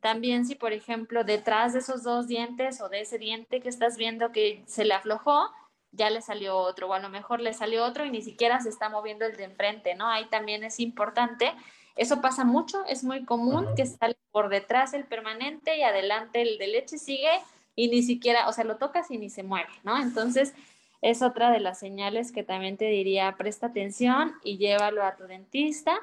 También 0.00 0.44
si, 0.44 0.56
por 0.56 0.72
ejemplo, 0.72 1.22
detrás 1.22 1.72
de 1.72 1.78
esos 1.78 2.02
dos 2.02 2.26
dientes 2.26 2.80
o 2.80 2.88
de 2.88 3.02
ese 3.02 3.18
diente 3.18 3.60
que 3.60 3.68
estás 3.68 3.96
viendo 3.96 4.32
que 4.32 4.64
se 4.66 4.84
le 4.84 4.94
aflojó, 4.94 5.52
ya 5.92 6.10
le 6.10 6.22
salió 6.22 6.56
otro, 6.56 6.88
o 6.88 6.94
a 6.94 6.98
lo 6.98 7.10
mejor 7.10 7.40
le 7.40 7.52
salió 7.52 7.84
otro 7.84 8.04
y 8.04 8.10
ni 8.10 8.22
siquiera 8.22 8.60
se 8.60 8.70
está 8.70 8.88
moviendo 8.88 9.26
el 9.26 9.36
de 9.36 9.44
enfrente, 9.44 9.94
¿no? 9.94 10.08
Ahí 10.08 10.24
también 10.26 10.64
es 10.64 10.80
importante. 10.80 11.52
Eso 11.96 12.22
pasa 12.22 12.44
mucho, 12.44 12.84
es 12.86 13.04
muy 13.04 13.24
común 13.24 13.68
que 13.76 13.84
sale 13.84 14.16
por 14.30 14.48
detrás 14.48 14.94
el 14.94 15.04
permanente 15.04 15.76
y 15.76 15.82
adelante 15.82 16.40
el 16.40 16.58
de 16.58 16.66
leche 16.66 16.96
sigue 16.96 17.30
y 17.76 17.88
ni 17.88 18.02
siquiera, 18.02 18.48
o 18.48 18.52
sea, 18.52 18.64
lo 18.64 18.78
tocas 18.78 19.10
y 19.10 19.18
ni 19.18 19.28
se 19.28 19.42
mueve, 19.42 19.70
¿no? 19.84 20.00
Entonces, 20.00 20.54
es 21.02 21.20
otra 21.20 21.50
de 21.50 21.60
las 21.60 21.78
señales 21.78 22.32
que 22.32 22.42
también 22.42 22.78
te 22.78 22.86
diría, 22.86 23.36
presta 23.36 23.66
atención 23.66 24.34
y 24.42 24.56
llévalo 24.56 25.04
a 25.04 25.16
tu 25.16 25.24
dentista 25.24 25.98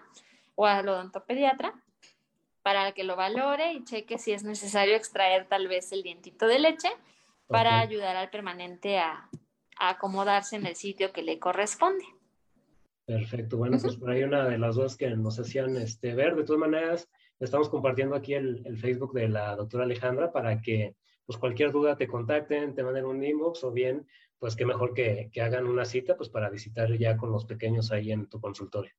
o 0.55 0.67
al 0.67 0.87
odontopediatra 0.87 1.73
para 2.61 2.91
que 2.91 3.03
lo 3.03 3.15
valore 3.15 3.73
y 3.73 3.83
cheque 3.83 4.19
si 4.19 4.33
es 4.33 4.43
necesario 4.43 4.95
extraer 4.95 5.47
tal 5.47 5.67
vez 5.67 5.91
el 5.91 6.03
dientito 6.03 6.45
de 6.45 6.59
leche 6.59 6.89
para 7.47 7.79
ayudar 7.79 8.15
al 8.15 8.29
permanente 8.29 8.99
a, 8.99 9.27
acomodarse 9.79 10.55
en 10.55 10.65
el 10.65 10.75
sitio 10.75 11.11
que 11.11 11.23
le 11.23 11.39
corresponde. 11.39 12.05
Perfecto. 13.05 13.57
Bueno, 13.57 13.77
pues 13.81 13.95
por 13.95 14.11
ahí 14.11 14.23
una 14.23 14.47
de 14.47 14.59
las 14.59 14.75
dudas 14.75 14.95
que 14.95 15.09
nos 15.09 15.39
hacían 15.39 15.75
este, 15.77 16.13
ver. 16.13 16.35
De 16.35 16.43
todas 16.43 16.59
maneras, 16.59 17.09
estamos 17.39 17.69
compartiendo 17.69 18.15
aquí 18.15 18.35
el, 18.35 18.61
el, 18.65 18.77
Facebook 18.77 19.13
de 19.13 19.29
la 19.29 19.55
doctora 19.55 19.85
Alejandra 19.85 20.31
para 20.31 20.61
que 20.61 20.95
pues 21.25 21.39
cualquier 21.39 21.71
duda 21.71 21.95
te 21.95 22.07
contacten, 22.07 22.75
te 22.75 22.83
manden 22.83 23.05
un 23.05 23.23
inbox 23.23 23.63
o 23.63 23.71
bien, 23.71 24.07
pues 24.37 24.55
qué 24.55 24.65
mejor 24.65 24.93
que, 24.93 25.29
que 25.31 25.41
hagan 25.41 25.67
una 25.67 25.85
cita 25.85 26.15
pues 26.17 26.29
para 26.29 26.49
visitar 26.49 26.91
ya 26.97 27.17
con 27.17 27.31
los 27.31 27.45
pequeños 27.45 27.91
ahí 27.91 28.11
en 28.11 28.27
tu 28.27 28.39
consultorio. 28.39 28.93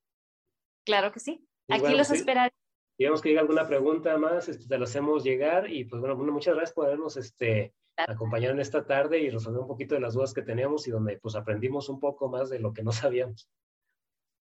Claro 0.85 1.12
que 1.12 1.20
sí. 1.20 1.47
Aquí 1.68 1.95
los 1.95 2.11
esperaré. 2.11 2.53
Digamos 2.99 3.22
que 3.22 3.31
llega 3.31 3.41
alguna 3.41 3.66
pregunta 3.66 4.18
más, 4.18 4.49
este, 4.49 4.66
te 4.66 4.78
la 4.78 4.85
hacemos 4.85 5.24
llegar 5.24 5.70
y 5.70 5.85
pues 5.85 6.01
bueno, 6.01 6.16
muchas 6.16 6.55
gracias 6.55 6.74
por 6.74 6.87
habernos 6.87 7.16
este, 7.16 7.72
acompañado 8.09 8.55
en 8.55 8.61
esta 8.61 8.84
tarde 8.84 9.20
y 9.20 9.30
resolver 9.30 9.61
un 9.61 9.68
poquito 9.68 9.94
de 9.94 10.01
las 10.01 10.14
dudas 10.14 10.34
que 10.34 10.42
teníamos 10.42 10.86
y 10.86 10.90
donde 10.90 11.18
pues 11.18 11.34
aprendimos 11.34 11.88
un 11.88 12.01
poco 12.01 12.28
más 12.28 12.51
de 12.51 12.59
lo 12.59 12.72
que 12.72 12.82
no 12.82 12.92
sabíamos. 12.92 13.48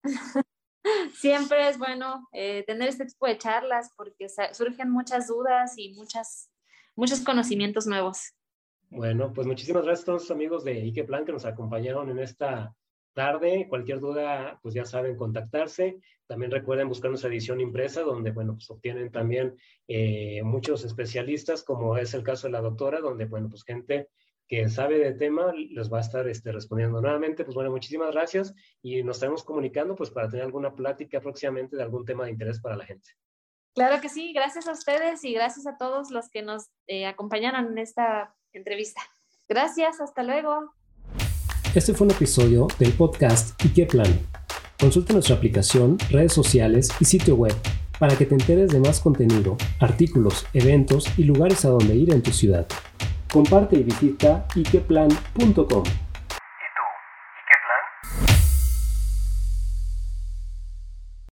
Siempre 1.14 1.70
es 1.70 1.78
bueno 1.78 2.28
eh, 2.32 2.64
tener 2.66 2.90
este 2.90 3.06
tipo 3.06 3.28
de 3.28 3.38
charlas 3.38 3.92
porque 3.96 4.28
surgen 4.54 4.90
muchas 4.90 5.28
dudas 5.28 5.78
y 5.78 5.94
muchas, 5.94 6.52
muchos 6.96 7.22
conocimientos 7.22 7.86
nuevos. 7.86 8.34
Bueno, 8.90 9.32
pues 9.32 9.48
muchísimas 9.48 9.84
gracias 9.84 10.04
a 10.04 10.06
todos 10.08 10.24
los 10.24 10.32
amigos 10.32 10.64
de 10.64 10.74
Ike 10.74 11.06
Plan 11.06 11.24
que 11.24 11.32
nos 11.32 11.46
acompañaron 11.46 12.10
en 12.10 12.20
esta 12.20 12.76
tarde. 13.14 13.68
Cualquier 13.70 14.00
duda, 14.00 14.60
pues 14.62 14.74
ya 14.74 14.86
saben 14.86 15.16
contactarse. 15.16 16.00
También 16.28 16.52
recuerden 16.52 16.88
buscar 16.88 17.10
nuestra 17.12 17.30
edición 17.30 17.60
impresa, 17.60 18.02
donde, 18.02 18.32
bueno, 18.32 18.54
pues 18.54 18.70
obtienen 18.70 19.12
también 19.12 19.56
eh, 19.88 20.42
muchos 20.44 20.86
especialistas, 20.86 21.64
como 21.64 21.98
es 21.98 22.14
el 22.14 22.24
caso 22.24 22.48
de 22.48 22.54
la 22.54 22.62
doctora, 22.62 23.00
donde, 23.00 23.26
bueno, 23.26 23.50
pues 23.50 23.64
gente 23.64 24.08
que 24.48 24.68
sabe 24.68 25.00
de 25.00 25.14
tema 25.14 25.54
les 25.54 25.92
va 25.92 26.00
a 26.00 26.02
estar 26.02 26.28
este, 26.28 26.52
respondiendo 26.52 27.02
nuevamente. 27.02 27.46
Pues 27.46 27.56
bueno, 27.56 27.72
muchísimas 27.72 28.12
gracias 28.12 28.54
y 28.82 29.02
nos 29.02 29.16
estaremos 29.16 29.46
comunicando 29.46 29.96
pues 29.96 30.10
para 30.10 30.28
tener 30.28 30.46
alguna 30.46 30.76
plática 30.76 31.22
próximamente 31.22 31.78
de 31.78 31.84
algún 31.84 32.04
tema 32.04 32.26
de 32.26 32.32
interés 32.32 32.60
para 32.60 32.76
la 32.76 32.86
gente. 32.86 33.10
Claro 33.74 34.02
que 34.02 34.10
sí, 34.10 34.34
gracias 34.34 34.68
a 34.68 34.74
ustedes 34.74 35.24
y 35.24 35.34
gracias 35.34 35.66
a 35.68 35.78
todos 35.78 36.12
los 36.12 36.30
que 36.30 36.42
nos 36.42 36.70
eh, 36.88 37.06
acompañaron 37.06 37.68
en 37.68 37.78
esta 37.78 38.36
entrevista. 38.52 39.02
Gracias, 39.48 40.02
hasta 40.02 40.24
luego. 40.24 40.74
Este 41.74 41.94
fue 41.94 42.06
un 42.06 42.12
episodio 42.12 42.68
del 42.80 42.92
podcast 42.92 43.64
¿Y 43.64 43.70
qué 43.70 43.86
plan? 43.86 44.20
Consulta 44.78 45.14
nuestra 45.14 45.38
aplicación, 45.38 45.98
redes 46.10 46.34
sociales 46.34 46.90
y 47.00 47.06
sitio 47.06 47.38
web 47.38 47.56
para 47.98 48.18
que 48.18 48.26
te 48.26 48.36
enteres 48.36 48.72
de 48.72 48.82
más 48.82 49.00
contenido, 49.00 49.56
artículos, 49.80 50.46
eventos 50.54 51.08
y 51.18 51.24
lugares 51.24 51.64
a 51.64 51.70
donde 51.70 51.96
ir 51.96 52.12
en 52.12 52.22
tu 52.22 52.32
ciudad. 52.32 52.68
Comparte 53.32 53.78
y 53.78 53.84
visita 53.84 54.46
ikeplan.com. 54.54 55.84